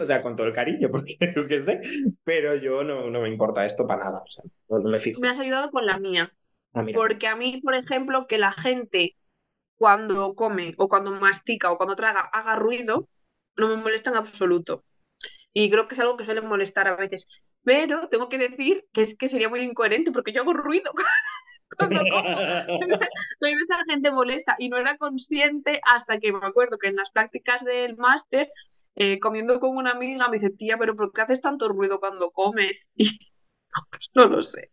o 0.00 0.04
sea, 0.04 0.22
con 0.22 0.36
todo 0.36 0.46
el 0.46 0.52
cariño, 0.52 0.90
porque 0.90 1.16
yo 1.36 1.46
qué 1.46 1.60
sé, 1.60 1.80
pero 2.22 2.54
yo 2.56 2.84
no, 2.84 3.10
no 3.10 3.20
me 3.20 3.28
importa 3.28 3.64
esto 3.66 3.86
para 3.86 4.04
nada, 4.04 4.18
o 4.24 4.30
sea, 4.30 4.44
no, 4.68 4.78
no 4.78 4.90
me 4.90 5.00
fijo. 5.00 5.20
Me 5.20 5.28
has 5.28 5.38
ayudado 5.38 5.70
con 5.70 5.86
la 5.86 5.98
mía. 5.98 6.32
Ah. 6.74 6.84
Porque 6.94 7.26
a 7.28 7.36
mí, 7.36 7.60
por 7.62 7.74
ejemplo, 7.74 8.26
que 8.26 8.38
la 8.38 8.52
gente 8.52 9.16
cuando 9.76 10.34
come 10.34 10.74
o 10.78 10.88
cuando 10.88 11.10
mastica 11.12 11.70
o 11.70 11.76
cuando 11.76 11.96
traga 11.96 12.20
haga 12.32 12.56
ruido, 12.56 13.08
no 13.56 13.68
me 13.68 13.76
molesta 13.76 14.10
en 14.10 14.16
absoluto. 14.16 14.84
Y 15.52 15.70
creo 15.70 15.86
que 15.86 15.94
es 15.94 16.00
algo 16.00 16.16
que 16.16 16.24
suele 16.24 16.40
molestar 16.40 16.88
a 16.88 16.96
veces. 16.96 17.28
Pero 17.62 18.08
tengo 18.08 18.28
que 18.28 18.38
decir 18.38 18.84
que 18.92 19.02
es 19.02 19.16
que 19.16 19.28
sería 19.28 19.48
muy 19.48 19.60
incoherente 19.60 20.12
porque 20.12 20.32
yo 20.32 20.42
hago 20.42 20.52
ruido 20.52 20.92
cuando 21.78 22.00
como. 22.10 22.28
Soy 23.40 23.54
de 23.54 23.64
esa 23.64 23.84
gente 23.88 24.10
molesta 24.10 24.56
y 24.58 24.68
no 24.68 24.76
era 24.76 24.96
consciente 24.98 25.80
hasta 25.84 26.18
que 26.18 26.32
me 26.32 26.46
acuerdo 26.46 26.78
que 26.78 26.88
en 26.88 26.96
las 26.96 27.10
prácticas 27.10 27.64
del 27.64 27.96
máster, 27.96 28.50
eh, 28.96 29.18
comiendo 29.18 29.60
con 29.60 29.76
una 29.76 29.92
amiga, 29.92 30.28
me 30.28 30.38
dice, 30.38 30.50
tía, 30.50 30.76
pero 30.78 30.94
¿por 30.94 31.12
qué 31.12 31.22
haces 31.22 31.40
tanto 31.40 31.68
ruido 31.68 32.00
cuando 32.00 32.30
comes? 32.30 32.90
Y 33.74 33.80
pues 33.90 34.08
no 34.14 34.26
lo 34.26 34.42
sé. 34.44 34.70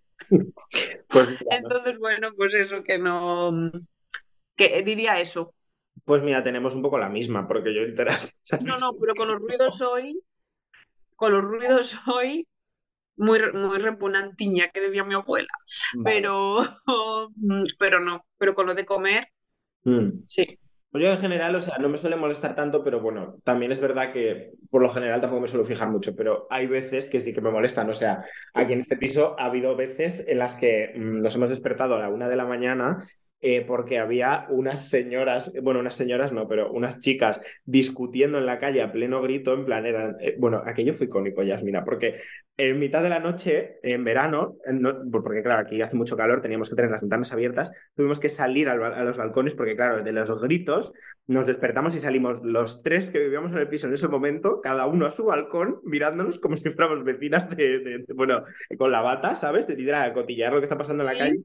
Pues 1.07 1.29
Entonces, 1.49 1.97
bueno, 1.97 2.29
pues 2.37 2.53
eso, 2.53 2.83
que 2.83 2.99
no. 2.99 3.71
Que 4.69 4.83
diría 4.83 5.19
eso. 5.19 5.53
pues 6.05 6.21
mira, 6.21 6.43
tenemos 6.43 6.75
un 6.75 6.81
poco 6.81 6.97
la 6.97 7.09
misma, 7.09 7.47
porque 7.47 7.73
yo 7.73 7.81
literal. 7.81 8.17
No, 8.65 8.75
no, 8.77 8.93
pero 8.99 9.15
con 9.15 9.27
los 9.27 9.39
ruidos 9.39 9.77
soy. 9.77 10.21
Con 11.15 11.33
los 11.33 11.43
ruidos 11.43 11.95
muy, 13.17 13.37
re- 13.39 13.53
muy 13.53 13.77
repugnantiña, 13.77 14.69
que 14.69 14.81
decía 14.81 15.03
mi 15.03 15.13
abuela. 15.15 15.47
Vale. 15.95 16.03
Pero. 16.15 16.59
Pero 17.77 17.99
no. 17.99 18.25
Pero 18.37 18.53
con 18.55 18.67
lo 18.67 18.75
de 18.75 18.85
comer, 18.85 19.27
Mm. 19.83 20.23
sí. 20.27 20.43
Pues 20.91 21.03
yo 21.05 21.09
en 21.09 21.17
general, 21.17 21.55
o 21.55 21.59
sea, 21.61 21.77
no 21.77 21.87
me 21.87 21.97
suele 21.97 22.17
molestar 22.17 22.53
tanto, 22.53 22.83
pero 22.83 22.99
bueno, 22.99 23.37
también 23.45 23.71
es 23.71 23.79
verdad 23.79 24.11
que 24.11 24.51
por 24.69 24.81
lo 24.81 24.89
general 24.89 25.21
tampoco 25.21 25.41
me 25.41 25.47
suelo 25.47 25.63
fijar 25.65 25.89
mucho, 25.89 26.13
pero 26.17 26.47
hay 26.51 26.67
veces 26.67 27.09
que 27.09 27.19
sí 27.21 27.33
que 27.33 27.39
me 27.41 27.49
molestan. 27.49 27.89
O 27.89 27.93
sea, 27.93 28.23
aquí 28.53 28.73
en 28.73 28.81
este 28.81 28.97
piso 28.97 29.35
ha 29.39 29.45
habido 29.45 29.75
veces 29.77 30.25
en 30.27 30.37
las 30.37 30.55
que 30.55 30.91
mm, 30.95 31.21
nos 31.21 31.33
hemos 31.35 31.49
despertado 31.49 31.95
a 31.95 31.99
la 31.99 32.09
una 32.09 32.27
de 32.27 32.35
la 32.35 32.45
mañana 32.45 33.07
eh, 33.41 33.61
porque 33.65 33.99
había 33.99 34.45
unas 34.49 34.87
señoras, 34.89 35.51
bueno, 35.61 35.79
unas 35.79 35.95
señoras 35.95 36.31
no, 36.31 36.47
pero 36.47 36.71
unas 36.71 36.99
chicas 36.99 37.39
discutiendo 37.65 38.37
en 38.37 38.45
la 38.45 38.59
calle 38.59 38.81
a 38.81 38.91
pleno 38.91 39.21
grito, 39.21 39.53
en 39.53 39.65
plan, 39.65 39.85
eran, 39.85 40.15
eh, 40.21 40.35
bueno, 40.39 40.61
aquello 40.65 40.93
fue 40.93 41.07
icónico, 41.07 41.43
Yasmina, 41.43 41.83
porque 41.83 42.19
en 42.57 42.77
mitad 42.79 43.01
de 43.01 43.09
la 43.09 43.19
noche, 43.19 43.79
en 43.81 44.03
verano, 44.03 44.57
en 44.65 44.81
no- 44.81 45.01
porque 45.11 45.41
claro, 45.41 45.61
aquí 45.61 45.81
hace 45.81 45.95
mucho 45.95 46.15
calor, 46.15 46.41
teníamos 46.41 46.69
que 46.69 46.75
tener 46.75 46.91
las 46.91 47.01
ventanas 47.01 47.31
abiertas, 47.33 47.71
tuvimos 47.95 48.19
que 48.19 48.29
salir 48.29 48.69
al 48.69 48.79
ba- 48.79 48.89
a 48.95 49.03
los 49.03 49.17
balcones 49.17 49.55
porque 49.55 49.75
claro, 49.75 50.03
de 50.03 50.11
los 50.11 50.39
gritos 50.41 50.93
nos 51.27 51.47
despertamos 51.47 51.95
y 51.95 51.99
salimos 51.99 52.43
los 52.43 52.83
tres 52.83 53.09
que 53.09 53.19
vivíamos 53.19 53.51
en 53.53 53.57
el 53.59 53.67
piso 53.69 53.87
en 53.87 53.93
ese 53.93 54.07
momento, 54.07 54.61
cada 54.61 54.85
uno 54.85 55.05
a 55.05 55.11
su 55.11 55.25
balcón, 55.25 55.79
mirándonos 55.83 56.39
como 56.39 56.55
si 56.55 56.69
fuéramos 56.69 57.03
vecinas 57.03 57.49
de, 57.49 57.79
de- 57.79 57.97
de- 57.99 58.13
bueno, 58.13 58.43
con 58.77 58.91
la 58.91 59.01
bata, 59.01 59.35
¿sabes? 59.35 59.65
De 59.67 59.81
ir 59.81 59.93
a 59.93 60.13
cotillar 60.13 60.53
lo 60.53 60.59
que 60.59 60.65
está 60.65 60.77
pasando 60.77 61.03
en 61.03 61.07
la 61.07 61.17
calle. 61.17 61.39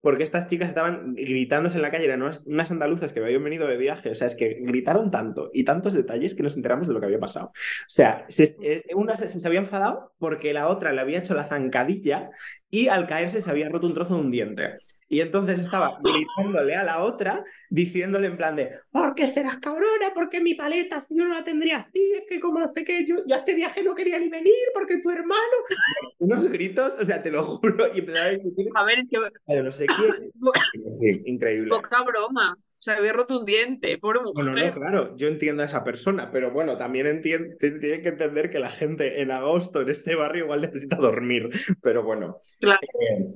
Porque 0.00 0.22
estas 0.22 0.46
chicas 0.46 0.68
estaban 0.68 1.14
gritándose 1.14 1.76
en 1.76 1.82
la 1.82 1.90
calle, 1.90 2.04
eran 2.06 2.22
unas, 2.22 2.70
andaluzas 2.70 3.12
que 3.12 3.20
habían 3.20 3.44
venido 3.44 3.66
de 3.66 3.76
viaje, 3.76 4.10
o 4.10 4.14
sea, 4.14 4.26
es 4.28 4.34
que 4.34 4.58
gritaron 4.62 5.10
tanto 5.10 5.50
y 5.52 5.64
tantos 5.64 5.92
detalles 5.92 6.34
que 6.34 6.42
nos 6.42 6.56
enteramos 6.56 6.88
de 6.88 6.94
lo 6.94 7.00
que 7.00 7.06
había 7.06 7.20
pasado. 7.20 7.48
O 7.48 7.52
sea, 7.86 8.24
se- 8.28 8.56
eh, 8.62 8.82
una 8.94 9.14
se, 9.16 9.28
se 9.28 9.46
había 9.46 9.60
enfadado 9.60 10.12
porque 10.18 10.52
la 10.54 10.68
otra 10.68 10.92
le 10.92 11.00
había 11.02 11.18
hecho 11.18 11.34
la 11.34 11.46
zancadilla 11.48 12.30
y 12.72 12.86
al 12.88 13.06
caerse 13.06 13.40
se 13.40 13.50
había 13.50 13.68
roto 13.68 13.86
un 13.88 13.94
trozo 13.94 14.14
de 14.14 14.20
un 14.20 14.30
diente. 14.30 14.78
Y 15.08 15.20
entonces 15.20 15.58
estaba 15.58 15.98
gritándole 16.02 16.76
a 16.76 16.84
la 16.84 17.02
otra, 17.02 17.42
diciéndole 17.68 18.28
en 18.28 18.36
plan 18.36 18.54
de, 18.54 18.70
¿por 18.92 19.14
qué 19.14 19.26
serás 19.26 19.56
cabrona? 19.58 20.14
¿Por 20.14 20.28
qué 20.30 20.40
mi 20.40 20.54
paleta 20.54 21.00
si 21.00 21.16
yo 21.18 21.24
no 21.24 21.34
la 21.34 21.42
tendría 21.42 21.78
así? 21.78 22.12
Es 22.14 22.22
que 22.28 22.38
como 22.38 22.60
no 22.60 22.68
sé 22.68 22.84
qué, 22.84 23.04
yo, 23.04 23.16
yo 23.26 23.34
a 23.34 23.38
este 23.38 23.54
viaje 23.54 23.82
no 23.82 23.94
quería 23.94 24.18
ni 24.20 24.28
venir 24.28 24.54
porque 24.72 24.98
tu 24.98 25.10
hermano... 25.10 25.34
Unos 26.18 26.46
gritos, 26.48 26.92
o 27.00 27.04
sea, 27.04 27.20
te 27.22 27.30
lo 27.30 27.42
juro, 27.42 27.86
y 27.94 27.98
empezaron 28.00 28.28
a 28.28 28.30
discutir 28.30 28.66
A 28.74 28.84
ver, 28.84 28.98
es 29.00 29.06
que 29.10 29.18
de 29.54 29.62
no 29.62 29.70
sé 29.70 29.86
bo- 30.34 30.52
Sí, 30.92 31.22
increíble. 31.26 31.70
poca 31.70 32.02
broma. 32.04 32.56
Se 32.80 32.92
había 32.92 33.12
roto 33.12 33.38
un 33.38 33.44
diente, 33.46 33.96
pobre 33.98 34.20
No, 34.24 34.32
no, 34.34 34.42
no, 34.42 34.50
mujer. 34.52 34.72
claro, 34.74 35.16
yo 35.16 35.28
entiendo 35.28 35.62
a 35.62 35.66
esa 35.66 35.84
persona, 35.84 36.30
pero 36.32 36.50
bueno, 36.50 36.76
también 36.78 37.20
tienen 37.22 37.56
que 37.58 38.08
entender 38.08 38.50
que 38.50 38.58
la 38.58 38.70
gente 38.70 39.20
en 39.20 39.30
agosto 39.30 39.82
en 39.82 39.90
este 39.90 40.14
barrio 40.14 40.44
igual 40.44 40.62
necesita 40.62 40.96
dormir, 40.96 41.50
pero 41.82 42.02
bueno, 42.02 42.38
Claro. 42.58 42.80
eh, 43.00 43.26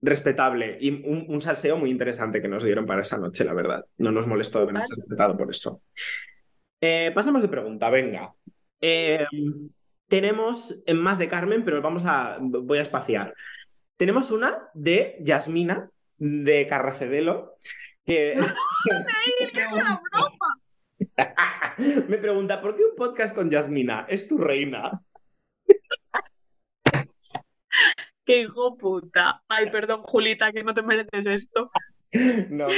respetable 0.00 0.78
y 0.80 0.90
un, 0.90 1.26
un 1.28 1.40
salseo 1.40 1.76
muy 1.76 1.90
interesante 1.90 2.40
que 2.42 2.48
nos 2.48 2.64
dieron 2.64 2.86
para 2.86 3.02
esa 3.02 3.18
noche, 3.18 3.44
la 3.44 3.52
verdad. 3.54 3.84
No 3.98 4.10
nos 4.10 4.26
molestó 4.26 4.58
de 4.58 4.62
habernos 4.64 4.88
Vale. 4.88 4.94
despertado 4.96 5.36
por 5.36 5.50
eso. 5.50 5.82
Eh, 6.80 7.12
pasamos 7.14 7.42
de 7.42 7.48
pregunta, 7.48 7.90
venga. 7.90 8.34
Eh, 8.80 9.24
tenemos 10.08 10.82
más 10.94 11.18
de 11.18 11.28
Carmen, 11.28 11.62
pero 11.64 11.80
vamos 11.82 12.04
a, 12.06 12.38
voy 12.40 12.78
a 12.78 12.82
espaciar. 12.82 13.34
Tenemos 13.96 14.30
una 14.30 14.68
de 14.74 15.16
Yasmina, 15.20 15.90
de 16.18 16.66
Carracedelo, 16.68 17.54
que... 18.04 18.36
Me 22.08 22.18
pregunta, 22.18 22.60
¿por 22.60 22.76
qué 22.76 22.84
un 22.84 22.96
podcast 22.96 23.34
con 23.34 23.50
Yasmina? 23.50 24.06
¿Es 24.08 24.28
tu 24.28 24.38
reina? 24.38 25.02
¡Qué 28.24 28.42
hijo 28.42 28.76
puta! 28.76 29.42
Ay, 29.48 29.70
perdón, 29.70 30.02
Julita, 30.02 30.52
que 30.52 30.64
no 30.64 30.72
te 30.72 30.82
mereces 30.82 31.26
esto. 31.26 31.70
No, 32.48 32.68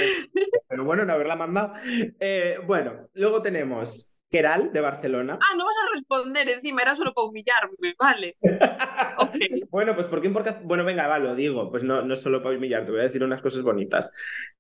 pero 0.67 0.85
bueno, 0.85 1.05
no 1.05 1.13
haberla 1.13 1.37
mandado. 1.37 1.75
Eh, 2.19 2.59
bueno, 2.67 3.09
luego 3.13 3.43
tenemos 3.43 4.11
Keral, 4.31 4.73
de 4.73 4.81
Barcelona. 4.81 5.39
Ah, 5.41 5.55
no 5.57 5.65
vas 5.65 5.77
a 5.83 5.95
responder 5.95 6.49
encima, 6.49 6.83
era 6.83 6.97
solo 6.97 7.15
para 7.15 7.29
humillarme, 7.29 7.95
vale. 7.99 8.37
Bueno, 9.71 9.95
pues 9.95 10.07
¿por 10.07 10.21
qué 10.21 10.27
importa? 10.27 10.61
Bueno, 10.63 10.85
venga, 10.85 11.07
va, 11.07 11.19
lo 11.19 11.35
digo, 11.35 11.71
pues 11.71 11.83
no, 11.85 12.03
no 12.03 12.13
es 12.13 12.21
solo 12.21 12.43
para 12.43 12.57
humillarte, 12.57 12.91
voy 12.91 13.01
a 13.01 13.05
decir 13.05 13.23
unas 13.23 13.43
cosas 13.43 13.63
bonitas. 13.63 14.13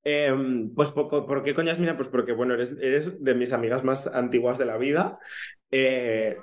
Em, 0.02 0.74
pues 0.74 0.90
¿por, 0.92 1.42
qué 1.42 1.54
coñas 1.54 1.78
mira? 1.78 1.96
Pues 1.96 2.08
porque, 2.08 2.32
bueno, 2.32 2.54
eres, 2.54 2.74
eres 2.80 3.22
de 3.22 3.34
mis 3.34 3.52
amigas 3.52 3.84
más 3.84 4.06
antiguas 4.06 4.58
de 4.58 4.66
la 4.66 4.76
vida 4.76 5.18
eh, 5.70 6.36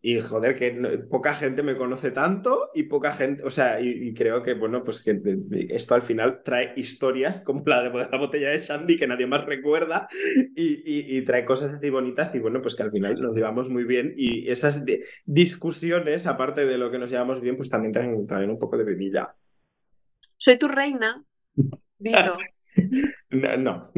y, 0.00 0.20
joder, 0.20 0.56
que 0.56 0.70
poca 1.10 1.34
gente 1.34 1.62
me 1.62 1.76
conoce 1.76 2.10
tanto 2.10 2.70
y 2.74 2.84
poca 2.84 3.12
gente, 3.12 3.42
o 3.42 3.50
sea, 3.50 3.78
y, 3.80 4.14
creo 4.14 4.42
que, 4.42 4.54
bueno, 4.54 4.82
pues 4.82 5.02
que 5.02 5.20
esto 5.68 5.94
al 5.94 6.02
final 6.02 6.42
trae 6.42 6.72
historias 6.76 7.42
como 7.42 7.62
la 7.66 7.82
de 7.82 7.90
la 7.90 8.18
botella 8.18 8.50
de 8.50 8.58
Shandy 8.58 8.96
que 8.96 9.06
nadie 9.06 9.26
más 9.26 9.44
recuerda 9.44 10.08
y, 10.56 11.20
trae 11.22 11.44
cosas 11.44 11.74
así 11.74 11.90
bonitas 11.90 12.34
y 12.34 12.38
bueno, 12.38 12.62
pues 12.62 12.74
que 12.74 12.82
al 12.82 12.90
final 12.90 13.20
nos 13.20 13.36
llevamos 13.36 13.68
muy 13.68 13.84
bien 13.84 14.14
y 14.16 14.50
esas 14.50 14.82
discusiones, 15.26 16.26
aparte 16.26 16.64
de 16.64 16.78
lo 16.78 16.90
que 16.90 16.98
nos 16.98 17.10
llevamos 17.10 17.40
bien, 17.40 17.56
pues 17.56 17.68
también 17.68 17.92
traen, 17.92 18.26
traen 18.26 18.50
un 18.50 18.58
poco 18.58 18.78
de 18.78 18.84
vidilla. 18.84 19.34
Soy 20.38 20.58
tu 20.58 20.68
reina. 20.68 21.22
Dilo. 21.98 22.36
no. 23.30 23.56
no. 23.58 23.92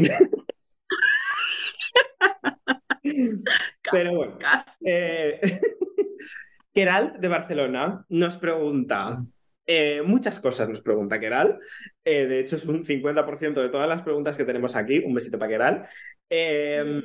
Pero 3.93 4.15
bueno. 4.15 4.39
Eh, 4.85 5.41
Keral 6.73 7.17
de 7.19 7.29
Barcelona 7.29 8.05
nos 8.09 8.37
pregunta. 8.37 9.25
Eh, 9.67 10.03
muchas 10.05 10.39
cosas 10.39 10.69
nos 10.69 10.83
pregunta 10.83 11.19
Keral. 11.19 11.59
Eh, 12.05 12.27
de 12.27 12.41
hecho, 12.41 12.57
es 12.57 12.67
un 12.67 12.85
50% 12.85 13.55
de 13.55 13.69
todas 13.69 13.89
las 13.89 14.03
preguntas 14.03 14.37
que 14.37 14.45
tenemos 14.45 14.77
aquí. 14.77 14.99
Un 14.99 15.15
besito 15.15 15.39
para 15.39 15.51
Keral. 15.51 15.89
Em, 16.29 17.03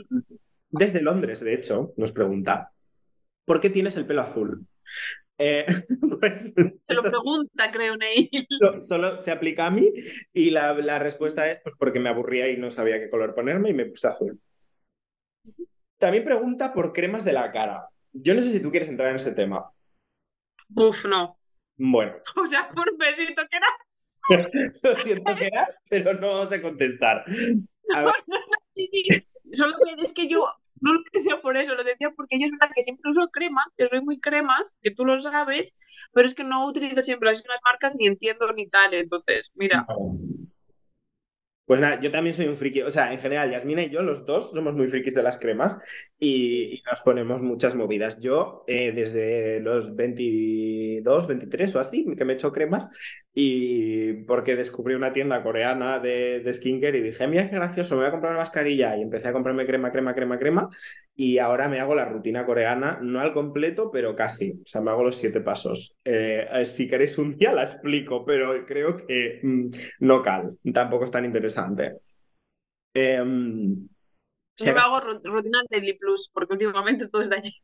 desde 0.69 1.01
Londres, 1.01 1.39
de 1.41 1.53
hecho, 1.53 1.93
nos 1.97 2.11
pregunta: 2.11 2.71
¿Por 3.45 3.61
qué 3.61 3.69
tienes 3.69 3.97
el 3.97 4.05
pelo 4.05 4.21
azul? 4.21 4.65
pues, 6.19 6.53
Te 6.53 6.93
lo 6.93 7.01
pregunta, 7.01 7.71
creo, 7.71 7.97
Neil. 7.97 8.29
Solo, 8.79 9.17
se 9.19 9.31
aplica 9.31 9.65
a 9.65 9.71
mí 9.71 9.91
y 10.33 10.51
la, 10.51 10.73
la, 10.73 10.99
respuesta 10.99 11.49
es 11.49 11.59
pues 11.63 11.73
porque 11.79 11.99
me 11.99 12.09
aburría 12.09 12.47
y 12.49 12.57
no 12.57 12.69
sabía 12.69 12.99
qué 12.99 13.09
color 13.09 13.33
ponerme 13.33 13.71
y 13.71 13.73
me 13.73 13.85
puse 13.85 14.07
azul. 14.07 14.39
También 16.01 16.25
pregunta 16.25 16.73
por 16.73 16.91
cremas 16.93 17.23
de 17.23 17.31
la 17.31 17.51
cara. 17.51 17.87
Yo 18.11 18.33
no 18.33 18.41
sé 18.41 18.49
si 18.49 18.59
tú 18.59 18.71
quieres 18.71 18.89
entrar 18.89 19.09
en 19.09 19.17
ese 19.17 19.33
tema. 19.33 19.71
Uf, 20.75 21.05
no. 21.05 21.37
Bueno. 21.77 22.13
O 22.43 22.47
sea, 22.47 22.71
un 22.75 22.97
besito 22.97 23.43
que 23.47 23.57
era. 23.57 23.67
lo 24.81 24.95
siento 24.95 25.35
que 25.35 25.45
era, 25.45 25.67
pero 25.87 26.15
no 26.15 26.43
sé 26.47 26.59
contestar. 26.59 27.23
Solo 29.53 29.75
que 29.85 29.93
es 30.03 30.13
que 30.13 30.27
yo 30.27 30.47
no 30.79 30.93
lo 30.93 31.03
decía 31.13 31.39
por 31.39 31.55
eso, 31.55 31.75
lo 31.75 31.83
decía 31.83 32.09
porque 32.15 32.39
yo 32.39 32.45
es 32.45 32.51
verdad 32.51 32.71
que 32.73 32.81
siempre 32.81 33.11
uso 33.11 33.29
crema, 33.31 33.63
que 33.77 33.87
soy 33.87 34.01
muy 34.01 34.19
cremas, 34.19 34.79
que 34.81 34.89
tú 34.89 35.05
lo 35.05 35.19
sabes, 35.19 35.75
pero 36.13 36.25
es 36.25 36.33
que 36.33 36.43
no 36.43 36.65
utilizo 36.65 37.03
siempre 37.03 37.29
las 37.29 37.37
mismas 37.37 37.59
marcas 37.63 37.95
ni 37.95 38.07
entiendo 38.07 38.51
ni 38.53 38.67
tal. 38.67 38.95
Entonces, 38.95 39.51
mira. 39.53 39.85
Pues 41.71 41.79
nada, 41.79 42.01
yo 42.01 42.11
también 42.11 42.33
soy 42.33 42.47
un 42.49 42.57
friki. 42.57 42.81
O 42.81 42.91
sea, 42.91 43.13
en 43.13 43.19
general, 43.19 43.49
Yasmina 43.49 43.81
y 43.81 43.89
yo, 43.89 44.01
los 44.01 44.25
dos, 44.25 44.51
somos 44.51 44.73
muy 44.73 44.89
frikis 44.89 45.13
de 45.15 45.23
las 45.23 45.39
cremas 45.39 45.79
y, 46.19 46.83
nos 46.85 46.99
ponemos 46.99 47.41
muchas 47.41 47.75
movidas. 47.75 48.19
Yo, 48.19 48.65
eh, 48.67 48.91
desde 48.91 49.61
los 49.61 49.95
22, 49.95 51.27
23 51.27 51.75
o 51.77 51.79
así, 51.79 52.05
que 52.17 52.25
me 52.25 52.33
he 52.33 52.35
hecho 52.35 52.51
cremas 52.51 52.89
y 53.33 54.25
porque 54.25 54.57
descubrí 54.57 54.95
una 54.95 55.13
tienda 55.13 55.41
coreana 55.43 55.99
de, 55.99 56.45
skincare 56.51 56.97
y 56.97 57.03
dije, 57.03 57.25
mira 57.27 57.49
qué 57.49 57.55
gracioso, 57.55 57.95
me 57.95 58.01
voy 58.01 58.09
a 58.09 58.11
comprar 58.11 58.33
una 58.33 58.41
mascarilla 58.41 58.97
y 58.97 59.03
empecé 59.03 59.29
a 59.29 59.31
comprarme 59.31 59.65
crema, 59.65 59.93
crema, 59.93 60.13
crema, 60.13 60.37
crema 60.37 60.69
y 61.23 61.37
ahora 61.37 61.69
me 61.69 61.79
hago 61.79 61.93
la 61.93 62.05
rutina 62.05 62.47
coreana, 62.47 62.97
no 62.99 63.19
al 63.19 63.31
completo, 63.31 63.91
pero 63.91 64.15
casi. 64.15 64.53
O 64.53 64.65
sea, 64.65 64.81
me 64.81 64.89
hago 64.89 65.03
los 65.03 65.15
siete 65.15 65.39
pasos. 65.39 65.95
Eh, 66.03 66.47
eh, 66.51 66.65
si 66.65 66.89
queréis 66.89 67.15
un 67.19 67.37
día 67.37 67.53
la 67.53 67.61
explico, 67.61 68.25
pero 68.25 68.65
creo 68.65 68.97
que 68.97 69.39
mm, 69.43 69.69
no 69.99 70.23
cal. 70.23 70.57
Tampoco 70.73 71.05
es 71.05 71.11
tan 71.11 71.23
interesante. 71.23 71.97
Em, 72.91 73.87
Yo 74.55 74.73
me 74.73 74.79
hago 74.79 74.99
rutina 74.99 75.59
Daily 75.69 75.93
Plus, 75.93 76.31
porque 76.33 76.53
últimamente 76.53 77.07
todo 77.07 77.21
es 77.21 77.29
de 77.29 77.35
allí. 77.35 77.55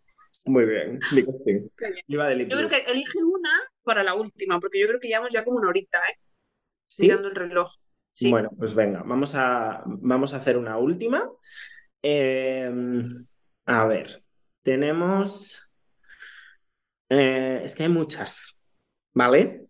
Muy 0.45 0.66
bien, 0.66 0.99
digo 1.16 1.34
sí. 1.34 1.60
yo 2.08 2.20
creo 2.58 2.70
que 2.70 2.84
elige 2.86 3.24
una 3.24 3.49
para 3.82 4.03
la 4.03 4.14
última, 4.14 4.60
porque 4.60 4.80
yo 4.80 4.88
creo 4.88 4.99
que 4.99 5.08
llevamos 5.08 5.32
ya 5.32 5.43
como 5.43 5.58
una 5.58 5.70
horita, 5.70 5.97
¿eh? 5.97 6.20
¿Sí? 6.88 7.10
el 7.10 7.34
reloj. 7.34 7.74
Bueno, 8.22 8.51
pues 8.55 8.76
venga, 8.76 9.01
vamos 9.03 9.34
a, 9.34 9.82
vamos 9.84 10.36
a 10.36 10.38
hacer 10.38 10.58
una 10.58 10.78
última. 10.78 11.28
Eh, 12.03 12.72
a 13.68 13.86
ver, 13.86 14.24
tenemos... 14.63 15.63
Eh, 17.09 17.61
es 17.63 17.76
que 17.76 17.84
hay 17.84 17.89
muchas, 17.89 18.59
¿vale? 19.13 19.68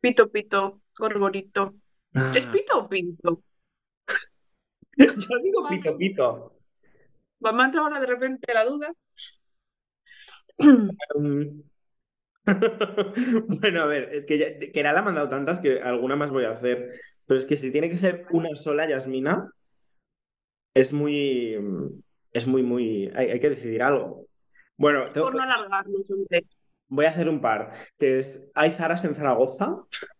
Pito, 0.00 0.30
pito, 0.30 0.80
gorgorito. 0.96 1.74
¿Es 2.12 2.46
ah. 2.46 2.52
pito 2.52 2.78
o 2.78 2.88
pinto? 2.88 3.42
Yo 4.96 5.38
digo 5.42 5.68
pito, 5.68 5.96
pito. 5.96 6.56
¿Va 7.44 7.50
a 7.50 7.64
entrar 7.64 7.82
ahora 7.82 8.00
de 8.00 8.06
repente 8.06 8.54
la 8.54 8.64
duda? 8.64 8.94
bueno, 13.48 13.82
a 13.82 13.86
ver, 13.86 14.14
es 14.14 14.26
que, 14.26 14.38
ya, 14.38 14.58
que 14.58 14.82
la 14.82 14.98
ha 14.98 15.02
mandado 15.02 15.28
tantas 15.28 15.60
que 15.60 15.80
alguna 15.80 16.16
más 16.16 16.30
voy 16.30 16.44
a 16.44 16.52
hacer. 16.52 17.00
Pero 17.26 17.38
es 17.38 17.44
que 17.44 17.56
si 17.56 17.72
tiene 17.72 17.90
que 17.90 17.96
ser 17.96 18.26
una 18.30 18.54
sola 18.56 18.88
Yasmina, 18.88 19.50
es 20.74 20.92
muy 20.92 21.56
es 22.32 22.46
muy, 22.46 22.62
muy. 22.62 23.10
Hay, 23.14 23.38
que 23.40 23.50
decidir 23.50 23.82
algo. 23.82 24.26
Bueno, 24.76 25.04
tengo... 25.12 25.26
Por 25.26 25.36
no 25.36 25.42
alargarnos, 25.42 26.02
Voy 26.88 27.04
a 27.04 27.10
hacer 27.10 27.28
un 27.28 27.40
par. 27.40 27.72
Que 27.98 28.18
es, 28.18 28.48
¿hay 28.54 28.70
Zaras 28.72 29.04
en 29.04 29.14
Zaragoza? 29.14 29.76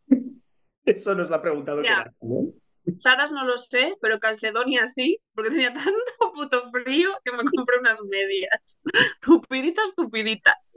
Eso 0.84 1.14
nos 1.14 1.28
lo 1.28 1.36
ha 1.36 1.42
preguntado. 1.42 1.82
¿no? 2.20 2.52
Zaras 2.94 3.32
no 3.32 3.44
lo 3.44 3.58
sé, 3.58 3.94
pero 4.00 4.20
Calcedonia 4.20 4.86
sí, 4.86 5.18
porque 5.34 5.50
tenía 5.50 5.74
tanto 5.74 5.92
puto 6.34 6.70
frío 6.70 7.10
que 7.24 7.32
me 7.32 7.44
compré 7.44 7.78
unas 7.80 8.00
medias. 8.02 8.78
Tupiditas, 9.20 9.94
tupiditas. 9.96 10.74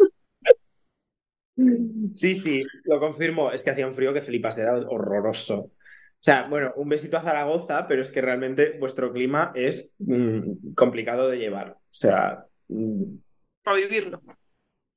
Sí, 2.16 2.36
sí, 2.36 2.64
lo 2.86 3.00
confirmo. 3.00 3.52
Es 3.52 3.64
que 3.64 3.70
hacía 3.70 3.86
un 3.86 3.94
frío 3.94 4.14
que 4.14 4.22
flipas, 4.22 4.58
era 4.58 4.76
horroroso. 4.78 5.72
O 6.20 6.22
sea, 6.22 6.50
bueno, 6.50 6.74
un 6.76 6.90
besito 6.90 7.16
a 7.16 7.22
Zaragoza, 7.22 7.88
pero 7.88 8.02
es 8.02 8.12
que 8.12 8.20
realmente 8.20 8.78
vuestro 8.78 9.14
clima 9.14 9.54
es 9.56 9.96
mm, 10.00 10.74
complicado 10.76 11.30
de 11.30 11.38
llevar. 11.38 11.72
O 11.72 11.88
sea. 11.88 12.46
Mm, 12.68 13.20
Para 13.64 13.78
vivirlo. 13.78 14.22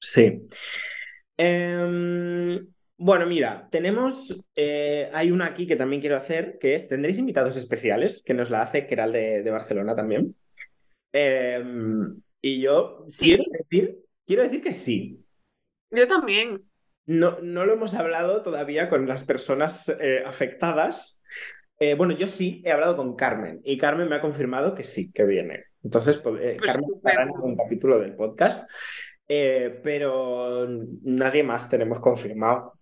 Sí. 0.00 0.42
Em, 1.36 2.66
bueno, 2.96 3.26
mira, 3.26 3.68
tenemos. 3.70 4.44
Eh, 4.56 5.10
hay 5.12 5.30
una 5.30 5.46
aquí 5.46 5.64
que 5.64 5.76
también 5.76 6.00
quiero 6.00 6.16
hacer, 6.16 6.58
que 6.58 6.74
es: 6.74 6.88
¿tendréis 6.88 7.18
invitados 7.18 7.56
especiales? 7.56 8.20
Que 8.24 8.34
nos 8.34 8.50
la 8.50 8.62
hace 8.62 8.88
Keral 8.88 9.12
de, 9.12 9.44
de 9.44 9.50
Barcelona 9.52 9.94
también. 9.94 10.34
Em, 11.12 12.20
y 12.40 12.60
yo 12.60 13.06
quiero 13.16 13.44
decir, 13.52 13.96
quiero 14.26 14.42
decir 14.42 14.60
que 14.60 14.72
sí. 14.72 15.24
Yo 15.92 16.08
también. 16.08 16.64
No, 17.04 17.38
no 17.40 17.66
lo 17.66 17.72
hemos 17.72 17.94
hablado 17.94 18.42
todavía 18.42 18.88
con 18.88 19.08
las 19.08 19.24
personas 19.24 19.88
eh, 19.88 20.22
afectadas. 20.24 21.20
Eh, 21.78 21.94
bueno, 21.94 22.14
yo 22.14 22.28
sí 22.28 22.62
he 22.64 22.70
hablado 22.70 22.96
con 22.96 23.16
Carmen 23.16 23.60
y 23.64 23.76
Carmen 23.76 24.08
me 24.08 24.16
ha 24.16 24.20
confirmado 24.20 24.74
que 24.74 24.84
sí, 24.84 25.10
que 25.12 25.24
viene. 25.24 25.64
Entonces, 25.82 26.18
pues, 26.18 26.40
eh, 26.40 26.54
pues 26.58 26.70
Carmen 26.70 26.90
estará 26.94 27.24
en 27.24 27.30
un 27.30 27.56
capítulo 27.56 27.98
del 27.98 28.14
podcast, 28.14 28.70
pero 29.26 30.68
nadie 31.02 31.42
más 31.42 31.68
tenemos 31.68 31.98
confirmado. 31.98 32.74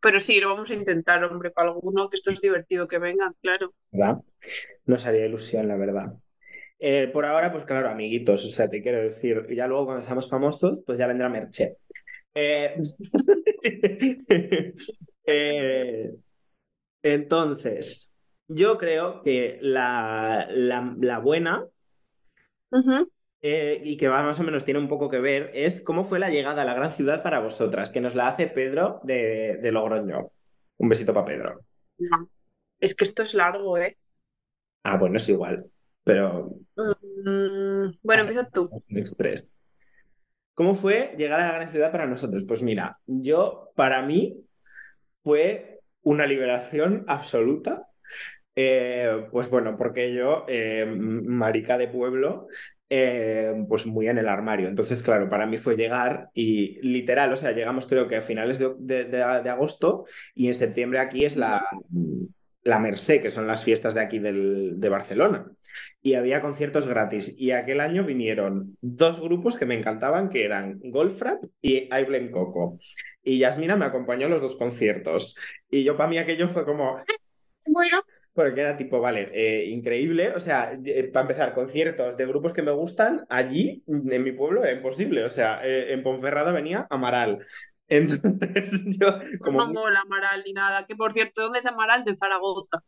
Pero 0.00 0.20
sí, 0.20 0.38
lo 0.40 0.50
vamos 0.50 0.70
a 0.70 0.74
intentar, 0.74 1.22
hombre, 1.24 1.52
con 1.52 1.66
alguno, 1.66 2.08
que 2.08 2.16
esto 2.16 2.30
es 2.30 2.40
divertido 2.40 2.86
que 2.86 2.98
vengan, 2.98 3.34
claro. 3.42 3.74
¿Verdad? 3.90 4.18
Nos 4.86 5.06
haría 5.06 5.26
ilusión, 5.26 5.66
la 5.66 5.76
verdad. 5.76 6.14
por 7.12 7.26
ahora, 7.26 7.50
pues 7.50 7.64
claro, 7.64 7.88
amiguitos, 7.88 8.44
o 8.44 8.48
sea, 8.48 8.68
te 8.68 8.80
quiero 8.80 8.98
decir, 8.98 9.46
ya 9.54 9.66
luego 9.66 9.86
cuando 9.86 10.02
seamos 10.02 10.30
famosos, 10.30 10.82
pues 10.86 10.98
ya 10.98 11.08
vendrá 11.08 11.28
Merche. 11.28 11.78
Eh, 12.34 12.76
eh, 15.26 16.14
entonces, 17.02 18.12
yo 18.48 18.76
creo 18.78 19.22
que 19.22 19.58
la, 19.62 20.46
la, 20.50 21.18
buena 21.18 21.66
eh, 23.42 23.80
y 23.84 23.96
que 23.96 24.08
va 24.08 24.22
más 24.22 24.38
o 24.40 24.42
menos 24.44 24.64
tiene 24.64 24.80
un 24.80 24.88
poco 24.88 25.08
que 25.08 25.18
ver, 25.18 25.50
es 25.54 25.80
cómo 25.80 26.04
fue 26.04 26.18
la 26.18 26.30
llegada 26.30 26.62
a 26.62 26.64
la 26.64 26.74
gran 26.74 26.92
ciudad 26.92 27.22
para 27.22 27.40
vosotras, 27.40 27.90
que 27.90 28.00
nos 28.00 28.14
la 28.14 28.28
hace 28.28 28.46
Pedro 28.46 29.00
de, 29.02 29.58
de 29.60 29.72
Logroño. 29.72 30.30
Un 30.78 30.88
besito 30.88 31.12
para 31.12 31.26
Pedro. 31.26 31.60
Es 32.78 32.94
que 32.94 33.04
esto 33.04 33.22
es 33.22 33.34
largo, 33.34 33.76
¿eh? 33.78 33.96
Ah, 34.82 34.96
bueno, 34.96 35.16
es 35.16 35.28
igual, 35.28 35.66
pero... 36.04 36.50
Mm, 36.76 37.98
bueno, 38.02 38.22
empieza 38.22 38.46
tú. 38.46 38.70
Express. 38.88 39.58
¿Cómo 40.60 40.74
fue 40.74 41.14
llegar 41.16 41.40
a 41.40 41.46
la 41.46 41.54
gran 41.54 41.70
ciudad 41.70 41.90
para 41.90 42.04
nosotros? 42.04 42.44
Pues 42.46 42.60
mira, 42.60 42.98
yo, 43.06 43.72
para 43.76 44.02
mí, 44.02 44.44
fue 45.14 45.80
una 46.02 46.26
liberación 46.26 47.02
absoluta. 47.06 47.88
Eh, 48.54 49.26
pues 49.32 49.48
bueno, 49.48 49.78
porque 49.78 50.12
yo, 50.12 50.44
eh, 50.48 50.84
marica 50.84 51.78
de 51.78 51.88
pueblo, 51.88 52.48
eh, 52.90 53.54
pues 53.70 53.86
muy 53.86 54.08
en 54.08 54.18
el 54.18 54.28
armario. 54.28 54.68
Entonces, 54.68 55.02
claro, 55.02 55.30
para 55.30 55.46
mí 55.46 55.56
fue 55.56 55.76
llegar 55.78 56.28
y 56.34 56.78
literal, 56.86 57.32
o 57.32 57.36
sea, 57.36 57.52
llegamos 57.52 57.86
creo 57.86 58.06
que 58.06 58.16
a 58.16 58.20
finales 58.20 58.58
de, 58.58 59.22
agosto 59.22 60.04
y 60.34 60.48
en 60.48 60.52
septiembre 60.52 60.98
aquí 60.98 61.24
es 61.24 61.38
la, 61.38 61.64
la 62.62 62.78
Merced, 62.78 63.22
que 63.22 63.30
son 63.30 63.46
las 63.46 63.64
fiestas 63.64 63.94
de 63.94 64.00
aquí 64.00 64.18
de 64.18 64.88
Barcelona. 64.88 65.46
Y 66.02 66.14
había 66.14 66.40
conciertos 66.40 66.86
gratis. 66.86 67.34
Y 67.38 67.52
aquel 67.52 67.80
año 67.80 68.04
vinieron 68.04 68.76
dos 68.80 69.20
grupos 69.20 69.56
que 69.56 69.66
me 69.66 69.78
encantaban, 69.78 70.28
que 70.28 70.44
eran 70.44 70.78
Golfrap 70.82 71.42
y 71.60 71.88
I 71.94 72.04
Blame 72.06 72.30
Coco. 72.30 72.78
Y 73.22 73.38
Yasmina 73.38 73.76
me 73.76 73.86
acompañó 73.86 74.26
a 74.26 74.30
los 74.30 74.42
dos 74.42 74.56
conciertos. 74.56 75.36
Y 75.70 75.84
yo 75.84 75.96
para 75.96 76.08
mí 76.08 76.18
aquello 76.18 76.48
fue 76.48 76.64
como, 76.64 77.02
bueno, 77.66 78.02
porque 78.32 78.62
era 78.62 78.76
tipo, 78.76 79.00
vale, 79.00 79.30
eh, 79.32 79.66
increíble. 79.66 80.32
O 80.34 80.40
sea, 80.40 80.72
eh, 80.84 81.04
para 81.04 81.22
empezar, 81.22 81.54
conciertos 81.54 82.16
de 82.16 82.26
grupos 82.26 82.52
que 82.52 82.62
me 82.62 82.72
gustan, 82.72 83.26
allí, 83.28 83.84
en 83.86 84.24
mi 84.24 84.32
pueblo, 84.32 84.64
era 84.64 84.72
imposible. 84.72 85.24
O 85.24 85.28
sea, 85.28 85.60
eh, 85.64 85.92
en 85.92 86.02
Ponferrada 86.02 86.52
venía 86.52 86.86
Amaral. 86.90 87.44
Entonces, 87.90 88.84
yo. 88.98 89.18
Como... 89.40 89.58
No 89.58 89.72
mola 89.72 90.00
Amaral 90.00 90.42
ni 90.46 90.52
nada. 90.52 90.86
Que 90.86 90.96
por 90.96 91.12
cierto, 91.12 91.42
¿dónde 91.42 91.58
es 91.58 91.66
Amaral? 91.66 92.04
De 92.04 92.16
Zaragoza. 92.16 92.82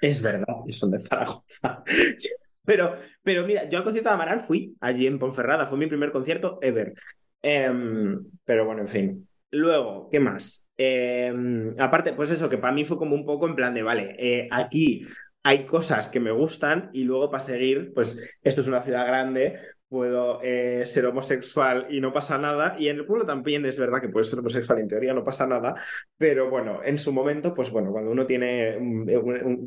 Es 0.00 0.22
verdad 0.22 0.56
que 0.64 0.72
son 0.72 0.90
de 0.90 0.98
Zaragoza. 0.98 1.82
Pero, 2.66 2.94
pero 3.22 3.46
mira, 3.46 3.68
yo 3.68 3.76
al 3.76 3.84
concierto 3.84 4.08
de 4.08 4.14
Amaral 4.14 4.40
fui 4.40 4.74
allí 4.80 5.06
en 5.06 5.18
Ponferrada, 5.18 5.66
fue 5.66 5.76
mi 5.76 5.86
primer 5.86 6.10
concierto 6.10 6.58
ever. 6.62 6.94
Em, 7.42 8.24
pero 8.42 8.64
bueno, 8.64 8.80
en 8.80 8.88
fin. 8.88 9.28
Luego, 9.50 10.08
¿qué 10.10 10.18
más? 10.18 10.66
Em, 10.74 11.78
aparte, 11.78 12.14
pues 12.14 12.30
eso, 12.30 12.48
que 12.48 12.56
para 12.56 12.72
mí 12.72 12.86
fue 12.86 12.96
como 12.96 13.14
un 13.14 13.26
poco 13.26 13.46
en 13.46 13.54
plan 13.54 13.74
de, 13.74 13.82
vale, 13.82 14.16
eh, 14.18 14.48
aquí 14.50 15.06
hay 15.42 15.66
cosas 15.66 16.08
que 16.08 16.20
me 16.20 16.30
gustan 16.30 16.88
y 16.94 17.04
luego 17.04 17.30
para 17.30 17.40
seguir, 17.44 17.92
pues 17.94 18.34
esto 18.42 18.62
es 18.62 18.68
una 18.68 18.80
ciudad 18.80 19.06
grande, 19.06 19.58
puedo 19.94 20.40
eh, 20.42 20.82
ser 20.84 21.06
homosexual 21.06 21.86
y 21.88 22.00
no 22.00 22.12
pasa 22.12 22.36
nada. 22.36 22.74
Y 22.76 22.88
en 22.88 22.96
el 22.96 23.06
pueblo 23.06 23.24
también 23.24 23.64
es 23.64 23.78
verdad 23.78 24.00
que 24.00 24.08
puedes 24.08 24.28
ser 24.28 24.40
homosexual, 24.40 24.80
en 24.80 24.88
teoría 24.88 25.14
no 25.14 25.22
pasa 25.22 25.46
nada. 25.46 25.76
Pero 26.18 26.50
bueno, 26.50 26.80
en 26.84 26.98
su 26.98 27.12
momento, 27.12 27.54
pues 27.54 27.70
bueno, 27.70 27.92
cuando 27.92 28.10
uno 28.10 28.26
tiene, 28.26 28.74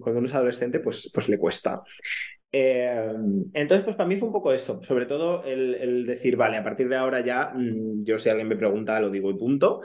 cuando 0.02 0.20
uno 0.20 0.28
es 0.28 0.36
adolescente, 0.36 0.82
pues, 0.82 1.10
pues 1.14 1.30
le 1.30 1.38
cuesta. 1.38 1.82
Eh, 2.52 3.14
entonces, 3.54 3.86
pues 3.86 3.96
para 3.96 4.10
mí 4.10 4.18
fue 4.18 4.28
un 4.28 4.34
poco 4.34 4.52
eso, 4.52 4.84
sobre 4.84 5.06
todo 5.06 5.46
el, 5.46 6.06
decir, 6.06 6.36
vale, 6.36 6.58
a 6.58 6.64
partir 6.64 6.90
de 6.90 6.98
ahora 6.98 7.22
ya, 7.22 7.54
mm, 7.56 8.04
yo 8.04 8.20
si 8.20 8.30
alguien 8.30 8.50
me 8.50 8.58
pregunta, 8.58 9.00
lo 9.00 9.10
digo 9.10 9.32
y 9.32 9.38
punto. 9.38 9.82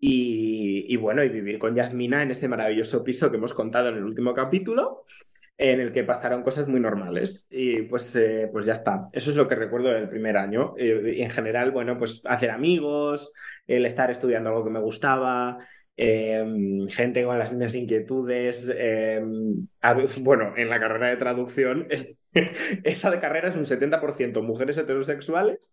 Y, 0.00 0.96
bueno, 0.96 1.22
y 1.22 1.28
vivir 1.28 1.58
con 1.58 1.76
Yasmina 1.76 2.22
en 2.22 2.32
este 2.32 2.48
maravilloso 2.48 3.04
piso 3.04 3.30
que 3.30 3.36
hemos 3.36 3.54
contado 3.54 3.90
en 3.90 3.96
el 3.96 4.04
último 4.04 4.34
capítulo, 4.34 5.04
en 5.56 5.80
el 5.80 5.92
que 5.92 6.04
pasaron 6.04 6.42
cosas 6.42 6.68
muy 6.68 6.80
normales. 6.80 7.46
Y 7.50 7.82
pues, 7.82 8.14
eh, 8.16 8.48
pues 8.52 8.66
ya 8.66 8.72
está. 8.74 9.08
Eso 9.12 9.30
es 9.30 9.36
lo 9.36 9.48
que 9.48 9.54
recuerdo 9.54 9.90
del 9.90 10.08
primer 10.08 10.36
año. 10.36 10.74
Eh, 10.78 11.14
y 11.16 11.22
en 11.22 11.30
general, 11.30 11.70
bueno, 11.70 11.98
pues 11.98 12.22
hacer 12.24 12.50
amigos, 12.50 13.32
el 13.66 13.86
estar 13.86 14.10
estudiando 14.10 14.50
algo 14.50 14.64
que 14.64 14.70
me 14.70 14.80
gustaba, 14.80 15.58
Em, 15.96 16.88
gente 16.88 17.24
con 17.24 17.38
las 17.38 17.52
mismas 17.52 17.74
inquietudes. 17.74 18.68
Em, 18.76 19.68
bueno, 20.22 20.54
en 20.56 20.68
la 20.68 20.80
carrera 20.80 21.08
de 21.08 21.16
traducción, 21.16 21.86
esa 22.84 23.10
de 23.10 23.20
carrera 23.20 23.48
es 23.48 23.56
un 23.56 23.64
70% 23.64 24.42
mujeres 24.42 24.76
heterosexuales 24.76 25.72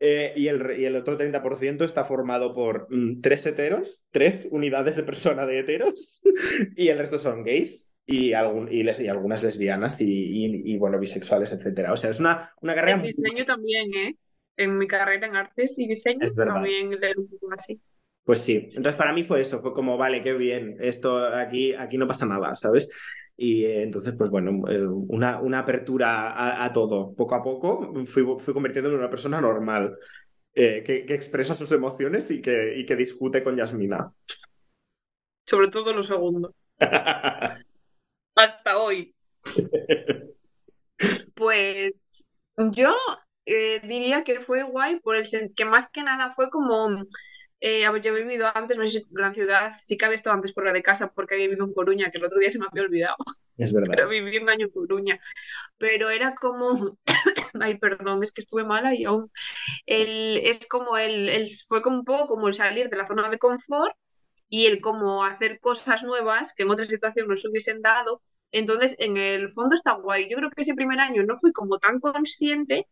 eh, 0.00 0.32
y, 0.36 0.48
el, 0.48 0.80
y, 0.80 0.86
el, 0.86 0.96
otro 0.96 1.18
30% 1.18 1.84
está 1.84 2.04
formado 2.04 2.54
por 2.54 2.86
mm, 2.90 3.20
tres 3.20 3.44
heteros, 3.44 4.02
tres 4.10 4.48
unidades 4.50 4.96
de 4.96 5.02
persona 5.02 5.44
de 5.44 5.60
heteros 5.60 6.22
y 6.76 6.88
el 6.88 6.98
resto 6.98 7.18
son 7.18 7.42
gays. 7.42 7.90
Y, 8.10 8.32
algún, 8.32 8.72
y, 8.72 8.82
les, 8.84 9.00
y 9.00 9.08
algunas 9.08 9.42
lesbianas 9.42 10.00
y, 10.00 10.62
y, 10.64 10.78
bueno, 10.78 10.98
bisexuales, 10.98 11.52
etcétera. 11.52 11.92
O 11.92 11.96
sea, 11.96 12.08
es 12.08 12.20
una, 12.20 12.50
una 12.62 12.74
carrera... 12.74 12.96
En 12.96 13.02
diseño 13.02 13.44
también, 13.44 13.94
¿eh? 13.94 14.16
En 14.56 14.78
mi 14.78 14.86
carrera 14.88 15.26
en 15.26 15.36
artes 15.36 15.78
y 15.78 15.86
diseño 15.86 16.26
también 16.34 16.90
leer 16.98 17.18
un 17.18 17.28
poco 17.28 17.52
así. 17.52 17.78
Pues 18.24 18.40
sí, 18.40 18.66
entonces 18.68 18.94
para 18.96 19.12
mí 19.12 19.24
fue 19.24 19.40
eso, 19.40 19.60
fue 19.60 19.74
como, 19.74 19.98
vale, 19.98 20.22
qué 20.22 20.32
bien, 20.32 20.78
esto 20.80 21.18
aquí, 21.18 21.74
aquí 21.74 21.98
no 21.98 22.08
pasa 22.08 22.24
nada, 22.24 22.54
¿sabes? 22.54 22.90
Y 23.36 23.64
eh, 23.64 23.82
entonces, 23.82 24.14
pues 24.16 24.30
bueno, 24.30 24.68
eh, 24.68 24.86
una, 24.86 25.40
una 25.40 25.60
apertura 25.60 26.64
a, 26.64 26.72
todo. 26.72 27.14
Poco 27.14 27.34
a 27.34 27.42
poco 27.42 27.92
fui, 28.06 28.24
fui 28.40 28.54
convirtiéndome 28.54 28.94
en 28.94 29.00
una 29.00 29.10
persona 29.10 29.40
normal, 29.40 29.96
eh, 30.54 30.82
que, 30.84 31.04
que, 31.04 31.14
expresa 31.14 31.54
sus 31.54 31.70
emociones 31.72 32.30
y 32.30 32.42
que, 32.42 32.74
y 32.76 32.84
que 32.84 32.96
discute 32.96 33.44
con 33.44 33.56
Yasmina. 33.56 34.10
Sobre 35.46 35.68
todo 35.68 35.92
lo 35.92 36.02
segundo. 36.02 36.54
Hasta 38.38 38.78
hoy. 38.78 39.14
pues 41.34 41.92
yo 42.56 42.94
diría 43.82 44.24
que 44.24 44.40
fue 44.40 44.62
guay 44.62 45.00
por 45.00 45.16
el 45.16 45.26
que 45.56 45.64
más 45.64 45.90
que 45.90 46.02
nada 46.02 46.32
fue 46.34 46.50
como 46.50 47.04
eh, 47.60 47.82
yo 47.82 48.16
he 48.16 48.22
vivido 48.22 48.46
antes, 48.54 48.76
no 48.76 48.88
sé 48.88 49.00
si 49.00 49.06
la 49.10 49.34
ciudad, 49.34 49.72
sí 49.82 49.96
que 49.96 50.04
había 50.04 50.16
estado 50.16 50.36
antes 50.36 50.52
por 50.52 50.64
la 50.64 50.72
de 50.72 50.82
casa 50.82 51.10
porque 51.12 51.34
había 51.34 51.48
vivido 51.48 51.64
en 51.64 51.74
Coruña, 51.74 52.10
que 52.10 52.18
el 52.18 52.24
otro 52.24 52.38
día 52.38 52.50
se 52.50 52.58
me 52.58 52.66
había 52.70 52.84
olvidado. 52.84 53.16
Es 53.56 53.72
verdad. 53.72 53.94
Pero 53.96 54.08
viví 54.08 54.38
un 54.38 54.48
año 54.48 54.66
en 54.66 54.70
Coruña. 54.72 55.20
Pero 55.76 56.08
era 56.10 56.36
como, 56.36 56.96
ay, 57.60 57.78
perdón, 57.78 58.22
es 58.22 58.30
que 58.30 58.42
estuve 58.42 58.62
mala 58.62 58.94
y 58.94 59.04
aún, 59.04 59.32
el, 59.86 60.38
es 60.44 60.64
como 60.66 60.96
el, 60.96 61.28
el, 61.28 61.50
fue 61.66 61.82
como 61.82 61.98
un 61.98 62.04
poco 62.04 62.28
como 62.28 62.46
el 62.46 62.54
salir 62.54 62.88
de 62.88 62.96
la 62.96 63.08
zona 63.08 63.28
de 63.28 63.38
confort 63.38 63.96
y 64.48 64.66
el 64.66 64.80
como 64.80 65.24
hacer 65.24 65.60
cosas 65.60 66.02
nuevas 66.02 66.54
que 66.54 66.62
en 66.64 66.70
otra 66.70 66.86
situación 66.86 67.28
no 67.28 67.36
se 67.36 67.48
hubiesen 67.48 67.82
dado. 67.82 68.22
Entonces, 68.52 68.96
en 68.98 69.16
el 69.16 69.52
fondo 69.52 69.74
está 69.76 69.92
guay. 69.94 70.28
Yo 70.30 70.36
creo 70.38 70.50
que 70.50 70.62
ese 70.62 70.74
primer 70.74 71.00
año 71.00 71.22
no 71.24 71.38
fui 71.38 71.52
como 71.52 71.78
tan 71.78 72.00
consciente, 72.00 72.86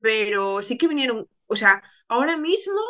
pero 0.00 0.62
sí 0.62 0.78
que 0.78 0.88
vinieron, 0.88 1.28
o 1.48 1.56
sea, 1.56 1.82
ahora 2.08 2.36
mismo 2.38 2.80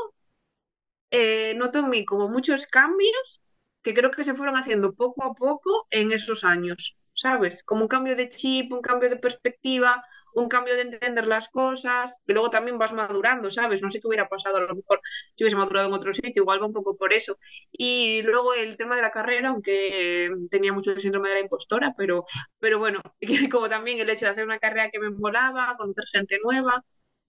eh, 1.11 1.55
noto 1.57 1.81
en 1.81 1.91
mí 1.91 2.05
como 2.05 2.29
muchos 2.29 2.67
cambios 2.67 3.43
que 3.83 3.95
creo 3.95 4.11
que 4.13 4.25
se 4.25 4.35
fueron 4.35 4.57
haciendo 4.57 4.95
poco 4.95 5.25
a 5.25 5.35
poco 5.35 5.87
en 5.91 6.13
esos 6.13 6.45
años, 6.45 6.97
¿sabes? 7.15 7.63
Como 7.65 7.83
un 7.83 7.89
cambio 7.89 8.17
de 8.17 8.29
chip, 8.29 8.73
un 8.73 8.81
cambio 8.83 9.11
de 9.11 9.17
perspectiva, 9.17 10.05
un 10.35 10.49
cambio 10.49 10.75
de 10.75 10.83
entender 10.83 11.27
las 11.27 11.49
cosas, 11.49 12.21
que 12.27 12.33
luego 12.33 12.51
también 12.51 12.79
vas 12.79 12.93
madurando, 12.93 13.51
¿sabes? 13.51 13.83
No 13.83 13.91
sé 13.91 14.01
qué 14.01 14.09
hubiera 14.09 14.29
pasado, 14.29 14.57
a 14.57 14.61
lo 14.61 14.75
mejor 14.75 15.01
si 15.37 15.45
hubiese 15.45 15.57
madurado 15.57 15.89
en 15.89 15.95
otro 15.95 16.13
sitio, 16.13 16.43
igual 16.43 16.63
va 16.63 16.67
un 16.67 16.73
poco 16.73 16.97
por 16.97 17.13
eso. 17.13 17.39
Y 17.71 18.23
luego 18.23 18.55
el 18.55 18.77
tema 18.77 18.97
de 18.97 19.03
la 19.03 19.11
carrera, 19.13 19.51
aunque 19.51 20.31
tenía 20.51 20.73
mucho 20.73 20.99
síndrome 20.99 21.29
de 21.31 21.35
la 21.37 21.41
impostora, 21.41 21.95
pero, 21.97 22.25
pero 22.59 22.79
bueno, 22.79 23.01
como 23.51 23.69
también 23.69 24.01
el 24.01 24.11
hecho 24.11 24.27
de 24.27 24.33
hacer 24.33 24.45
una 24.45 24.59
carrera 24.59 24.91
que 24.91 25.01
me 25.01 25.11
molaba, 25.11 25.77
conocer 25.77 26.05
gente 26.13 26.39
nueva, 26.43 26.85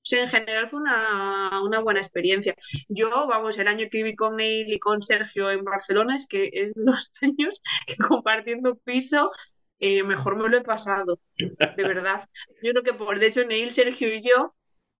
Sí, 0.05 0.17
en 0.17 0.27
general 0.29 0.69
fue 0.69 0.81
una, 0.81 1.61
una, 1.63 1.79
buena 1.79 2.01
experiencia. 2.01 2.55
Yo, 2.89 3.09
vamos, 3.27 3.57
el 3.57 3.69
año 3.69 3.87
que 3.89 3.99
viví 3.99 4.15
con 4.15 4.35
Neil 4.35 4.71
y 4.73 4.79
con 4.79 5.01
Sergio 5.01 5.49
en 5.49 5.63
Barcelona 5.63 6.15
es 6.15 6.27
que 6.27 6.49
es 6.51 6.73
los 6.75 7.11
años 7.21 7.61
que 7.87 7.95
compartiendo 7.97 8.75
piso 8.83 9.31
eh, 9.79 10.03
mejor 10.03 10.35
me 10.35 10.47
lo 10.49 10.57
he 10.57 10.61
pasado, 10.61 11.19
de 11.37 11.83
verdad. 11.83 12.27
Yo 12.61 12.71
creo 12.71 12.83
que 12.83 12.93
por 12.93 13.19
de 13.19 13.27
hecho 13.27 13.43
Neil, 13.43 13.71
Sergio 13.71 14.13
y 14.13 14.21
yo 14.21 14.53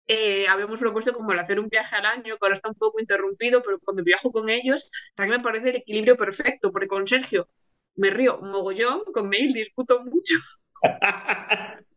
eh, 0.08 0.48
habíamos 0.48 0.80
propuesto 0.80 1.14
como 1.14 1.32
el 1.32 1.40
hacer 1.40 1.60
un 1.60 1.70
viaje 1.70 1.96
al 1.96 2.06
año, 2.06 2.38
que 2.38 2.40
ahora 2.42 2.56
está 2.56 2.70
un 2.70 2.76
poco 2.76 3.00
interrumpido, 3.00 3.62
pero 3.64 3.80
cuando 3.80 4.04
viajo 4.04 4.32
con 4.32 4.50
ellos 4.50 4.90
también 5.16 5.40
me 5.40 5.44
parece 5.44 5.70
el 5.70 5.76
equilibrio 5.78 6.18
perfecto, 6.18 6.72
porque 6.72 6.88
con 6.88 7.08
Sergio 7.08 7.48
me 7.96 8.10
río 8.10 8.40
mogollón, 8.42 9.04
con 9.14 9.30
Neil 9.30 9.54
discuto 9.54 10.04
mucho. 10.04 10.36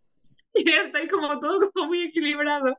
y 0.54 0.70
está 0.70 0.98
ahí 0.98 1.08
como 1.08 1.40
todo 1.40 1.70
como 1.72 1.88
muy 1.88 2.04
equilibrado. 2.04 2.78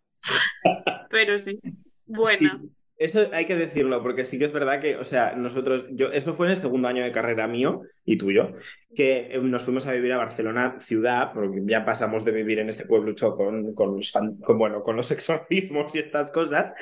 Pero 1.10 1.38
sí, 1.40 1.60
buena. 2.06 2.62
Eso 2.98 3.30
hay 3.32 3.46
que 3.46 3.56
decirlo, 3.56 4.02
porque 4.02 4.26
sí 4.26 4.40
que 4.40 4.46
es 4.46 4.52
verdad 4.52 4.82
que, 4.82 4.96
o 4.96 5.04
sea, 5.04 5.36
nosotros, 5.36 5.86
yo, 5.92 6.12
eso 6.12 6.34
fue 6.34 6.48
en 6.48 6.52
el 6.52 6.58
segundo 6.58 6.88
año 6.88 7.04
de 7.04 7.12
carrera 7.12 7.48
mío 7.48 7.82
y 8.04 8.18
tuyo, 8.18 8.54
que 8.96 9.30
eh, 9.32 9.40
nos 9.40 9.64
fuimos 9.64 9.86
a 9.86 9.94
vivir 9.94 10.14
a 10.14 10.18
Barcelona 10.18 10.78
ciudad, 10.80 11.32
porque 11.32 11.62
ya 11.66 11.86
pasamos 11.86 12.26
de 12.26 12.32
vivir 12.32 12.58
en 12.58 12.70
este 12.70 12.86
pueblo 12.86 13.14
con, 13.36 13.76
con, 13.76 13.98
los, 13.98 14.14
bueno, 14.48 14.82
con 14.82 14.96
los 14.96 15.12
exorcismos 15.12 15.94
y 15.96 16.00
estas 16.00 16.32
cosas. 16.32 16.74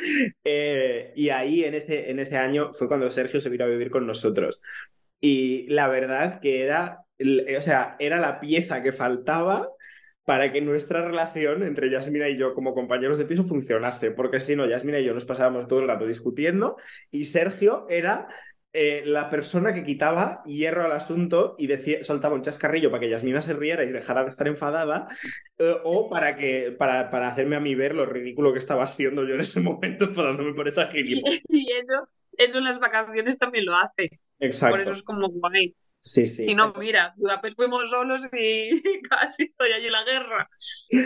Eh, 0.43 1.11
y 1.16 1.30
ahí 1.30 1.66
en 1.66 1.76
ese, 1.76 2.09
en 2.09 2.20
ese 2.20 2.38
año 2.38 2.74
fue 2.74 2.88
cuando 2.88 3.11
Sergio 3.11 3.41
se 3.41 3.49
vino 3.49 3.66
a 3.66 3.68
vivir 3.68 3.91
con 3.91 4.07
nosotros. 4.07 4.61
Y 5.20 5.68
la 5.68 5.89
verdad 5.89 6.39
que 6.39 6.63
era, 6.63 7.03
o 7.57 7.61
sea, 7.61 7.97
era 7.99 8.20
la 8.20 8.39
pieza 8.39 8.82
que 8.82 8.93
faltaba 8.93 9.70
para 10.26 10.51
que 10.51 10.59
nuestra 10.59 11.05
relación 11.05 11.63
entre 11.63 11.89
Yasmina 11.89 12.28
y 12.28 12.38
yo 12.38 12.53
como 12.53 12.73
compañeros 12.73 13.17
de 13.17 13.26
piso 13.26 13.45
funcionase, 13.45 14.11
porque 14.11 14.39
si 14.39 14.55
no, 14.55 14.67
Yasmina 14.67 14.99
y 14.99 15.05
yo 15.05 15.13
nos 15.13 15.26
pasábamos 15.26 15.67
todo 15.67 15.80
el 15.80 15.88
rato 15.88 16.05
discutiendo 16.05 16.78
y 17.11 17.26
Sergio 17.26 17.86
era 17.89 18.28
eh, 18.78 19.03
la 19.05 19.30
persona 19.30 19.73
que 19.73 19.86
quitaba 19.86 20.41
hierro 20.43 20.84
al 20.84 20.91
asunto 20.91 21.55
y 21.57 21.67
decía, 21.67 22.03
soltaba 22.03 22.36
un 22.36 22.41
chascarrillo 22.41 22.91
para 22.91 22.99
que 22.99 23.09
Yasmina 23.09 23.39
se 23.39 23.53
riera 23.53 23.86
y 23.86 23.91
dejara 23.91 24.23
de 24.23 24.30
estar 24.30 24.49
enfadada, 24.49 25.07
eh, 25.59 25.76
o 25.86 26.09
para, 26.09 26.36
que, 26.36 26.76
para, 26.78 27.09
para 27.09 27.30
hacerme 27.30 27.55
a 27.55 27.61
mí 27.61 27.73
ver 27.73 27.95
lo 27.95 28.05
ridículo 28.05 28.51
que 28.51 28.59
estaba 28.59 28.86
siendo 28.86 29.23
yo 29.26 29.36
en 29.36 29.39
ese 29.39 29.61
momento 29.61 30.11
parándome 30.13 30.53
por 30.53 30.67
esa 30.67 30.88
gilipollas. 30.88 31.41
Y 31.47 31.71
eso, 31.71 32.09
eso 32.38 32.57
en 32.57 32.65
las 32.65 32.80
vacaciones 32.80 33.38
también 33.38 33.65
lo 33.65 33.78
hace. 33.78 34.09
Por 34.09 34.49
eso 34.49 34.67
Exacto. 34.67 34.91
es 34.91 35.03
como 35.03 35.30
guay. 35.30 35.73
Sí, 36.07 36.27
sí. 36.27 36.45
Si 36.45 36.53
no, 36.53 36.71
mira, 36.75 37.15
Budapest 37.17 37.55
fuimos 37.55 37.89
solos 37.89 38.21
y 38.39 39.01
casi 39.09 39.43
estoy 39.43 39.71
allí 39.71 39.87
en 39.87 39.91
la 39.91 40.03
guerra. 40.03 40.47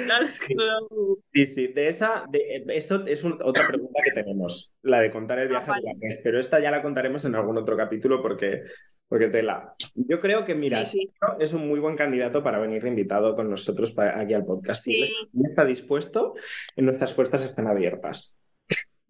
Claro, 0.06 0.26
es 0.26 0.38
que 0.42 0.54
no- 0.56 0.88
Sí, 1.34 1.46
sí, 1.46 1.68
de 1.68 1.88
esa, 1.88 2.26
de, 2.30 2.66
esto 2.68 3.06
es 3.08 3.24
un- 3.24 3.40
otra 3.42 3.66
pregunta 3.66 4.02
que 4.04 4.12
tenemos, 4.12 4.74
la 4.82 5.00
de 5.00 5.10
contar 5.10 5.40
el 5.40 5.48
viaje 5.48 5.66
Ah, 5.68 5.72
a 5.72 5.76
vale. 5.76 5.84
Budapest, 5.94 6.20
pero 6.22 6.38
esta 6.38 6.60
ya 6.60 6.70
la 6.70 6.82
contaremos 6.82 7.24
en 7.24 7.36
algún 7.36 7.58
otro 7.58 7.78
capítulo 7.78 8.22
porque, 8.22 8.64
porque 9.08 9.30
tela. 9.30 9.74
Yo 9.96 10.20
creo 10.20 10.44
que, 10.44 10.54
mira, 10.54 10.84
Sí, 10.84 11.00
sí. 11.00 11.12
Sergio 11.18 11.40
es 11.40 11.54
un 11.54 11.66
muy 11.70 11.80
buen 11.80 11.96
candidato 11.96 12.44
para 12.44 12.60
venir 12.60 12.86
invitado 12.86 13.36
con 13.36 13.50
nosotros 13.50 13.94
pa- 13.94 14.20
aquí 14.20 14.34
al 14.34 14.44
podcast. 14.46 14.84
Si 14.84 15.06
Sí. 15.08 15.16
está 15.46 15.64
dispuesto, 15.64 16.36
nuestras 16.76 17.14
puertas 17.14 17.42
están 17.46 17.68
abiertas. 17.68 18.38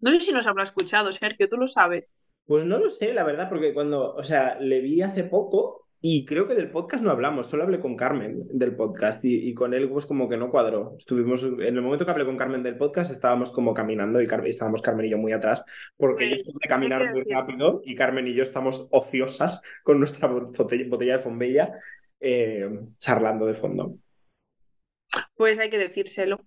No 0.00 0.12
sé 0.12 0.20
si 0.20 0.32
nos 0.32 0.46
habrá 0.46 0.64
escuchado, 0.64 1.12
Sergio, 1.12 1.48
tú 1.48 1.56
lo 1.56 1.68
sabes. 1.68 2.16
Pues 2.46 2.64
no 2.64 2.78
lo 2.78 2.88
sé, 2.90 3.12
la 3.14 3.24
verdad, 3.24 3.48
porque 3.48 3.72
cuando, 3.74 4.14
o 4.14 4.22
sea, 4.22 4.58
le 4.58 4.80
vi 4.80 5.02
hace 5.02 5.24
poco 5.24 5.86
y 6.02 6.24
creo 6.24 6.48
que 6.48 6.54
del 6.54 6.70
podcast 6.70 7.04
no 7.04 7.10
hablamos, 7.10 7.46
solo 7.46 7.62
hablé 7.62 7.78
con 7.78 7.94
Carmen 7.94 8.46
del 8.52 8.74
podcast 8.74 9.22
y, 9.26 9.50
y 9.50 9.54
con 9.54 9.74
él 9.74 9.88
pues 9.90 10.06
como 10.06 10.28
que 10.28 10.38
no 10.38 10.50
cuadró. 10.50 10.94
Estuvimos, 10.96 11.44
en 11.44 11.60
el 11.76 11.82
momento 11.82 12.06
que 12.06 12.10
hablé 12.10 12.24
con 12.24 12.38
Carmen 12.38 12.62
del 12.62 12.78
podcast 12.78 13.12
estábamos 13.12 13.50
como 13.52 13.74
caminando 13.74 14.20
y 14.22 14.26
Car- 14.26 14.46
estábamos 14.48 14.80
Carmen 14.80 15.06
y 15.06 15.10
yo 15.10 15.18
muy 15.18 15.32
atrás 15.32 15.62
porque 15.98 16.24
yo 16.24 16.30
Pues, 16.36 16.42
estoy 16.48 16.60
de 16.62 16.68
caminar 16.68 17.12
muy 17.12 17.24
rápido 17.24 17.82
y 17.84 17.94
Carmen 17.94 18.26
y 18.26 18.34
yo 18.34 18.42
estamos 18.42 18.88
ociosas 18.90 19.62
con 19.84 19.98
nuestra 19.98 20.26
botella, 20.28 20.86
botella 20.88 21.12
de 21.12 21.18
Fombella 21.18 21.74
eh, 22.18 22.68
charlando 22.98 23.44
de 23.44 23.54
fondo. 23.54 23.96
Pues 25.36 25.58
hay 25.58 25.68
que 25.70 25.78
decírselo. 25.78 26.40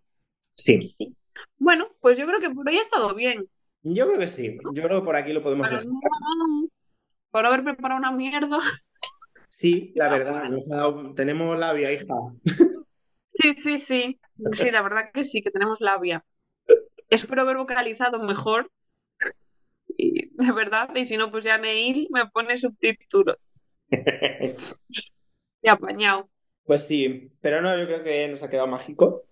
Sí, 0.56 0.96
Sí. 0.98 1.16
Bueno, 1.58 1.88
pues 2.02 2.18
yo 2.18 2.26
creo 2.26 2.40
que 2.40 2.50
por 2.50 2.68
hoy 2.68 2.78
ha 2.78 2.82
estado 2.82 3.14
bien. 3.16 3.48
yo 3.84 4.08
creo 4.08 4.20
que 4.20 4.28
sí, 4.28 4.58
yo 4.74 4.84
creo 4.84 5.00
que 5.02 5.06
por 5.06 5.16
aquí 5.16 5.34
lo 5.34 5.44
podemos 5.44 5.68
no, 5.86 6.68
por 7.32 7.46
haber 7.46 7.64
preparado 7.64 8.00
una 8.00 8.12
mierda. 8.12 8.60
Sí, 9.50 9.92
la 9.96 10.10
verdad, 10.10 10.50
nos 10.50 10.72
ha 10.72 10.78
dado- 10.78 11.14
tenemos 11.14 11.58
labia, 11.58 11.92
hija. 11.92 12.06
Sí, 13.40 13.56
sí, 13.64 13.78
sí. 13.78 14.20
Sí, 14.54 14.72
la 14.72 14.82
verdad 14.82 15.12
que 15.14 15.24
sí, 15.24 15.42
que 15.42 15.52
tenemos 15.52 15.80
labia. 15.80 16.24
Espero 17.10 17.44
haber 17.44 17.58
vocalizado 17.58 18.20
mejor. 18.24 18.72
Y, 19.98 20.30
de 20.36 20.52
verdad, 20.52 20.96
y 20.96 21.06
si 21.06 21.18
no, 21.18 21.30
pues 21.32 21.44
ya 21.44 21.58
Neil 21.58 22.08
me 22.12 22.28
pone 22.28 22.58
subtítulos. 22.58 23.52
Y 25.62 25.70
apañado. 25.70 26.30
Pues 26.66 26.86
sí, 26.88 27.32
pero 27.42 27.62
no, 27.62 27.78
yo 27.78 27.86
creo 27.86 28.04
que 28.04 28.28
nos 28.28 28.44
ha 28.44 28.50
quedado 28.50 28.68
mágico. 28.68 29.24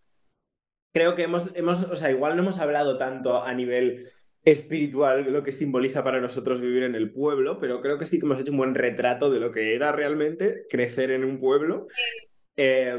Creo 0.93 1.15
que 1.15 1.23
hemos, 1.23 1.51
hemos, 1.55 1.83
o 1.83 1.95
sea, 1.95 2.11
igual 2.11 2.35
no 2.35 2.41
hemos 2.41 2.59
hablado 2.59 2.97
tanto 2.97 3.43
a 3.43 3.53
nivel 3.53 4.05
espiritual 4.43 5.31
lo 5.31 5.43
que 5.43 5.51
simboliza 5.51 6.03
para 6.03 6.19
nosotros 6.19 6.61
vivir 6.61 6.83
en 6.83 6.95
el 6.95 7.11
pueblo, 7.11 7.59
pero 7.59 7.81
creo 7.81 7.97
que 7.97 8.05
sí 8.05 8.19
que 8.19 8.25
hemos 8.25 8.39
hecho 8.39 8.51
un 8.51 8.57
buen 8.57 8.75
retrato 8.75 9.29
de 9.29 9.39
lo 9.39 9.51
que 9.51 9.75
era 9.75 9.91
realmente 9.91 10.65
crecer 10.69 11.11
en 11.11 11.23
un 11.23 11.39
pueblo. 11.39 11.87
Eh, 12.57 12.97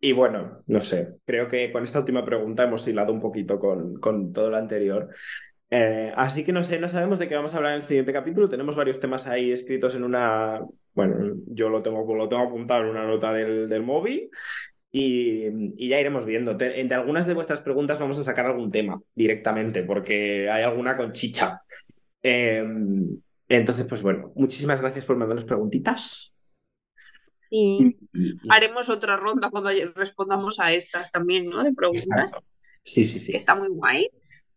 y 0.00 0.12
bueno, 0.12 0.62
no 0.66 0.80
sé, 0.82 1.14
creo 1.24 1.48
que 1.48 1.72
con 1.72 1.82
esta 1.82 2.00
última 2.00 2.24
pregunta 2.24 2.64
hemos 2.64 2.86
hilado 2.86 3.12
un 3.12 3.20
poquito 3.20 3.58
con, 3.58 3.94
con 4.00 4.32
todo 4.32 4.50
lo 4.50 4.56
anterior. 4.56 5.08
Eh, 5.70 6.12
así 6.14 6.44
que 6.44 6.52
no 6.52 6.62
sé, 6.62 6.78
no 6.78 6.88
sabemos 6.88 7.18
de 7.18 7.26
qué 7.26 7.34
vamos 7.34 7.54
a 7.54 7.56
hablar 7.56 7.72
en 7.72 7.78
el 7.78 7.84
siguiente 7.84 8.12
capítulo. 8.12 8.48
Tenemos 8.48 8.76
varios 8.76 9.00
temas 9.00 9.26
ahí 9.26 9.50
escritos 9.50 9.96
en 9.96 10.04
una. 10.04 10.60
Bueno, 10.92 11.36
yo 11.46 11.70
lo 11.70 11.80
tengo, 11.80 12.14
lo 12.14 12.28
tengo 12.28 12.42
apuntado 12.42 12.84
en 12.84 12.90
una 12.90 13.06
nota 13.06 13.32
del, 13.32 13.68
del 13.68 13.82
móvil 13.82 14.30
y, 14.96 15.74
y 15.76 15.88
ya 15.88 15.98
iremos 15.98 16.24
viendo. 16.24 16.56
Te- 16.56 16.80
entre 16.80 16.96
algunas 16.96 17.26
de 17.26 17.34
vuestras 17.34 17.60
preguntas 17.60 17.98
vamos 17.98 18.16
a 18.20 18.22
sacar 18.22 18.46
algún 18.46 18.70
tema 18.70 19.00
directamente, 19.12 19.82
porque 19.82 20.48
hay 20.48 20.62
alguna 20.62 20.96
con 20.96 21.10
chicha. 21.12 21.60
Eh, 22.22 22.64
entonces, 23.48 23.86
pues 23.88 24.02
bueno, 24.02 24.32
muchísimas 24.36 24.80
gracias 24.80 25.04
por 25.04 25.16
mandarnos 25.16 25.44
preguntitas. 25.44 26.32
Y 27.50 27.78
Y- 27.84 27.96
y- 28.12 28.38
haremos 28.50 28.88
otra 28.88 29.16
ronda 29.16 29.50
cuando 29.50 29.70
respondamos 29.96 30.60
a 30.60 30.72
estas 30.72 31.10
también, 31.10 31.46
¿no? 31.50 31.64
De 31.64 31.72
preguntas, 31.72 32.06
Exacto. 32.06 32.44
Sí, 32.84 33.04
sí, 33.04 33.14
que 33.14 33.20
sí. 33.32 33.36
está 33.36 33.56
muy 33.56 33.68
guay. 33.70 34.08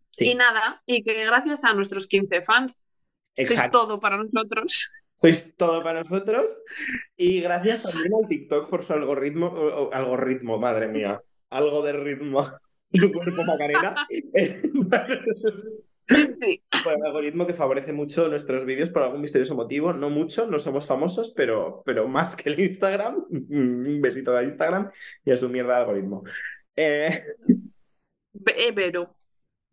Sí, 0.07 0.29
Y 0.31 0.35
nada, 0.35 0.81
y 0.85 1.03
que 1.03 1.25
gracias 1.25 1.63
a 1.63 1.73
nuestros 1.73 2.05
15 2.07 2.43
fans, 2.43 2.87
exacto. 3.35 3.79
todo 3.79 3.99
para 3.99 4.17
nosotros. 4.17 4.91
Sois 5.17 5.55
todo 5.57 5.81
para 5.83 6.01
nosotros. 6.03 6.55
Y 7.15 7.41
gracias 7.41 7.81
también 7.81 8.13
al 8.13 8.27
TikTok 8.27 8.69
por 8.69 8.83
su 8.83 8.93
algoritmo. 8.93 9.47
o- 9.47 9.85
o- 9.89 9.93
algoritmo, 9.93 10.59
madre 10.59 10.87
mía. 10.87 11.19
Algo 11.49 11.81
de 11.81 11.93
ritmo. 11.93 12.43
Tu 12.91 13.11
cuerpo, 13.11 13.43
Macarena. 13.43 13.95
Sí. 16.07 16.61
por 16.83 16.93
el 16.93 17.05
algoritmo 17.05 17.45
que 17.45 17.53
favorece 17.53 17.91
mucho 17.91 18.29
nuestros 18.29 18.63
vídeos 18.65 18.89
por 18.89 19.01
algún 19.03 19.19
misterioso 19.21 19.55
motivo. 19.55 19.91
No 19.91 20.09
mucho, 20.09 20.47
no 20.47 20.57
somos 20.57 20.85
famosos, 20.85 21.33
pero, 21.35 21.83
pero 21.85 22.07
más 22.07 22.37
que 22.37 22.49
el 22.49 22.59
Instagram. 22.59 23.25
Un 23.29 23.99
besito 24.01 24.35
al 24.37 24.45
Instagram 24.47 24.89
y 25.25 25.31
a 25.31 25.37
su 25.37 25.49
mierda 25.49 25.73
de 25.75 25.79
algoritmo. 25.81 26.23
Eh, 26.77 27.23
Pero, 28.75 29.15